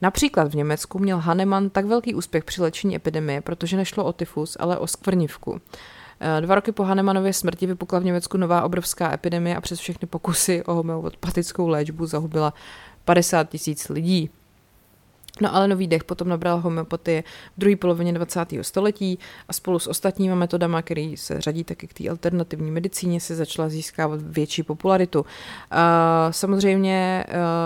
Například 0.02 0.52
v 0.52 0.54
Německu 0.54 0.98
měl 0.98 1.18
Hahnemann 1.18 1.70
tak 1.70 1.84
velký 1.84 2.14
úspěch 2.14 2.44
při 2.44 2.62
léčení 2.62 2.96
epidemie, 2.96 3.40
protože 3.40 3.76
nešlo 3.76 4.04
o 4.04 4.12
tyfus, 4.12 4.56
ale 4.60 4.78
o 4.78 4.86
skvrnivku. 4.86 5.60
Eh, 6.20 6.40
dva 6.40 6.54
roky 6.54 6.72
po 6.72 6.82
Hahnemanově 6.84 7.32
smrti 7.32 7.66
vypukla 7.66 7.98
v 7.98 8.04
Německu 8.04 8.36
nová 8.36 8.62
obrovská 8.62 9.14
epidemie 9.14 9.56
a 9.56 9.60
přes 9.60 9.78
všechny 9.78 10.08
pokusy 10.08 10.64
o 10.64 10.74
homeopatickou 10.74 11.68
léčbu 11.68 12.06
zahubila 12.06 12.54
50 13.04 13.48
tisíc 13.48 13.88
lidí. 13.88 14.30
No 15.40 15.54
ale 15.54 15.68
nový 15.68 15.86
dech 15.86 16.04
potom 16.04 16.28
nabral 16.28 16.60
homeopatie 16.60 17.22
v 17.56 17.60
druhé 17.60 17.76
polovině 17.76 18.12
20. 18.12 18.40
století 18.62 19.18
a 19.48 19.52
spolu 19.52 19.78
s 19.78 19.86
ostatními 19.86 20.34
metodami, 20.34 20.76
které 20.82 21.14
se 21.16 21.40
řadí 21.40 21.64
taky 21.64 21.86
k 21.86 21.94
té 21.94 22.08
alternativní 22.08 22.70
medicíně, 22.70 23.20
se 23.20 23.36
začala 23.36 23.68
získávat 23.68 24.20
větší 24.22 24.62
popularitu. 24.62 25.26
Samozřejmě 26.30 27.24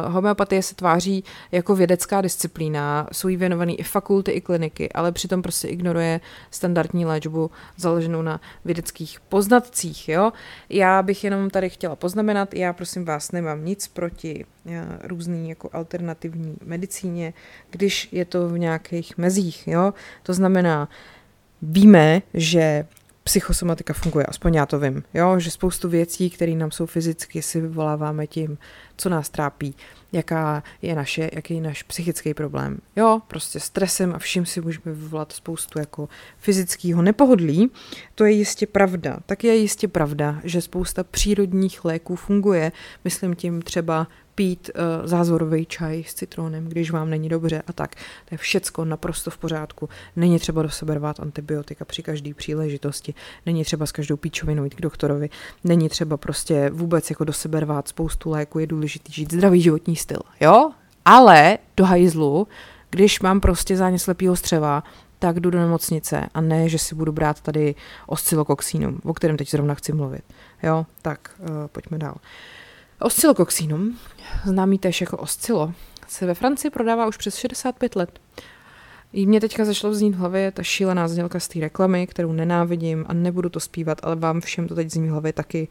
homeopatie 0.09 0.63
se 0.63 0.75
tváří 0.75 1.25
jako 1.53 1.77
vědecká 1.77 2.21
disciplína, 2.21 3.09
jsou 3.13 3.29
jí 3.29 3.37
věnovaný 3.37 3.81
i 3.81 3.83
fakulty, 3.83 4.31
i 4.31 4.41
kliniky, 4.41 4.93
ale 4.93 5.13
přitom 5.13 5.43
prostě 5.43 5.69
ignoruje 5.69 6.21
standardní 6.51 7.07
léčbu 7.07 7.51
založenou 7.77 8.23
na 8.23 8.41
vědeckých 8.65 9.21
poznatcích. 9.21 10.09
Jo? 10.09 10.33
Já 10.69 11.03
bych 11.03 11.25
jenom 11.25 11.51
tady 11.51 11.71
chtěla 11.71 11.97
poznamenat, 11.97 12.55
já 12.55 12.73
prosím 12.73 13.05
vás 13.05 13.33
nemám 13.33 13.65
nic 13.65 13.89
proti 13.89 14.45
různý 15.03 15.49
jako 15.49 15.71
alternativní 15.73 16.57
medicíně, 16.65 17.33
když 17.75 18.09
je 18.13 18.25
to 18.25 18.49
v 18.49 18.59
nějakých 18.59 19.19
mezích. 19.19 19.69
Jo? 19.69 19.95
To 20.23 20.35
znamená, 20.35 20.89
víme, 21.63 22.23
že 22.35 22.87
psychosomatika 23.25 23.95
funguje, 23.95 24.27
aspoň 24.27 24.55
já 24.55 24.67
to 24.67 24.79
vím, 24.79 25.03
jo? 25.15 25.41
že 25.41 25.51
spoustu 25.51 25.89
věcí, 25.89 26.31
které 26.31 26.53
nám 26.53 26.71
jsou 26.71 26.87
fyzicky, 26.87 27.43
si 27.43 27.61
vyvoláváme 27.61 28.27
tím, 28.27 28.59
co 28.97 29.09
nás 29.09 29.29
trápí, 29.29 29.75
jaká 30.13 30.63
je 30.83 30.95
naše, 30.95 31.31
jaký 31.33 31.55
je 31.55 31.61
náš 31.61 31.83
psychický 31.83 32.35
problém. 32.35 32.79
Jo, 32.97 33.21
prostě 33.29 33.61
stresem 33.61 34.15
a 34.15 34.19
vším 34.19 34.47
si 34.47 34.61
můžeme 34.61 34.93
vyvolat 34.93 35.33
spoustu 35.33 35.79
jako 35.79 36.09
fyzického 36.39 37.03
nepohodlí. 37.03 37.71
To 38.15 38.25
je 38.25 38.33
jistě 38.33 38.67
pravda. 38.67 39.19
Tak 39.27 39.45
je 39.45 39.57
jistě 39.57 39.89
pravda, 39.89 40.41
že 40.45 40.61
spousta 40.61 41.05
přírodních 41.05 41.85
léků 41.85 42.17
funguje. 42.17 42.73
Myslím 43.05 43.37
tím 43.37 43.63
třeba 43.63 44.07
pít 44.35 44.71
uh, 44.75 45.07
zázorový 45.07 45.67
čaj 45.67 46.05
s 46.05 46.15
citronem, 46.15 46.69
když 46.69 46.91
vám 46.91 47.11
není 47.11 47.29
dobře 47.29 47.63
a 47.67 47.73
tak. 47.73 47.95
To 47.95 48.35
je 48.35 48.39
všecko 48.39 48.85
naprosto 48.85 49.31
v 49.31 49.39
pořádku. 49.39 49.89
Není 50.17 50.39
třeba 50.39 50.63
do 50.63 50.71
sebe 50.71 50.95
rvát 50.95 51.21
antibiotika 51.21 51.85
při 51.85 52.03
každé 52.03 52.35
příležitosti. 52.35 53.15
Není 53.47 53.65
třeba 53.65 53.87
s 53.87 53.93
každou 53.93 54.17
píčovinou 54.17 54.65
jít 54.65 54.75
k 54.75 54.81
doktorovi. 54.81 55.31
Není 55.65 55.89
třeba 55.89 56.17
prostě 56.17 56.71
vůbec 56.71 57.11
jako 57.11 57.25
do 57.25 57.33
sebe 57.33 57.61
rvát 57.61 57.89
spoustu 57.89 58.31
léku. 58.31 58.59
Je 58.59 58.67
důležité 58.67 59.13
žít 59.13 59.33
zdravý 59.33 59.61
životní 59.61 59.97
styl. 59.97 60.21
Jo? 60.41 60.71
Ale 61.05 61.59
do 61.77 61.85
hajzlu, 61.85 62.49
když 62.91 63.21
mám 63.21 63.41
prostě 63.41 63.77
zánět 63.77 64.03
slepýho 64.03 64.37
střeva, 64.37 64.85
tak 65.19 65.41
jdu 65.41 65.51
do 65.51 65.59
nemocnice 65.59 66.29
a 66.35 66.41
ne, 66.41 66.69
že 66.69 66.79
si 66.79 66.95
budu 66.95 67.13
brát 67.13 67.41
tady 67.41 67.75
oscilokoxínum, 68.07 69.01
o 69.05 69.15
kterém 69.15 69.37
teď 69.37 69.51
zrovna 69.51 69.75
chci 69.75 69.93
mluvit. 69.93 70.23
Jo, 70.63 70.87
tak 71.03 71.31
uh, 71.39 71.47
pojďme 71.67 71.99
dál. 71.99 72.15
Oscilokoxínum, 73.01 73.99
známý 74.45 74.79
též 74.79 75.01
jako 75.01 75.17
oscilo, 75.17 75.73
se 76.09 76.27
ve 76.27 76.35
Francii 76.35 76.71
prodává 76.71 77.07
už 77.07 77.17
přes 77.17 77.37
65 77.37 77.97
let. 77.97 78.21
I 79.13 79.27
mě 79.27 79.41
teďka 79.41 79.65
zašlo 79.65 79.95
znít 79.95 80.15
v 80.15 80.19
hlavě 80.19 80.53
ta 80.53 80.63
šílená 80.63 81.09
znělka 81.09 81.41
z 81.41 81.49
té 81.49 81.61
reklamy, 81.61 82.07
kterou 82.07 82.33
nenávidím 82.33 83.05
a 83.09 83.13
nebudu 83.13 83.49
to 83.49 83.61
zpívat, 83.61 84.01
ale 84.03 84.17
vám 84.17 84.41
všem 84.41 84.69
to 84.69 84.75
teď 84.75 84.91
zní 84.91 85.09
v 85.09 85.11
hlavě 85.11 85.33
taky 85.33 85.69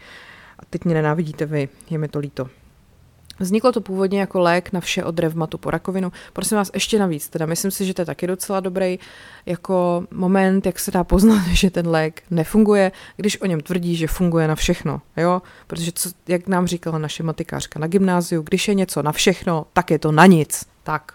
a 0.60 0.66
teď 0.66 0.86
mě 0.86 0.94
nenávidíte 0.94 1.46
vy, 1.46 1.70
je 1.90 1.98
mi 1.98 2.08
to 2.08 2.20
líto. 2.20 2.50
Vzniklo 3.40 3.72
to 3.72 3.82
původně 3.82 4.20
jako 4.20 4.40
lék 4.40 4.74
na 4.74 4.80
vše 4.80 5.04
od 5.04 5.20
revmatu 5.20 5.58
po 5.58 5.72
rakovinu. 5.72 6.12
Prosím 6.34 6.58
vás 6.58 6.72
ještě 6.74 7.00
navíc, 7.00 7.30
teda 7.30 7.46
myslím 7.46 7.72
si, 7.72 7.86
že 7.86 7.94
to 7.94 8.02
je 8.02 8.06
taky 8.06 8.28
docela 8.28 8.60
dobrý 8.60 9.00
jako 9.46 10.04
moment, 10.12 10.66
jak 10.66 10.80
se 10.80 10.92
dá 10.92 11.04
poznat, 11.04 11.48
že 11.52 11.70
ten 11.70 11.88
lék 11.88 12.24
nefunguje, 12.32 12.92
když 13.18 13.42
o 13.42 13.46
něm 13.46 13.62
tvrdí, 13.62 13.96
že 13.96 14.08
funguje 14.08 14.48
na 14.48 14.56
všechno, 14.56 15.02
jo? 15.18 15.42
Protože 15.68 15.92
co, 15.92 16.10
jak 16.28 16.48
nám 16.48 16.68
říkala 16.68 16.98
naše 16.98 17.24
matikářka 17.24 17.80
na 17.80 17.88
gymnáziu, 17.88 18.42
když 18.42 18.68
je 18.68 18.74
něco 18.74 19.02
na 19.02 19.12
všechno, 19.12 19.66
tak 19.74 19.92
je 19.92 20.00
to 20.00 20.12
na 20.12 20.26
nic. 20.26 20.66
Tak. 20.84 21.12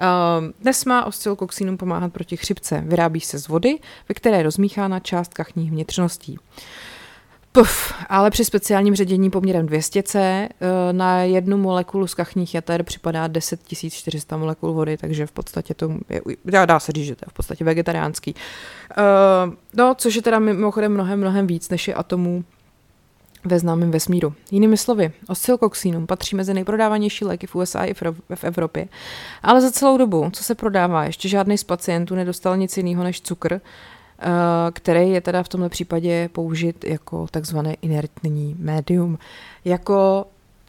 Uh, 0.00 0.44
dnes 0.60 0.84
má 0.84 1.04
oscilkoxinum 1.04 1.76
pomáhat 1.76 2.12
proti 2.12 2.36
chřipce. 2.36 2.82
Vyrábí 2.86 3.20
se 3.20 3.38
z 3.38 3.48
vody, 3.48 3.78
ve 4.08 4.14
které 4.14 4.36
je 4.36 4.42
rozmíchána 4.42 5.00
část 5.00 5.34
kachních 5.34 5.70
vnitřností. 5.70 6.38
Puf, 7.58 7.94
ale 8.08 8.30
při 8.30 8.44
speciálním 8.44 8.94
ředění 8.94 9.30
poměrem 9.30 9.66
200C 9.66 10.18
eh, 10.18 10.48
na 10.92 11.22
jednu 11.22 11.56
molekulu 11.56 12.06
z 12.06 12.14
kachních 12.14 12.54
jater 12.54 12.82
připadá 12.82 13.26
10 13.26 13.60
400 13.90 14.36
molekul 14.36 14.72
vody, 14.72 14.96
takže 14.96 15.26
v 15.26 15.32
podstatě 15.32 15.74
to 15.74 15.94
je, 16.08 16.66
dá 16.66 16.80
se 16.80 16.92
říct, 16.92 17.06
že 17.06 17.16
to 17.16 17.24
je 17.26 17.30
v 17.30 17.32
podstatě 17.32 17.64
vegetariánský. 17.64 18.34
Uh, 18.34 19.54
no, 19.74 19.94
což 19.98 20.14
je 20.14 20.22
teda 20.22 20.38
mimochodem 20.38 20.92
mnohem, 20.92 21.20
mnohem 21.20 21.46
víc, 21.46 21.68
než 21.68 21.88
je 21.88 21.94
atomů 21.94 22.44
ve 23.44 23.58
známém 23.58 23.90
vesmíru. 23.90 24.34
Jinými 24.50 24.76
slovy, 24.76 25.12
oscilkoxínum 25.28 26.06
patří 26.06 26.36
mezi 26.36 26.54
nejprodávanější 26.54 27.24
léky 27.24 27.46
v 27.46 27.54
USA 27.54 27.84
i 27.84 27.94
v 28.34 28.44
Evropě, 28.44 28.88
ale 29.42 29.60
za 29.60 29.70
celou 29.70 29.98
dobu, 29.98 30.30
co 30.32 30.44
se 30.44 30.54
prodává, 30.54 31.04
ještě 31.04 31.28
žádný 31.28 31.58
z 31.58 31.64
pacientů 31.64 32.14
nedostal 32.14 32.56
nic 32.56 32.76
jiného 32.76 33.04
než 33.04 33.20
cukr, 33.20 33.54
Eh, 33.54 33.60
který 34.72 35.10
je 35.10 35.20
teda 35.20 35.42
v 35.42 35.48
tomhle 35.48 35.68
případě 35.68 36.28
použit 36.32 36.84
jako 36.84 37.26
takzvané 37.30 37.74
inertní 37.74 38.56
médium. 38.58 39.18
Jako 39.64 40.26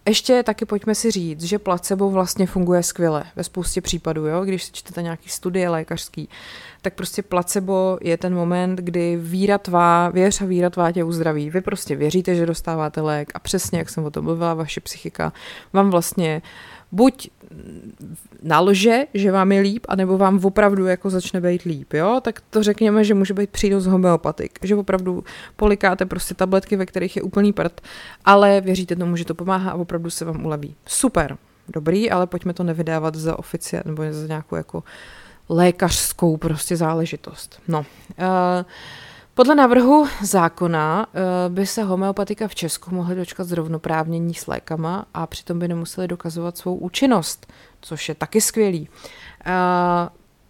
ještě 0.08 0.44
taky 0.44 0.66
pojďme 0.66 0.96
si 0.96 1.12
říct, 1.12 1.44
že 1.44 1.60
placebo 1.60 2.10
vlastně 2.10 2.48
funguje 2.48 2.84
skvěle 2.84 3.24
ve 3.36 3.44
spoustě 3.44 3.82
případů, 3.82 4.26
jo? 4.26 4.46
když 4.46 4.64
si 4.64 4.72
čtete 4.72 5.02
nějaký 5.02 5.30
studie 5.30 5.70
lékařský, 5.70 6.30
tak 6.82 6.94
prostě 6.94 7.22
placebo 7.22 7.98
je 8.02 8.18
ten 8.18 8.36
moment, 8.36 8.80
kdy 8.80 9.18
víra 9.22 9.58
tvá, 9.58 10.10
věř 10.10 10.42
a 10.42 10.46
víra 10.46 10.70
tvá 10.70 10.92
tě 10.92 11.04
uzdraví. 11.04 11.50
Vy 11.50 11.62
prostě 11.62 11.96
věříte, 11.96 12.36
že 12.36 12.46
dostáváte 12.46 13.02
lék 13.02 13.32
a 13.34 13.40
přesně, 13.40 13.80
jak 13.80 13.90
jsem 13.90 14.06
o 14.06 14.12
tom 14.12 14.26
mluvila, 14.26 14.54
vaše 14.54 14.82
psychika 14.82 15.34
vám 15.74 15.90
vlastně 15.90 16.42
buď 16.92 17.30
nalože, 18.44 19.06
že 19.14 19.32
vám 19.32 19.52
je 19.52 19.62
líp, 19.62 19.86
anebo 19.90 20.18
vám 20.18 20.40
opravdu 20.44 20.86
jako 20.86 21.10
začne 21.10 21.42
být 21.42 21.62
líp, 21.62 21.94
jo, 21.94 22.22
tak 22.24 22.42
to 22.50 22.64
řekněme, 22.64 23.04
že 23.04 23.14
může 23.14 23.34
být 23.34 23.50
přínos 23.50 23.86
homeopatik, 23.86 24.60
že 24.64 24.76
opravdu 24.76 25.24
polikáte 25.56 26.06
prostě 26.06 26.34
tabletky, 26.34 26.76
ve 26.76 26.86
kterých 26.86 27.16
je 27.16 27.22
úplný 27.22 27.54
prd, 27.54 27.82
ale 28.26 28.62
věříte 28.62 28.96
tomu, 28.96 29.16
že 29.16 29.26
to 29.26 29.36
pomáhá 29.36 29.72
a 29.72 29.76
opravdu 29.76 30.10
se 30.10 30.26
vám 30.26 30.46
uleví. 30.46 30.76
Super, 30.86 31.38
dobrý, 31.68 32.12
ale 32.12 32.28
pojďme 32.28 32.54
to 32.54 32.64
nevydávat 32.64 33.16
za 33.16 33.40
oficiál 33.40 33.84
nebo 33.86 34.04
za 34.12 34.28
nějakou 34.28 34.56
jako 34.56 34.84
lékařskou 35.50 36.38
prostě 36.38 36.78
záležitost. 36.78 37.62
No, 37.68 37.80
uh, 37.80 37.86
podle 39.40 39.56
návrhu 39.56 40.08
zákona 40.22 41.08
uh, 41.08 41.54
by 41.54 41.66
se 41.66 41.84
homeopatika 41.84 42.48
v 42.48 42.56
Česku 42.56 42.96
mohly 42.96 43.16
dočkat 43.16 43.48
zrovnoprávnění 43.48 44.34
s 44.34 44.48
lékama 44.48 45.06
a 45.14 45.28
přitom 45.28 45.60
by 45.60 45.68
nemuseli 45.68 46.08
dokazovat 46.08 46.58
svou 46.58 46.76
účinnost, 46.76 47.54
což 47.82 48.10
je 48.10 48.16
taky 48.16 48.42
skvělý. 48.42 48.90
Uh, 48.90 49.54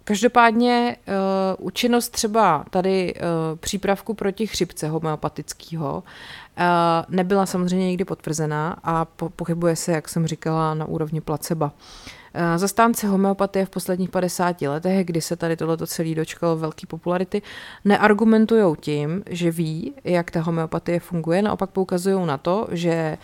Každopádně 0.04 0.96
uh, 1.08 1.66
účinnost 1.66 2.08
třeba 2.08 2.64
tady 2.70 3.14
přípravku 3.60 4.14
proti 4.14 4.46
chřipce 4.46 4.88
homeopatického 4.88 6.02
nebyla 7.08 7.46
samozřejmě 7.46 7.86
nikdy 7.86 8.04
potvrzená 8.04 8.76
a 8.84 9.04
po- 9.04 9.28
pochybuje 9.30 9.76
se, 9.76 9.92
jak 9.92 10.08
jsem 10.08 10.26
říkala, 10.26 10.74
na 10.74 10.84
úrovni 10.84 11.20
placebo. 11.20 11.70
Eh, 12.34 12.58
zastánci 12.58 13.06
homeopatie 13.06 13.66
v 13.66 13.70
posledních 13.70 14.10
50 14.10 14.68
letech, 14.68 15.06
kdy 15.06 15.20
se 15.20 15.36
tady 15.36 15.56
tohleto 15.56 15.86
celý 15.86 16.14
dočkalo 16.14 16.56
velký 16.56 16.86
popularity, 16.86 17.42
neargumentují 17.84 18.76
tím, 18.80 19.22
že 19.30 19.50
ví, 19.50 19.94
jak 20.04 20.30
ta 20.30 20.40
homeopatie 20.40 21.00
funguje, 21.00 21.42
naopak 21.42 21.70
poukazují 21.70 22.26
na 22.26 22.38
to, 22.38 22.68
že 22.70 23.18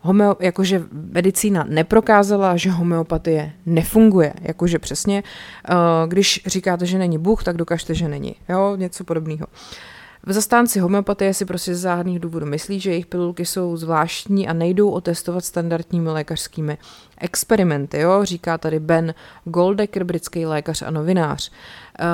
homeo, 0.00 0.36
jakože 0.40 0.82
medicína 0.92 1.64
neprokázala, 1.68 2.56
že 2.56 2.70
homeopatie 2.70 3.52
nefunguje. 3.66 4.32
Jakože 4.42 4.78
přesně, 4.78 5.22
eh, 5.68 5.74
když 6.06 6.42
říkáte, 6.46 6.86
že 6.86 6.98
není 6.98 7.18
Bůh, 7.18 7.44
tak 7.44 7.56
dokažte, 7.56 7.94
že 7.94 8.08
není. 8.08 8.34
Jo, 8.48 8.76
něco 8.76 9.04
podobného. 9.04 9.46
V 10.28 10.32
zastánci 10.32 10.80
homeopatie 10.80 11.34
si 11.34 11.44
prostě 11.44 11.74
z 11.74 11.80
záhadných 11.80 12.18
důvodů 12.18 12.46
myslí, 12.46 12.80
že 12.80 12.90
jejich 12.90 13.06
pilulky 13.06 13.46
jsou 13.46 13.76
zvláštní 13.76 14.48
a 14.48 14.52
nejdou 14.52 14.90
otestovat 14.90 15.44
standardními 15.44 16.10
lékařskými 16.10 16.78
experimenty, 17.18 17.98
jo? 17.98 18.24
říká 18.24 18.58
tady 18.58 18.80
Ben 18.80 19.14
Goldecker, 19.44 20.04
britský 20.04 20.46
lékař 20.46 20.82
a 20.82 20.90
novinář. 20.90 21.50
Uh, 21.50 22.06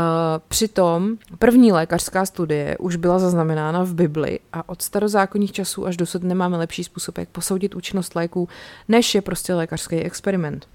přitom 0.48 1.16
první 1.38 1.72
lékařská 1.72 2.26
studie 2.26 2.76
už 2.78 2.96
byla 2.96 3.18
zaznamenána 3.18 3.82
v 3.82 3.94
Bibli 3.94 4.38
a 4.52 4.68
od 4.68 4.82
starozákonních 4.82 5.52
časů 5.52 5.86
až 5.86 5.96
dosud 5.96 6.22
nemáme 6.22 6.56
lepší 6.56 6.84
způsob, 6.84 7.18
jak 7.18 7.28
posoudit 7.28 7.74
účinnost 7.74 8.16
léků, 8.16 8.48
než 8.88 9.14
je 9.14 9.22
prostě 9.22 9.54
lékařský 9.54 9.96
experiment. 9.96 10.66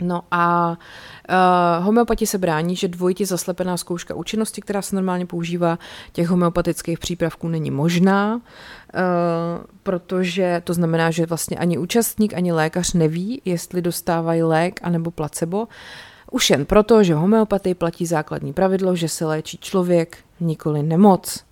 No 0.00 0.22
a 0.30 0.76
uh, 1.78 1.84
homeopati 1.84 2.26
se 2.26 2.38
brání, 2.38 2.76
že 2.76 2.88
dvojitě 2.88 3.26
zaslepená 3.26 3.76
zkouška 3.76 4.14
účinnosti, 4.14 4.60
která 4.60 4.82
se 4.82 4.96
normálně 4.96 5.26
používá 5.26 5.78
těch 6.12 6.28
homeopatických 6.28 6.98
přípravků, 6.98 7.48
není 7.48 7.70
možná, 7.70 8.34
uh, 8.34 8.40
protože 9.82 10.62
to 10.64 10.74
znamená, 10.74 11.10
že 11.10 11.26
vlastně 11.26 11.56
ani 11.56 11.78
účastník, 11.78 12.34
ani 12.34 12.52
lékař 12.52 12.92
neví, 12.92 13.42
jestli 13.44 13.82
dostávají 13.82 14.42
lék 14.42 14.80
anebo 14.82 15.10
placebo, 15.10 15.68
už 16.30 16.50
jen 16.50 16.64
proto, 16.64 17.02
že 17.02 17.14
homeopatii 17.14 17.74
platí 17.74 18.06
základní 18.06 18.52
pravidlo, 18.52 18.96
že 18.96 19.08
se 19.08 19.26
léčí 19.26 19.58
člověk, 19.58 20.18
nikoli 20.40 20.82
nemoc. 20.82 21.47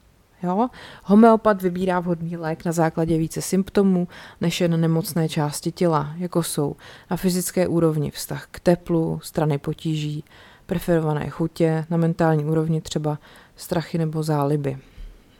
Jo? 0.46 0.68
Homeopat 1.04 1.62
vybírá 1.62 2.00
vhodný 2.00 2.36
lék 2.36 2.64
na 2.64 2.72
základě 2.72 3.18
více 3.18 3.42
symptomů 3.42 4.08
než 4.40 4.60
jen 4.60 4.80
nemocné 4.80 5.28
části 5.28 5.72
těla, 5.72 6.12
jako 6.16 6.42
jsou 6.42 6.76
na 7.10 7.16
fyzické 7.16 7.68
úrovni 7.68 8.10
vztah 8.10 8.46
k 8.50 8.60
teplu, 8.60 9.20
strany 9.22 9.58
potíží, 9.58 10.24
preferované 10.66 11.30
chutě, 11.30 11.86
na 11.90 11.96
mentální 11.96 12.44
úrovni 12.44 12.80
třeba 12.80 13.18
strachy 13.56 13.98
nebo 13.98 14.22
záliby. 14.22 14.78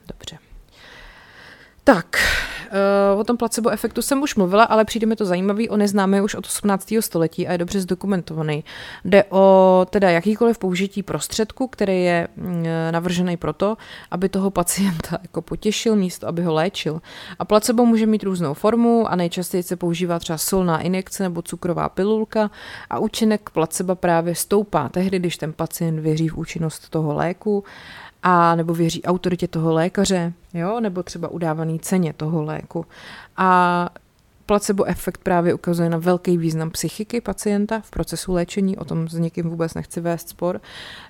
Dobře. 0.08 0.38
Tak, 1.84 2.16
o 3.16 3.24
tom 3.24 3.36
placebo 3.36 3.70
efektu 3.70 4.02
jsem 4.02 4.22
už 4.22 4.34
mluvila, 4.34 4.64
ale 4.64 4.84
přijde 4.84 5.06
mi 5.06 5.16
to 5.16 5.24
zajímavý, 5.24 5.68
on 5.68 5.82
je 5.82 5.88
známý 5.88 6.20
už 6.20 6.34
od 6.34 6.46
18. 6.46 6.94
století 7.00 7.48
a 7.48 7.52
je 7.52 7.58
dobře 7.58 7.80
zdokumentovaný. 7.80 8.64
Jde 9.04 9.24
o 9.30 9.86
teda 9.90 10.10
jakýkoliv 10.10 10.58
použití 10.58 11.02
prostředku, 11.02 11.66
který 11.68 12.04
je 12.04 12.28
uh, 12.36 12.46
navržený 12.90 13.36
proto, 13.36 13.76
aby 14.10 14.28
toho 14.28 14.50
pacienta 14.50 15.18
jako 15.22 15.42
potěšil 15.42 15.96
místo, 15.96 16.28
aby 16.28 16.42
ho 16.42 16.54
léčil. 16.54 17.00
A 17.38 17.44
placebo 17.44 17.86
může 17.86 18.06
mít 18.06 18.22
různou 18.22 18.54
formu 18.54 19.10
a 19.10 19.16
nejčastěji 19.16 19.62
se 19.62 19.76
používá 19.76 20.18
třeba 20.18 20.38
solná 20.38 20.80
injekce 20.80 21.22
nebo 21.22 21.42
cukrová 21.42 21.88
pilulka 21.88 22.50
a 22.90 22.98
účinek 22.98 23.50
placebo 23.50 23.94
právě 23.94 24.34
stoupá 24.34 24.88
tehdy, 24.88 25.18
když 25.18 25.36
ten 25.36 25.52
pacient 25.52 26.00
věří 26.00 26.28
v 26.28 26.38
účinnost 26.38 26.88
toho 26.90 27.14
léku 27.14 27.64
a 28.28 28.54
nebo 28.54 28.74
věří 28.74 29.02
autoritě 29.02 29.48
toho 29.48 29.74
lékaře, 29.74 30.32
jo, 30.54 30.80
nebo 30.80 31.02
třeba 31.02 31.28
udávaný 31.28 31.78
ceně 31.80 32.12
toho 32.12 32.42
léku. 32.42 32.86
A 33.36 33.90
placebo 34.46 34.84
efekt 34.84 35.20
právě 35.22 35.54
ukazuje 35.54 35.88
na 35.88 35.98
velký 35.98 36.38
význam 36.38 36.70
psychiky 36.70 37.20
pacienta 37.20 37.80
v 37.80 37.90
procesu 37.90 38.32
léčení, 38.32 38.76
o 38.76 38.84
tom 38.84 39.08
s 39.08 39.14
někým 39.14 39.50
vůbec 39.50 39.74
nechci 39.74 40.00
vést 40.00 40.28
spor. 40.28 40.60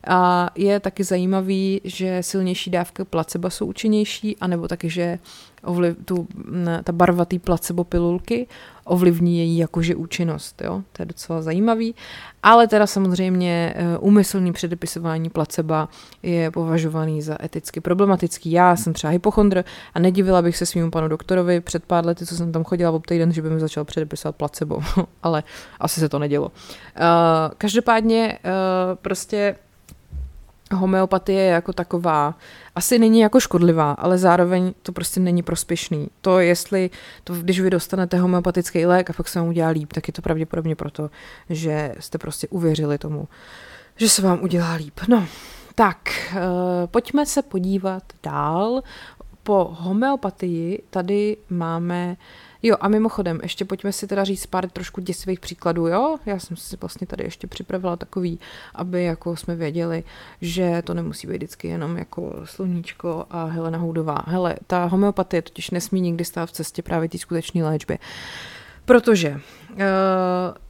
A 0.06 0.50
je 0.54 0.80
taky 0.80 1.04
zajímavý, 1.04 1.80
že 1.84 2.22
silnější 2.22 2.70
dávky 2.70 3.04
placebo 3.04 3.50
jsou 3.50 3.66
účinnější, 3.66 4.36
anebo 4.40 4.68
taky, 4.68 4.90
že 4.90 5.18
ovliv, 5.66 5.96
tu, 6.04 6.28
ta 6.84 6.92
barva 6.92 7.24
té 7.24 7.38
placebo 7.38 7.84
pilulky 7.84 8.46
ovlivní 8.86 9.38
její 9.38 9.58
jakože 9.58 9.94
účinnost. 9.94 10.62
Jo? 10.64 10.82
To 10.92 11.02
je 11.02 11.06
docela 11.06 11.42
zajímavý. 11.42 11.94
Ale 12.42 12.68
teda 12.68 12.86
samozřejmě 12.86 13.74
eh, 13.76 13.98
úmyslný 13.98 14.52
předepisování 14.52 15.30
placeba 15.30 15.88
je 16.22 16.50
považovaný 16.50 17.22
za 17.22 17.44
eticky 17.44 17.80
problematický. 17.80 18.50
Já 18.50 18.76
jsem 18.76 18.92
třeba 18.92 19.10
hypochondr 19.10 19.64
a 19.94 19.98
nedivila 19.98 20.42
bych 20.42 20.56
se 20.56 20.66
svým 20.66 20.90
panu 20.90 21.08
doktorovi 21.08 21.60
před 21.60 21.84
pár 21.84 22.06
lety, 22.06 22.26
co 22.26 22.36
jsem 22.36 22.52
tam 22.52 22.64
chodila 22.64 22.90
ob 22.90 23.06
týden, 23.06 23.32
že 23.32 23.42
by 23.42 23.50
mi 23.50 23.60
začal 23.60 23.84
předepisovat 23.84 24.36
placebo, 24.36 24.80
ale 25.22 25.42
asi 25.80 26.00
se 26.00 26.08
to 26.08 26.18
nedělo. 26.18 26.46
Uh, 26.46 26.52
každopádně 27.58 28.38
uh, 28.44 28.50
prostě 28.94 29.56
homeopatie 30.74 31.46
jako 31.46 31.72
taková 31.72 32.34
asi 32.74 32.98
není 32.98 33.20
jako 33.20 33.40
škodlivá, 33.40 33.92
ale 33.92 34.18
zároveň 34.18 34.74
to 34.82 34.92
prostě 34.92 35.20
není 35.20 35.42
prospěšný. 35.42 36.08
To 36.20 36.38
jestli, 36.38 36.90
to, 37.24 37.34
když 37.34 37.60
vy 37.60 37.70
dostanete 37.70 38.18
homeopatický 38.18 38.86
lék 38.86 39.10
a 39.10 39.12
pak 39.12 39.28
se 39.28 39.38
vám 39.38 39.48
udělá 39.48 39.68
líp, 39.68 39.92
tak 39.92 40.08
je 40.08 40.12
to 40.12 40.22
pravděpodobně 40.22 40.76
proto, 40.76 41.10
že 41.50 41.94
jste 42.00 42.18
prostě 42.18 42.48
uvěřili 42.48 42.98
tomu, 42.98 43.28
že 43.96 44.08
se 44.08 44.22
vám 44.22 44.38
udělá 44.42 44.72
líp. 44.72 45.00
No, 45.08 45.26
tak, 45.74 45.98
uh, 46.32 46.40
pojďme 46.86 47.26
se 47.26 47.42
podívat 47.42 48.02
dál. 48.22 48.82
Po 49.42 49.68
homeopatii 49.78 50.82
tady 50.90 51.36
máme 51.50 52.08
uh, 52.10 52.16
Jo, 52.66 52.76
a 52.80 52.88
mimochodem, 52.88 53.40
ještě 53.42 53.64
pojďme 53.64 53.92
si 53.92 54.06
teda 54.06 54.24
říct 54.24 54.46
pár 54.46 54.70
trošku 54.70 55.00
děsivých 55.00 55.40
příkladů, 55.40 55.86
jo? 55.86 56.18
Já 56.26 56.38
jsem 56.38 56.56
si 56.56 56.76
vlastně 56.76 57.06
tady 57.06 57.24
ještě 57.24 57.46
připravila 57.46 57.96
takový, 57.96 58.40
aby 58.74 59.04
jako 59.04 59.36
jsme 59.36 59.56
věděli, 59.56 60.04
že 60.40 60.82
to 60.84 60.94
nemusí 60.94 61.26
být 61.26 61.36
vždycky 61.36 61.68
jenom 61.68 61.96
jako 61.96 62.34
sluníčko 62.44 63.26
a 63.30 63.44
Helena 63.44 63.78
Houdová. 63.78 64.24
Hele, 64.26 64.56
ta 64.66 64.84
homeopatie 64.84 65.42
totiž 65.42 65.70
nesmí 65.70 66.00
nikdy 66.00 66.24
stát 66.24 66.46
v 66.46 66.52
cestě 66.52 66.82
právě 66.82 67.08
té 67.08 67.18
skutečné 67.18 67.64
léčby. 67.64 67.98
Protože 68.86 69.30
uh, 69.30 69.76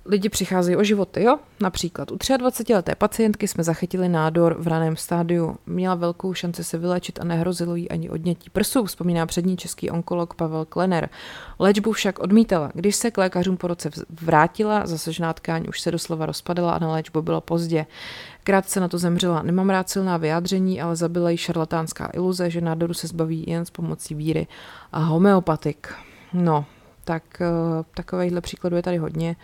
lidi 0.04 0.28
přicházejí 0.28 0.76
o 0.76 0.84
životy, 0.84 1.22
jo? 1.22 1.38
Například 1.60 2.10
u 2.10 2.16
23-leté 2.16 2.94
pacientky 2.94 3.48
jsme 3.48 3.64
zachytili 3.64 4.08
nádor 4.08 4.56
v 4.58 4.66
raném 4.66 4.96
stádiu. 4.96 5.56
Měla 5.66 5.94
velkou 5.94 6.34
šanci 6.34 6.64
se 6.64 6.78
vylečit 6.78 7.20
a 7.20 7.24
nehrozilo 7.24 7.74
jí 7.74 7.90
ani 7.90 8.10
odnětí 8.10 8.50
prsu, 8.50 8.84
vzpomíná 8.84 9.26
přední 9.26 9.56
český 9.56 9.90
onkolog 9.90 10.34
Pavel 10.34 10.64
Klener. 10.64 11.08
Léčbu 11.58 11.92
však 11.92 12.18
odmítala. 12.18 12.70
Když 12.74 12.96
se 12.96 13.10
k 13.10 13.18
lékařům 13.18 13.56
po 13.56 13.66
roce 13.66 13.90
vrátila, 14.22 14.86
zasažená 14.86 15.32
tkáň 15.32 15.64
už 15.68 15.80
se 15.80 15.90
doslova 15.90 16.26
rozpadala 16.26 16.72
a 16.72 16.78
na 16.78 16.92
léčbu 16.92 17.22
bylo 17.22 17.40
pozdě. 17.40 17.86
Krátce 18.44 18.80
na 18.80 18.88
to 18.88 18.98
zemřela. 18.98 19.42
Nemám 19.42 19.70
rád 19.70 19.90
silná 19.90 20.16
vyjádření, 20.16 20.80
ale 20.80 20.96
zabila 20.96 21.30
jí 21.30 21.36
šarlatánská 21.36 22.10
iluze, 22.14 22.50
že 22.50 22.60
nádoru 22.60 22.94
se 22.94 23.06
zbaví 23.06 23.44
jen 23.46 23.64
s 23.64 23.70
pomocí 23.70 24.14
víry 24.14 24.46
a 24.92 24.98
homeopatik. 24.98 25.94
No, 26.32 26.64
tak 27.06 27.22
uh, 27.40 27.84
takovýchhle 27.94 28.40
příkladů 28.40 28.76
je 28.76 28.82
tady 28.82 28.96
hodně. 28.96 29.36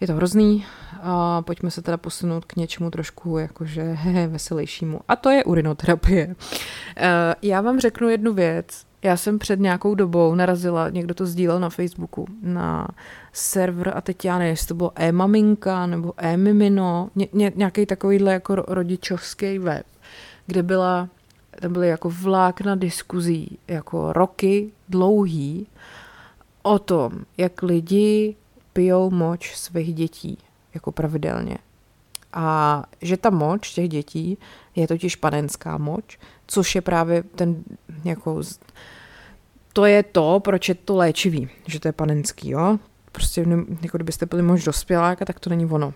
Je 0.00 0.06
to 0.06 0.14
hrozný 0.14 0.66
a 1.02 1.42
pojďme 1.42 1.70
se 1.70 1.82
teda 1.82 1.96
posunout 1.96 2.44
k 2.44 2.56
něčemu 2.56 2.90
trošku 2.90 3.38
jakože 3.38 3.82
hehe, 3.82 4.28
veselějšímu. 4.28 5.00
A 5.08 5.16
to 5.16 5.30
je 5.30 5.44
urinoterapie. 5.44 6.26
Uh, 6.26 6.34
já 7.42 7.60
vám 7.60 7.80
řeknu 7.80 8.08
jednu 8.08 8.32
věc. 8.32 8.88
Já 9.02 9.16
jsem 9.16 9.38
před 9.38 9.60
nějakou 9.60 9.94
dobou 9.94 10.34
narazila, 10.34 10.90
někdo 10.90 11.14
to 11.14 11.26
sdílel 11.26 11.60
na 11.60 11.70
Facebooku, 11.70 12.26
na 12.42 12.88
server 13.32 13.92
a 13.96 14.00
teď 14.00 14.24
já 14.24 14.38
nevím, 14.38 14.50
jestli 14.50 14.68
to 14.68 14.74
bylo 14.74 14.92
e-maminka 14.96 15.86
nebo 15.86 16.12
e-mimino, 16.16 17.10
ně, 17.16 17.28
ně, 17.32 17.52
nějaký 17.54 17.86
takovýhle 17.86 18.32
jako 18.32 18.54
rodičovský 18.54 19.58
web, 19.58 19.86
kde 20.46 20.62
byla, 20.62 21.08
tam 21.60 21.72
byly 21.72 21.88
jako 21.88 22.10
vlákna 22.10 22.74
diskuzí, 22.74 23.58
jako 23.68 24.12
roky 24.12 24.70
dlouhý, 24.88 25.66
o 26.62 26.78
tom, 26.78 27.12
jak 27.36 27.62
lidi 27.62 28.36
pijou 28.72 29.10
moč 29.10 29.56
svých 29.56 29.94
dětí 29.94 30.38
jako 30.74 30.92
pravidelně. 30.92 31.58
A 32.32 32.84
že 33.02 33.16
ta 33.16 33.30
moč 33.30 33.70
těch 33.70 33.88
dětí 33.88 34.38
je 34.76 34.88
totiž 34.88 35.16
panenská 35.16 35.78
moč, 35.78 36.18
což 36.46 36.74
je 36.74 36.80
právě 36.80 37.22
ten 37.22 37.64
jako 38.04 38.42
to 39.72 39.84
je 39.84 40.02
to, 40.02 40.40
proč 40.44 40.68
je 40.68 40.74
to 40.74 40.96
léčivý, 40.96 41.48
že 41.66 41.80
to 41.80 41.88
je 41.88 41.92
panenský, 41.92 42.50
jo. 42.50 42.78
Prostě 43.12 43.46
jako 43.82 43.98
kdybyste 43.98 44.26
pili 44.26 44.42
moč 44.42 44.64
dospěláka, 44.64 45.24
tak 45.24 45.40
to 45.40 45.50
není 45.50 45.66
ono. 45.66 45.94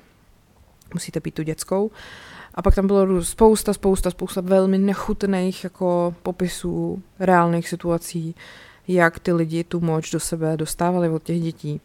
Musíte 0.94 1.20
pít 1.20 1.34
tu 1.34 1.42
dětskou. 1.42 1.90
A 2.54 2.62
pak 2.62 2.74
tam 2.74 2.86
bylo 2.86 3.24
spousta, 3.24 3.74
spousta, 3.74 4.10
spousta 4.10 4.40
velmi 4.40 4.78
nechutných 4.78 5.64
jako 5.64 6.14
popisů 6.22 7.02
reálných 7.18 7.68
situací, 7.68 8.34
jak 8.88 9.18
ty 9.18 9.32
lidi 9.32 9.64
tu 9.64 9.80
moč 9.80 10.10
do 10.10 10.20
sebe 10.20 10.56
dostávali 10.56 11.08
od 11.08 11.22
těch 11.22 11.40
dětí. 11.40 11.80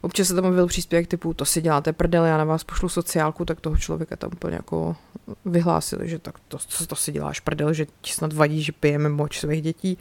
Občas 0.00 0.28
se 0.28 0.34
tam 0.34 0.54
byl 0.54 0.66
příspěvek 0.66 1.06
typu, 1.06 1.34
to 1.34 1.44
si 1.44 1.62
děláte 1.62 1.92
prdel, 1.92 2.24
já 2.24 2.38
na 2.38 2.44
vás 2.44 2.64
pošlu 2.64 2.88
sociálku, 2.88 3.44
tak 3.44 3.60
toho 3.60 3.76
člověka 3.76 4.16
tam 4.16 4.30
úplně 4.32 4.54
jako 4.54 4.96
vyhlásili, 5.44 6.08
že 6.08 6.18
tak 6.18 6.34
to, 6.48 6.58
to, 6.78 6.86
to 6.86 6.96
si 6.96 7.12
děláš 7.12 7.40
prdel, 7.40 7.72
že 7.72 7.86
ti 8.00 8.12
snad 8.12 8.32
vadí, 8.32 8.62
že 8.62 8.72
pijeme 8.72 9.08
moč 9.08 9.40
svých 9.40 9.62
dětí. 9.62 9.98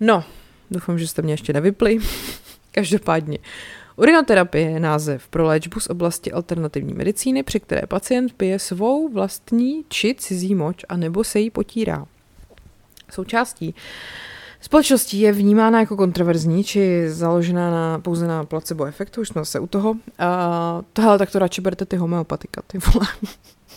No, 0.00 0.24
doufám, 0.70 0.98
že 0.98 1.08
jste 1.08 1.22
mě 1.22 1.32
ještě 1.32 1.52
nevypli. 1.52 1.98
Každopádně, 2.70 3.38
Urinoterapie 3.96 4.70
je 4.70 4.80
název 4.80 5.28
pro 5.28 5.44
léčbu 5.44 5.80
z 5.80 5.86
oblasti 5.86 6.32
alternativní 6.32 6.94
medicíny, 6.94 7.42
při 7.42 7.60
které 7.60 7.86
pacient 7.86 8.32
pije 8.32 8.58
svou 8.58 9.12
vlastní 9.12 9.84
či 9.88 10.14
cizí 10.18 10.54
moč 10.54 10.84
a 10.88 10.96
nebo 10.96 11.24
se 11.24 11.40
jí 11.40 11.50
potírá. 11.50 12.06
Součástí 13.10 13.74
Společností 14.64 15.20
je 15.20 15.32
vnímána 15.32 15.80
jako 15.80 15.96
kontroverzní, 15.96 16.64
či 16.64 17.10
založená 17.10 17.70
na, 17.70 17.98
pouze 17.98 18.26
na 18.26 18.44
placebo 18.44 18.84
efektu, 18.84 19.20
už 19.20 19.28
jsme 19.28 19.40
zase 19.40 19.60
u 19.60 19.66
toho. 19.66 19.94
A 20.18 20.82
tohle 20.92 21.18
tak 21.18 21.30
to 21.30 21.38
radši 21.38 21.60
berte 21.60 21.84
ty 21.84 21.96
homeopatika, 21.96 22.62
ty 22.66 22.78
vole. 22.78 23.06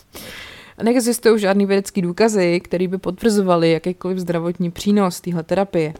Neexistují 0.83 1.39
žádný 1.39 1.65
vědecký 1.65 2.01
důkazy, 2.01 2.59
které 2.59 2.87
by 2.87 2.97
potvrzovaly 2.97 3.71
jakýkoliv 3.71 4.17
zdravotní 4.17 4.71
přínos 4.71 5.21
téhle 5.21 5.43
terapie. 5.43 5.93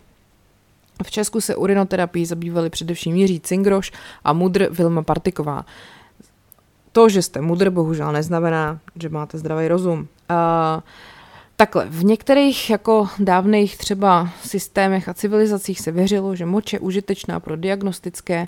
V 1.03 1.11
Česku 1.11 1.41
se 1.41 1.55
urinoterapii 1.55 2.25
zabývali 2.25 2.69
především 2.69 3.15
Jiří 3.15 3.39
Cingroš 3.39 3.91
a 4.23 4.33
mudr 4.33 4.67
Vilma 4.71 5.01
Partiková. 5.01 5.65
To, 6.91 7.09
že 7.09 7.21
jste 7.21 7.41
mudr, 7.41 7.69
bohužel 7.69 8.11
neznamená, 8.11 8.79
že 8.95 9.09
máte 9.09 9.37
zdravý 9.37 9.67
rozum. 9.67 9.99
Uh, 9.99 10.81
Takhle, 11.59 11.85
v 11.89 12.03
některých 12.03 12.69
jako 12.69 13.07
dávných 13.19 13.77
třeba 13.77 14.29
systémech 14.43 15.09
a 15.09 15.13
civilizacích 15.13 15.81
se 15.81 15.91
věřilo, 15.91 16.35
že 16.35 16.45
moč 16.45 16.73
je 16.73 16.79
užitečná 16.79 17.39
pro 17.39 17.55
diagnostické 17.55 18.47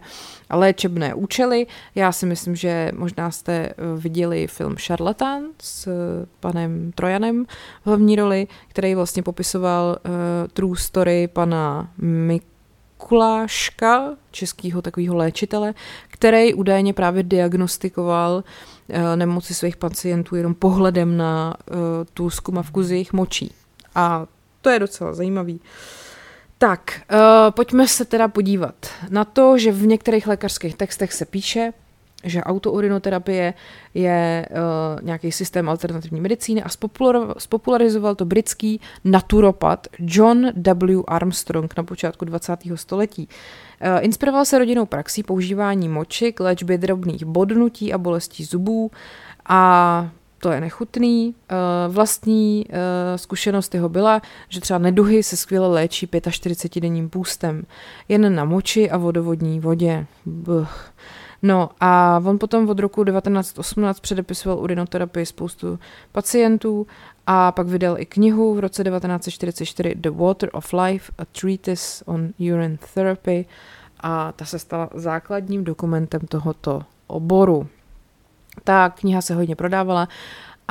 a 0.50 0.56
léčebné 0.56 1.14
účely. 1.14 1.68
Já 1.96 2.12
si 2.12 2.26
myslím, 2.26 2.56
že 2.56 2.92
možná 2.96 3.32
jste 3.32 3.54
eh, 3.54 3.74
viděli 3.98 4.48
film 4.48 4.76
Charlatan 4.76 5.44
s 5.62 5.88
eh, 5.88 5.92
panem 6.40 6.92
Trojanem 6.92 7.46
v 7.84 7.86
hlavní 7.86 8.16
roli, 8.16 8.48
který 8.68 8.96
vlastně 8.96 9.24
popisoval 9.24 9.98
uh, 10.06 10.12
true 10.54 10.80
story 10.80 11.28
pana 11.28 11.92
Mikuláška, 13.00 14.16
českého 14.32 14.82
takového 14.82 15.16
léčitele, 15.16 15.74
který 16.08 16.54
údajně 16.54 16.94
právě 16.94 17.24
diagnostikoval 17.24 18.44
Eh, 18.90 19.16
nemoci 19.16 19.54
svých 19.54 19.78
pacientů 19.78 20.36
jenom 20.36 20.54
pohledem 20.54 21.18
na 21.18 21.56
uh, 21.72 21.76
tu 22.14 22.30
zkumavku 22.30 22.84
z 22.84 22.92
jejich 22.92 23.14
močí. 23.14 23.54
A 23.96 24.26
to 24.62 24.70
je 24.70 24.80
docela 24.80 25.14
zajímavý. 25.14 25.62
Tak, 26.58 27.02
uh, 27.12 27.52
pojďme 27.52 27.88
se 27.88 28.06
teda 28.06 28.28
podívat 28.28 28.76
na 29.10 29.26
to, 29.26 29.58
že 29.58 29.72
v 29.72 29.86
některých 29.86 30.28
lékařských 30.28 30.76
textech 30.76 31.14
se 31.14 31.26
píše, 31.26 31.74
že 32.24 32.44
autourinoterapie 32.44 33.54
je 33.94 34.48
uh, 34.50 35.06
nějaký 35.06 35.32
systém 35.32 35.70
alternativní 35.70 36.22
medicíny 36.22 36.64
a 36.64 36.70
spopularizoval 37.38 38.16
to 38.16 38.26
britský 38.26 38.82
naturopat 39.04 39.88
John 40.00 40.52
W. 40.56 41.04
Armstrong 41.08 41.74
na 41.78 41.84
počátku 41.84 42.26
20. 42.26 42.60
století. 42.76 43.28
Uh, 43.82 44.06
inspiroval 44.06 44.46
se 44.46 44.60
rodinnou 44.60 44.86
praxí 44.86 45.24
používání 45.24 45.90
moči 45.90 46.34
k 46.34 46.40
léčbě 46.40 46.78
drobných 46.78 47.26
bodnutí 47.26 47.94
a 47.94 47.98
bolestí 47.98 48.44
zubů 48.44 48.92
a 49.46 50.12
to 50.42 50.52
je 50.52 50.62
nechutný. 50.62 51.36
Uh, 51.52 51.94
vlastní 51.94 52.66
zkušenost 53.16 53.74
jeho 53.74 53.90
byla, 53.90 54.22
že 54.50 54.62
třeba 54.62 54.80
neduhy 54.80 55.24
se 55.24 55.38
skvěle 55.38 55.68
léčí 55.68 56.08
45-denním 56.08 57.10
půstem, 57.10 57.64
jen 58.10 58.36
na 58.36 58.46
moči 58.46 58.90
a 58.90 58.98
vodovodní 58.98 59.60
vodě. 59.60 60.06
Buch. 60.26 60.92
No 61.42 61.70
a 61.80 62.22
on 62.26 62.40
potom 62.40 62.70
od 62.70 62.80
roku 62.80 63.04
1918 63.04 64.00
předepisoval 64.00 64.60
urinoterapii 64.60 65.26
spoustu 65.26 65.80
pacientů 66.12 66.88
a 67.28 67.52
pak 67.52 67.68
vydal 67.68 68.00
i 68.00 68.06
knihu 68.06 68.56
v 68.56 68.60
roce 68.60 68.84
1944 68.84 69.96
The 69.96 70.10
Water 70.10 70.50
of 70.54 70.74
Life, 70.74 71.12
a 71.18 71.26
treatise 71.26 72.06
on 72.06 72.30
urine 72.40 72.78
therapy 72.94 73.46
a 74.00 74.32
ta 74.32 74.46
se 74.46 74.60
stala 74.60 74.90
základním 74.94 75.64
dokumentem 75.64 76.22
tohoto 76.22 76.82
oboru. 77.08 77.68
Ta 78.64 78.90
kniha 78.90 79.22
se 79.22 79.36
hodně 79.36 79.56
prodávala 79.56 80.08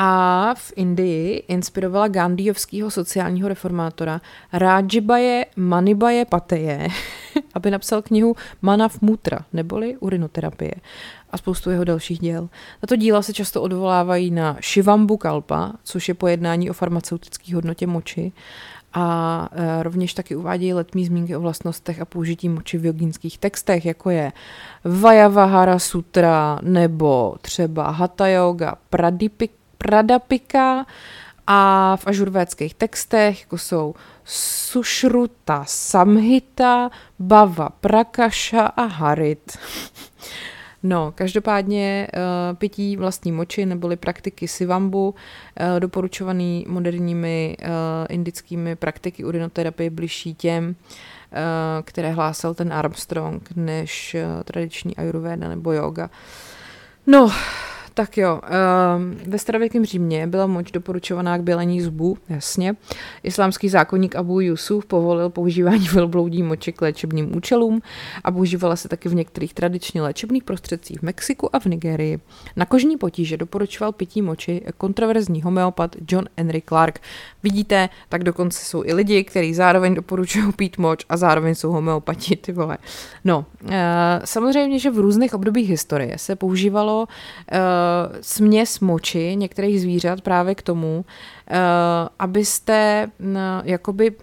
a 0.00 0.54
v 0.54 0.72
Indii 0.76 1.36
inspirovala 1.48 2.08
Gandhiovského 2.08 2.90
sociálního 2.90 3.48
reformátora 3.48 4.20
Rajibaje 4.52 5.46
Manibaje 5.56 6.24
Pateje, 6.24 6.88
aby 7.54 7.70
napsal 7.70 8.02
knihu 8.02 8.36
Manav 8.62 9.02
Mutra, 9.02 9.38
neboli 9.52 9.96
urinoterapie 9.96 10.74
a 11.30 11.38
spoustu 11.38 11.70
jeho 11.70 11.84
dalších 11.84 12.18
děl. 12.18 12.48
Tato 12.80 12.96
díla 12.96 13.22
se 13.22 13.32
často 13.32 13.62
odvolávají 13.62 14.30
na 14.30 14.56
Shivambu 14.62 15.16
Kalpa, 15.16 15.72
což 15.84 16.08
je 16.08 16.14
pojednání 16.14 16.70
o 16.70 16.72
farmaceutické 16.72 17.54
hodnotě 17.54 17.86
moči 17.86 18.32
a 18.94 19.48
e, 19.52 19.82
rovněž 19.82 20.14
taky 20.14 20.36
uvádějí 20.36 20.74
letní 20.74 21.06
zmínky 21.06 21.36
o 21.36 21.40
vlastnostech 21.40 22.00
a 22.00 22.04
použití 22.04 22.48
moči 22.48 22.78
v 22.78 22.86
jogínských 22.86 23.38
textech, 23.38 23.86
jako 23.86 24.10
je 24.10 24.32
Vajavahara 24.84 25.78
Sutra 25.78 26.58
nebo 26.62 27.36
třeba 27.40 27.90
Hatha 27.90 28.26
Yoga 28.28 28.74
Pradipika 28.90 29.57
Pradapika 29.78 30.86
a 31.46 31.96
v 31.96 32.06
ažurvédských 32.06 32.74
textech, 32.74 33.40
jako 33.40 33.58
jsou 33.58 33.94
Sušruta 34.24 35.64
Samhita, 35.66 36.90
Bava 37.18 37.68
Prakaša 37.68 38.66
a 38.66 38.84
Harit. 38.84 39.58
No, 40.82 41.12
každopádně 41.14 42.08
uh, 42.14 42.56
pití 42.56 42.96
vlastní 42.96 43.32
moči 43.32 43.66
neboli 43.66 43.96
praktiky 43.96 44.48
sivambu, 44.48 45.08
uh, 45.08 45.80
doporučovaný 45.80 46.64
moderními 46.68 47.56
uh, 47.60 47.66
indickými 48.08 48.76
praktiky 48.76 49.24
urinoterapie 49.24 49.90
bližší 49.90 50.34
těm, 50.34 50.76
které 51.82 52.10
hlásal 52.10 52.54
ten 52.54 52.72
Armstrong, 52.72 53.48
než 53.56 54.16
tradiční 54.44 54.96
ayurveda 54.96 55.48
nebo 55.48 55.72
yoga. 55.72 56.10
No, 57.06 57.32
tak 57.98 58.18
jo, 58.18 58.40
uh, 58.42 59.30
ve 59.30 59.38
starověkém 59.38 59.84
Římě 59.84 60.26
byla 60.26 60.46
moč 60.46 60.70
doporučovaná 60.70 61.38
k 61.38 61.42
bělení 61.42 61.80
zubů, 61.80 62.18
jasně. 62.28 62.74
Islámský 63.22 63.68
zákonník 63.68 64.16
Abu 64.16 64.40
Yusuf 64.40 64.86
povolil 64.86 65.30
používání 65.30 65.88
velbloudí 65.92 66.42
moči 66.42 66.72
k 66.72 66.82
léčebným 66.82 67.36
účelům 67.36 67.80
a 68.24 68.32
používala 68.32 68.76
se 68.76 68.88
taky 68.88 69.08
v 69.08 69.14
některých 69.14 69.54
tradičně 69.54 70.02
léčebných 70.02 70.44
prostředcích 70.44 70.98
v 70.98 71.02
Mexiku 71.02 71.56
a 71.56 71.58
v 71.58 71.64
Nigerii. 71.66 72.20
Na 72.56 72.66
kožní 72.66 72.96
potíže 72.96 73.36
doporučoval 73.36 73.92
pití 73.92 74.22
moči 74.22 74.62
kontroverzní 74.76 75.42
homeopat 75.42 75.96
John 76.08 76.24
Henry 76.36 76.62
Clark. 76.68 77.00
Vidíte, 77.42 77.88
tak 78.08 78.24
dokonce 78.24 78.64
jsou 78.64 78.84
i 78.84 78.92
lidi, 78.92 79.24
kteří 79.24 79.54
zároveň 79.54 79.94
doporučují 79.94 80.52
pít 80.52 80.78
moč 80.78 81.04
a 81.08 81.16
zároveň 81.16 81.54
jsou 81.54 81.72
homeopati, 81.72 82.36
ty 82.36 82.52
vole. 82.52 82.78
No, 83.24 83.46
uh, 83.62 83.70
samozřejmě, 84.24 84.78
že 84.78 84.90
v 84.90 84.98
různých 84.98 85.34
obdobích 85.34 85.68
historie 85.68 86.18
se 86.18 86.36
používalo 86.36 87.00
uh, 87.00 87.58
směs 88.20 88.80
moči 88.80 89.36
některých 89.36 89.80
zvířat 89.80 90.20
právě 90.20 90.54
k 90.54 90.62
tomu, 90.62 91.04
uh, 91.50 91.56
abyste 92.18 93.10
uh, 93.20 93.36
jakoby 93.64 94.16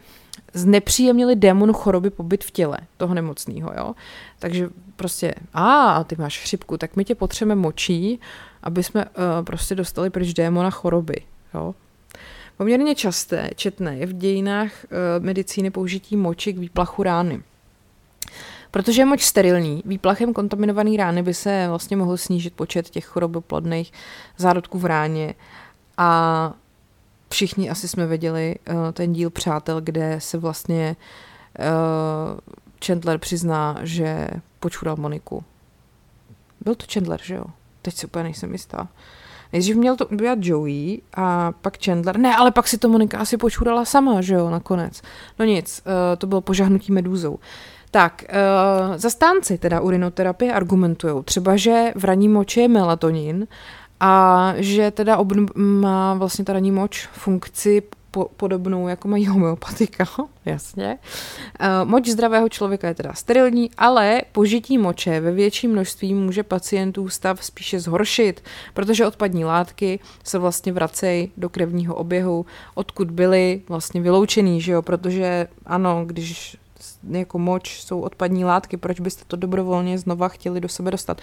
znepříjemnili 0.53 1.35
démonu 1.35 1.73
choroby 1.73 2.09
pobyt 2.09 2.43
v 2.43 2.51
těle 2.51 2.77
toho 2.97 3.13
nemocného, 3.13 3.73
jo. 3.77 3.95
Takže 4.39 4.69
prostě, 4.95 5.35
a 5.53 6.03
ty 6.03 6.15
máš 6.15 6.39
chřipku, 6.39 6.77
tak 6.77 6.95
my 6.95 7.05
tě 7.05 7.15
potřebujeme 7.15 7.61
močí, 7.61 8.19
aby 8.63 8.83
jsme 8.83 9.05
uh, 9.05 9.11
prostě 9.43 9.75
dostali 9.75 10.09
pryč 10.09 10.33
démona 10.33 10.69
choroby, 10.69 11.15
jo. 11.53 11.75
Poměrně 12.57 12.95
časté, 12.95 13.49
četné 13.55 13.97
je 13.97 14.05
v 14.05 14.13
dějinách 14.13 14.71
uh, 14.83 15.25
medicíny 15.25 15.71
použití 15.71 16.17
moči 16.17 16.53
k 16.53 16.57
výplachu 16.57 17.03
rány. 17.03 17.43
Protože 18.75 19.01
je 19.01 19.05
moč 19.05 19.23
sterilní, 19.23 19.83
výplachem 19.85 20.33
kontaminované 20.33 20.97
rány 20.97 21.23
by 21.23 21.33
se 21.33 21.65
vlastně 21.69 21.97
mohl 21.97 22.17
snížit 22.17 22.53
počet 22.53 22.89
těch 22.89 23.05
choroboplodných 23.05 23.91
zárodků 24.37 24.79
v 24.79 24.85
ráně 24.85 25.33
a 25.97 26.53
všichni 27.29 27.69
asi 27.69 27.87
jsme 27.87 28.07
viděli 28.07 28.55
uh, 28.69 28.91
ten 28.91 29.13
díl 29.13 29.29
Přátel, 29.29 29.81
kde 29.81 30.15
se 30.19 30.37
vlastně 30.37 30.95
uh, 31.59 32.39
Chandler 32.85 33.17
přizná, 33.17 33.77
že 33.83 34.27
počural 34.59 34.95
Moniku. 34.95 35.43
Byl 36.61 36.75
to 36.75 36.85
Chandler, 36.93 37.19
že 37.23 37.35
jo? 37.35 37.45
Teď 37.81 37.95
si 37.95 38.05
úplně 38.05 38.23
nejsem 38.23 38.51
jistá. 38.51 38.87
Nejdřív 39.53 39.75
měl 39.75 39.95
to 39.95 40.07
udělat 40.07 40.39
Joey 40.41 41.01
a 41.13 41.51
pak 41.51 41.83
Chandler. 41.85 42.17
Ne, 42.17 42.35
ale 42.35 42.51
pak 42.51 42.67
si 42.67 42.77
to 42.77 42.89
Monika 42.89 43.17
asi 43.19 43.37
počurala 43.37 43.85
sama, 43.85 44.21
že 44.21 44.33
jo, 44.33 44.49
nakonec. 44.49 45.01
No 45.39 45.45
nic, 45.45 45.83
uh, 45.85 45.91
to 46.17 46.27
bylo 46.27 46.41
požahnutí 46.41 46.91
medúzou. 46.91 47.39
Tak, 47.95 48.23
uh, 48.29 48.97
zastánci 48.97 49.57
teda 49.57 49.81
urinoterapie 49.81 50.53
argumentují 50.53 51.23
třeba, 51.23 51.55
že 51.55 51.93
v 51.95 52.03
raní 52.03 52.29
moči 52.29 52.59
je 52.59 52.67
melatonin 52.67 53.47
a 53.99 54.53
že 54.57 54.91
teda 54.91 55.17
obn- 55.17 55.49
má 55.55 56.13
vlastně 56.13 56.45
ta 56.45 56.53
raní 56.53 56.71
moč 56.71 57.07
funkci 57.13 57.83
po- 58.11 58.29
podobnou, 58.37 58.87
jako 58.87 59.07
mají 59.07 59.27
homeopatika, 59.27 60.05
jasně. 60.45 60.97
Uh, 61.61 61.89
moč 61.89 62.07
zdravého 62.07 62.49
člověka 62.49 62.87
je 62.87 62.93
teda 62.93 63.13
sterilní, 63.13 63.71
ale 63.77 64.21
požití 64.31 64.77
moče 64.77 65.19
ve 65.19 65.31
větším 65.31 65.71
množství 65.71 66.13
může 66.13 66.43
pacientů 66.43 67.09
stav 67.09 67.45
spíše 67.45 67.79
zhoršit, 67.79 68.43
protože 68.73 69.07
odpadní 69.07 69.45
látky 69.45 69.99
se 70.23 70.37
vlastně 70.39 70.73
vracejí 70.73 71.31
do 71.37 71.49
krevního 71.49 71.95
oběhu, 71.95 72.45
odkud 72.73 73.11
byly 73.11 73.61
vlastně 73.69 74.01
vyloučený, 74.01 74.61
že 74.61 74.71
jo, 74.71 74.81
protože 74.81 75.47
ano, 75.65 76.03
když 76.05 76.57
jako 77.09 77.39
moč 77.39 77.81
jsou 77.81 78.01
odpadní 78.01 78.45
látky, 78.45 78.77
proč 78.77 78.99
byste 78.99 79.23
to 79.27 79.35
dobrovolně 79.35 79.97
znova 79.97 80.27
chtěli 80.27 80.61
do 80.61 80.69
sebe 80.69 80.91
dostat. 80.91 81.21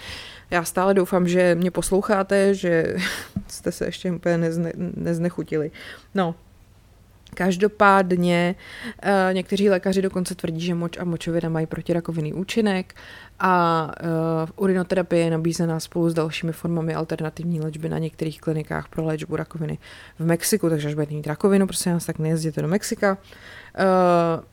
Já 0.51 0.63
stále 0.63 0.93
doufám, 0.93 1.27
že 1.27 1.55
mě 1.55 1.71
posloucháte, 1.71 2.53
že 2.53 2.95
jste 3.47 3.71
se 3.71 3.85
ještě 3.85 4.11
úplně 4.11 4.37
nezne, 4.37 4.71
neznechutili. 4.75 5.71
No, 6.15 6.35
Každopádně 7.33 8.55
uh, 9.05 9.33
někteří 9.33 9.69
lékaři 9.69 10.01
dokonce 10.01 10.35
tvrdí, 10.35 10.59
že 10.59 10.75
moč 10.75 10.97
a 10.97 11.03
močovina 11.03 11.49
mají 11.49 11.65
protirakovinný 11.65 12.33
účinek 12.33 12.95
a 13.39 13.85
uh, 14.03 14.63
urinoterapie 14.63 15.25
je 15.25 15.31
nabízená 15.31 15.79
spolu 15.79 16.09
s 16.09 16.13
dalšími 16.13 16.51
formami 16.51 16.95
alternativní 16.95 17.61
léčby 17.61 17.89
na 17.89 17.97
některých 17.97 18.41
klinikách 18.41 18.87
pro 18.87 19.05
léčbu 19.05 19.35
rakoviny 19.35 19.77
v 20.19 20.25
Mexiku, 20.25 20.69
takže 20.69 20.87
až 20.87 20.93
budete 20.93 21.13
mít 21.13 21.27
rakovinu, 21.27 21.67
prosím 21.67 21.93
vás, 21.93 22.05
tak 22.05 22.19
nejezděte 22.19 22.61
do 22.61 22.67
Mexika. 22.67 23.17
Uh, 23.79 24.43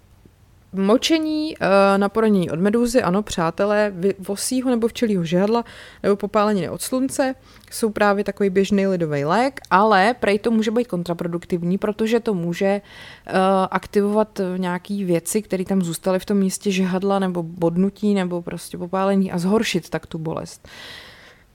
Močení 0.72 1.56
uh, 1.56 1.66
na 1.96 2.08
poranění 2.08 2.50
od 2.50 2.60
medúzy, 2.60 3.02
ano, 3.02 3.22
přátelé, 3.22 3.92
vosího 4.18 4.70
nebo 4.70 4.88
včelího 4.88 5.24
žehadla 5.24 5.64
nebo 6.02 6.16
popáleniny 6.16 6.70
od 6.70 6.82
slunce 6.82 7.34
jsou 7.70 7.90
právě 7.90 8.24
takový 8.24 8.50
běžný 8.50 8.86
lidový 8.86 9.24
lék, 9.24 9.60
ale 9.70 10.14
prej 10.20 10.38
to 10.38 10.50
může 10.50 10.70
být 10.70 10.88
kontraproduktivní, 10.88 11.78
protože 11.78 12.20
to 12.20 12.34
může 12.34 12.80
uh, 12.80 13.34
aktivovat 13.70 14.40
nějaké 14.56 15.04
věci, 15.04 15.42
které 15.42 15.64
tam 15.64 15.82
zůstaly 15.82 16.18
v 16.18 16.24
tom 16.24 16.36
místě 16.36 16.70
žehadla 16.70 17.18
nebo 17.18 17.42
bodnutí 17.42 18.14
nebo 18.14 18.42
prostě 18.42 18.78
popálení 18.78 19.32
a 19.32 19.38
zhoršit 19.38 19.90
tak 19.90 20.06
tu 20.06 20.18
bolest. 20.18 20.68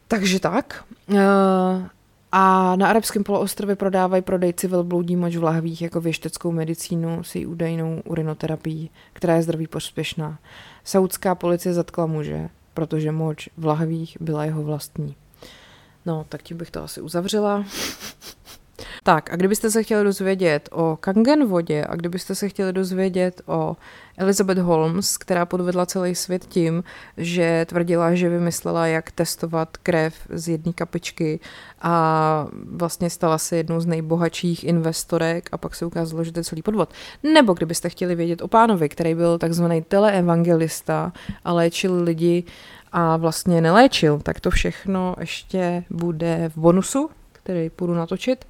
Takže 0.07 0.39
tak. 0.39 0.83
Uh, 1.07 1.17
a 2.37 2.75
na 2.75 2.87
arabském 2.87 3.23
poloostrově 3.23 3.75
prodávají 3.75 4.21
prodejci 4.21 4.67
velbloudí 4.67 5.15
moč 5.15 5.35
v 5.35 5.43
lahvích 5.43 5.81
jako 5.81 6.01
věšteckou 6.01 6.51
medicínu 6.51 7.23
s 7.23 7.35
její 7.35 7.45
údajnou 7.45 8.01
urinoterapii, 8.05 8.89
která 9.13 9.35
je 9.35 9.43
zdraví 9.43 9.67
prospěšná. 9.67 10.39
Saudská 10.83 11.35
policie 11.35 11.73
zatkla 11.73 12.05
muže, 12.05 12.49
protože 12.73 13.11
moč 13.11 13.49
v 13.57 13.65
lahvích 13.65 14.17
byla 14.19 14.45
jeho 14.45 14.63
vlastní. 14.63 15.15
No, 16.05 16.25
tak 16.29 16.43
tím 16.43 16.57
bych 16.57 16.71
to 16.71 16.83
asi 16.83 17.01
uzavřela. 17.01 17.65
Tak 19.03 19.33
a 19.33 19.35
kdybyste 19.35 19.71
se 19.71 19.83
chtěli 19.83 20.03
dozvědět 20.03 20.69
o 20.71 20.97
Kangen 20.99 21.45
vodě 21.45 21.85
a 21.89 21.95
kdybyste 21.95 22.35
se 22.35 22.49
chtěli 22.49 22.73
dozvědět 22.73 23.41
o 23.45 23.75
Elizabeth 24.17 24.57
Holmes, 24.57 25.17
která 25.17 25.45
podvedla 25.45 25.85
celý 25.85 26.15
svět 26.15 26.45
tím, 26.45 26.83
že 27.17 27.65
tvrdila, 27.69 28.15
že 28.15 28.29
vymyslela, 28.29 28.87
jak 28.87 29.11
testovat 29.11 29.77
krev 29.77 30.15
z 30.29 30.49
jedné 30.49 30.73
kapičky 30.73 31.39
a 31.81 32.47
vlastně 32.71 33.09
stala 33.09 33.37
se 33.37 33.57
jednou 33.57 33.79
z 33.79 33.85
nejbohatších 33.85 34.63
investorek 34.63 35.49
a 35.51 35.57
pak 35.57 35.75
se 35.75 35.85
ukázalo, 35.85 36.23
že 36.23 36.31
to 36.31 36.39
je 36.39 36.43
celý 36.43 36.61
podvod. 36.61 36.89
Nebo 37.33 37.53
kdybyste 37.53 37.89
chtěli 37.89 38.15
vědět 38.15 38.41
o 38.41 38.47
pánovi, 38.47 38.89
který 38.89 39.15
byl 39.15 39.37
takzvaný 39.37 39.81
teleevangelista 39.81 41.13
a 41.45 41.53
léčil 41.53 42.03
lidi 42.03 42.43
a 42.91 43.17
vlastně 43.17 43.61
neléčil, 43.61 44.19
tak 44.23 44.39
to 44.39 44.49
všechno 44.49 45.15
ještě 45.19 45.83
bude 45.89 46.51
v 46.55 46.57
bonusu, 46.57 47.09
který 47.45 47.69
půjdu 47.69 47.93
natočit. 47.93 48.45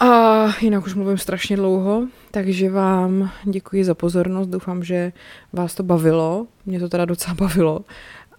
A 0.00 0.44
jinak 0.60 0.86
už 0.86 0.94
mluvím 0.94 1.18
strašně 1.18 1.56
dlouho, 1.56 2.06
takže 2.30 2.70
vám 2.70 3.30
děkuji 3.44 3.84
za 3.84 3.94
pozornost, 3.94 4.48
doufám, 4.48 4.84
že 4.84 5.12
vás 5.52 5.74
to 5.74 5.82
bavilo, 5.82 6.46
mě 6.66 6.80
to 6.80 6.88
teda 6.88 7.04
docela 7.04 7.34
bavilo. 7.34 7.80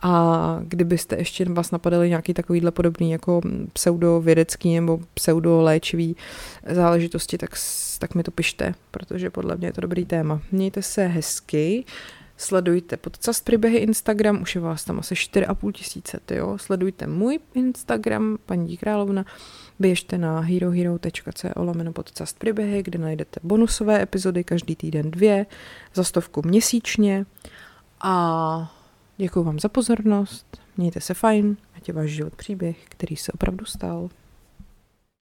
A 0.02 0.60
kdybyste 0.64 1.16
ještě 1.16 1.46
vás 1.46 1.72
napadali 1.72 2.10
nějaký 2.10 2.34
takovýhle 2.34 2.72
podobný 2.72 3.12
jako 3.12 3.42
pseudovědecký 3.74 4.76
nebo 4.76 5.00
pseudoléčivý 5.14 6.16
záležitosti, 6.70 7.38
tak, 7.38 7.50
tak 8.00 8.16
mi 8.16 8.24
to 8.24 8.32
pište, 8.32 8.76
protože 8.92 9.30
podle 9.30 9.56
mě 9.56 9.68
je 9.68 9.74
to 9.74 9.82
dobrý 9.82 10.06
téma. 10.06 10.42
Mějte 10.52 10.82
se 10.82 11.08
hezky, 11.08 11.86
Sledujte 12.38 12.98
podcast 12.98 13.46
příběhy 13.46 13.78
Instagram, 13.78 14.42
už 14.42 14.56
je 14.56 14.62
vás 14.62 14.84
tam 14.84 15.00
asi 15.00 15.14
4,5 15.14 15.72
tisíce, 15.72 16.20
jo. 16.32 16.58
Sledujte 16.58 17.08
můj 17.08 17.40
Instagram, 17.54 18.38
paní 18.46 18.78
Královna, 18.78 19.26
běžte 19.80 20.18
na 20.18 20.40
herohero.co 20.40 21.48
lomeno 21.56 21.94
podcast 21.94 22.40
příběhy, 22.40 22.84
kde 22.84 23.00
najdete 23.00 23.40
bonusové 23.44 24.02
epizody 24.02 24.44
každý 24.44 24.76
týden 24.76 25.12
dvě, 25.12 25.46
za 25.94 26.04
stovku 26.04 26.42
měsíčně 26.46 27.26
a 28.02 28.76
děkuji 29.18 29.44
vám 29.44 29.60
za 29.60 29.70
pozornost, 29.70 30.58
mějte 30.78 31.02
se 31.02 31.14
fajn, 31.14 31.58
ať 31.76 31.88
je 31.88 31.94
váš 31.94 32.10
život 32.10 32.36
příběh, 32.36 32.78
který 32.90 33.16
se 33.16 33.32
opravdu 33.32 33.66
stal. 33.66 34.10